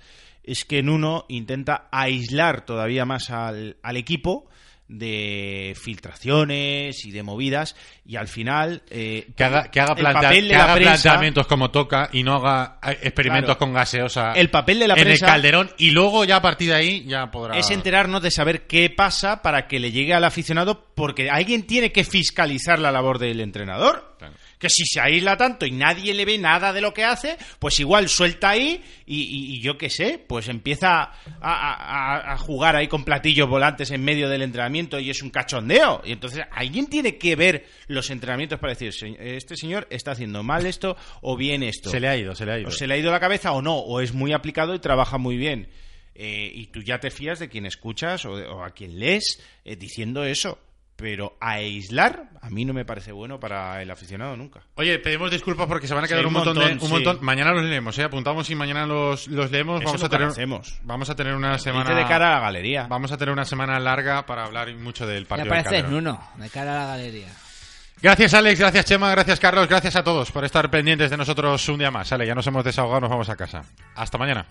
es 0.45 0.65
que 0.65 0.83
Nuno 0.83 1.25
intenta 1.29 1.87
aislar 1.91 2.65
todavía 2.65 3.05
más 3.05 3.29
al, 3.29 3.77
al 3.83 3.97
equipo 3.97 4.47
de 4.87 5.75
filtraciones 5.81 7.05
y 7.05 7.11
de 7.11 7.23
movidas 7.23 7.75
y 8.05 8.17
al 8.17 8.27
final 8.27 8.83
eh, 8.91 9.27
Que 9.35 9.43
haga, 9.43 9.71
que 9.71 9.79
haga, 9.79 9.95
que 9.95 10.05
haga 10.05 10.29
prensa- 10.29 10.77
planteamientos 10.77 11.47
como 11.47 11.71
toca 11.71 12.09
y 12.13 12.21
no 12.21 12.35
haga 12.35 12.77
eh, 12.87 12.99
experimentos 13.01 13.45
Claro. 13.55 13.59
con 13.59 13.73
gaseosa 13.73 14.33
El 14.33 14.51
papel 14.51 14.77
de 14.79 14.87
la 14.87 14.93
en 14.93 15.03
prensa- 15.03 15.25
el 15.25 15.31
calderón 15.31 15.71
y 15.79 15.89
luego 15.89 16.23
ya 16.25 16.35
a 16.37 16.41
partir 16.43 16.69
de 16.69 16.75
ahí 16.75 17.03
ya 17.05 17.31
podrá... 17.31 17.57
es 17.57 17.69
enterarnos 17.71 18.21
de 18.21 18.29
saber 18.29 18.67
qué 18.67 18.91
pasa 18.91 19.41
para 19.41 19.67
que 19.67 19.79
le 19.79 19.91
llegue 19.91 20.13
al 20.13 20.23
aficionado, 20.23 20.85
porque 20.93 21.29
alguien 21.31 21.63
tiene 21.65 21.91
que 21.91 22.03
fiscalizar 22.03 22.77
la 22.79 22.91
labor 22.91 23.17
del 23.17 23.39
entrenador. 23.39 24.15
Que 24.59 24.69
si 24.69 24.85
se 24.85 24.99
aísla 25.01 25.35
tanto 25.37 25.65
y 25.65 25.71
nadie 25.71 26.13
le 26.13 26.25
ve 26.25 26.37
nada 26.37 26.71
de 26.73 26.81
lo 26.81 26.93
que 26.93 27.03
hace, 27.03 27.37
pues 27.59 27.79
igual 27.79 28.07
suelta 28.09 28.49
ahí 28.51 28.81
y, 29.05 29.21
y- 29.21 29.55
y 29.55 29.61
yo 29.61 29.77
qué 29.77 29.89
sé, 29.89 30.17
pues 30.27 30.47
empieza 30.47 31.03
a, 31.03 31.11
a- 31.41 31.73
a- 32.19 32.33
a 32.33 32.37
jugar 32.37 32.75
ahí 32.75 32.87
con 32.87 33.03
platillos 33.03 33.49
volantes 33.49 33.91
en 33.91 34.03
medio 34.03 34.29
del 34.29 34.41
entrenamiento 34.41 34.99
y 34.99 35.09
es 35.09 35.21
un 35.21 35.29
cachondeo. 35.29 36.01
Y 36.05 36.13
entonces 36.13 36.43
alguien 36.51 36.87
tiene 36.87 37.17
que 37.17 37.35
ver 37.35 37.65
los 37.87 38.09
entrenamientos 38.09 38.59
para 38.59 38.73
decir, 38.73 38.93
"Se- 38.93 39.35
este 39.35 39.55
señor 39.57 39.87
está 39.89 40.11
haciendo 40.11 40.41
mal 40.43 40.65
esto 40.65 40.95
o 41.21 41.35
bien 41.35 41.61
esto. 41.63 41.89
Se 41.89 41.99
le 41.99 42.07
ha 42.07 42.17
ido, 42.17 42.33
se 42.35 42.45
le 42.45 42.51
ha 42.53 42.59
ido. 42.59 42.69
O 42.69 42.71
se 42.71 42.87
le 42.87 42.93
ha 42.93 42.97
ido 42.97 43.11
la 43.11 43.19
cabeza 43.19 43.51
o 43.51 43.61
no, 43.61 43.75
o 43.77 43.99
es 44.01 44.13
muy 44.13 44.31
aplicado 44.33 44.73
y 44.73 44.79
trabaja 44.79 45.17
muy 45.17 45.37
bien. 45.37 45.67
Eh, 46.17 46.49
y 46.53 46.67
tú 46.67 46.81
ya 46.81 46.97
te 46.99 47.11
fías 47.11 47.39
de 47.39 47.49
quien 47.49 47.65
escuchas 47.65 48.23
o, 48.23 48.31
o 48.35 48.63
a 48.63 48.69
quien 48.69 48.97
lees 48.99 49.43
eh, 49.65 49.75
diciendo 49.75 50.23
eso. 50.23 50.57
Pero 50.97 51.35
aislar 51.41 52.29
a 52.41 52.49
mí 52.49 52.63
no 52.63 52.73
me 52.73 52.85
parece 52.85 53.11
bueno 53.11 53.37
para 53.39 53.81
el 53.81 53.91
aficionado 53.91 54.37
nunca. 54.37 54.61
Oye, 54.75 54.97
pedimos 54.99 55.29
disculpas 55.29 55.67
porque 55.67 55.87
se 55.87 55.93
van 55.93 56.05
a 56.05 56.07
quedar 56.07 56.21
Sí, 56.21 56.27
un 56.27 56.33
montón, 56.33 56.53
de, 56.53 56.59
montón, 56.61 56.79
un 56.81 56.87
sí. 56.87 56.93
montón. 56.93 57.17
Mañana 57.21 57.51
los 57.51 57.63
leemos, 57.65 57.97
¿eh? 57.99 58.03
Apuntamos 58.03 58.49
y 58.49 58.55
mañana 58.55 58.85
los, 58.85 59.27
los 59.27 59.51
leemos. 59.51 59.81
Eso 59.81 59.87
vamos 59.87 60.03
a 60.03 60.09
tener 60.09 60.27
hacemos. 60.29 60.79
Vamos 60.83 61.09
a 61.09 61.15
tener 61.15 61.35
una 61.35 61.57
semana 61.59 61.93
de 61.93 62.05
cara 62.05 62.29
a 62.29 62.35
la 62.35 62.39
galería. 62.39 62.87
Vamos 62.87 63.11
a 63.11 63.17
tener 63.17 63.33
una 63.33 63.43
semana 63.45 63.77
larga 63.79 64.25
para 64.25 64.45
hablar 64.45 64.73
mucho 64.75 65.05
del 65.05 65.23
Me 65.23 65.25
partido. 65.27 65.53
del 65.53 65.63
parece. 65.65 65.83
Nuno, 65.89 66.21
de 66.37 66.49
cara 66.49 66.75
a 66.75 66.85
la 66.85 66.91
galería. 66.97 67.27
Gracias 68.01 68.33
Alex, 68.33 68.59
gracias 68.59 68.85
Chema, 68.85 69.09
gracias 69.11 69.39
Carlos, 69.39 69.67
gracias 69.69 69.95
a 69.95 70.03
todos 70.03 70.29
por 70.29 70.43
estar 70.43 70.69
pendientes 70.69 71.09
de 71.09 71.17
nosotros 71.17 71.67
un 71.69 71.79
día 71.79 71.91
más. 71.91 72.11
Ale, 72.11 72.27
ya 72.27 72.35
nos 72.35 72.45
hemos 72.47 72.63
desahogado, 72.63 73.01
nos 73.01 73.09
vamos 73.09 73.29
a 73.29 73.35
casa. 73.35 73.63
Hasta 73.95 74.17
mañana. 74.17 74.45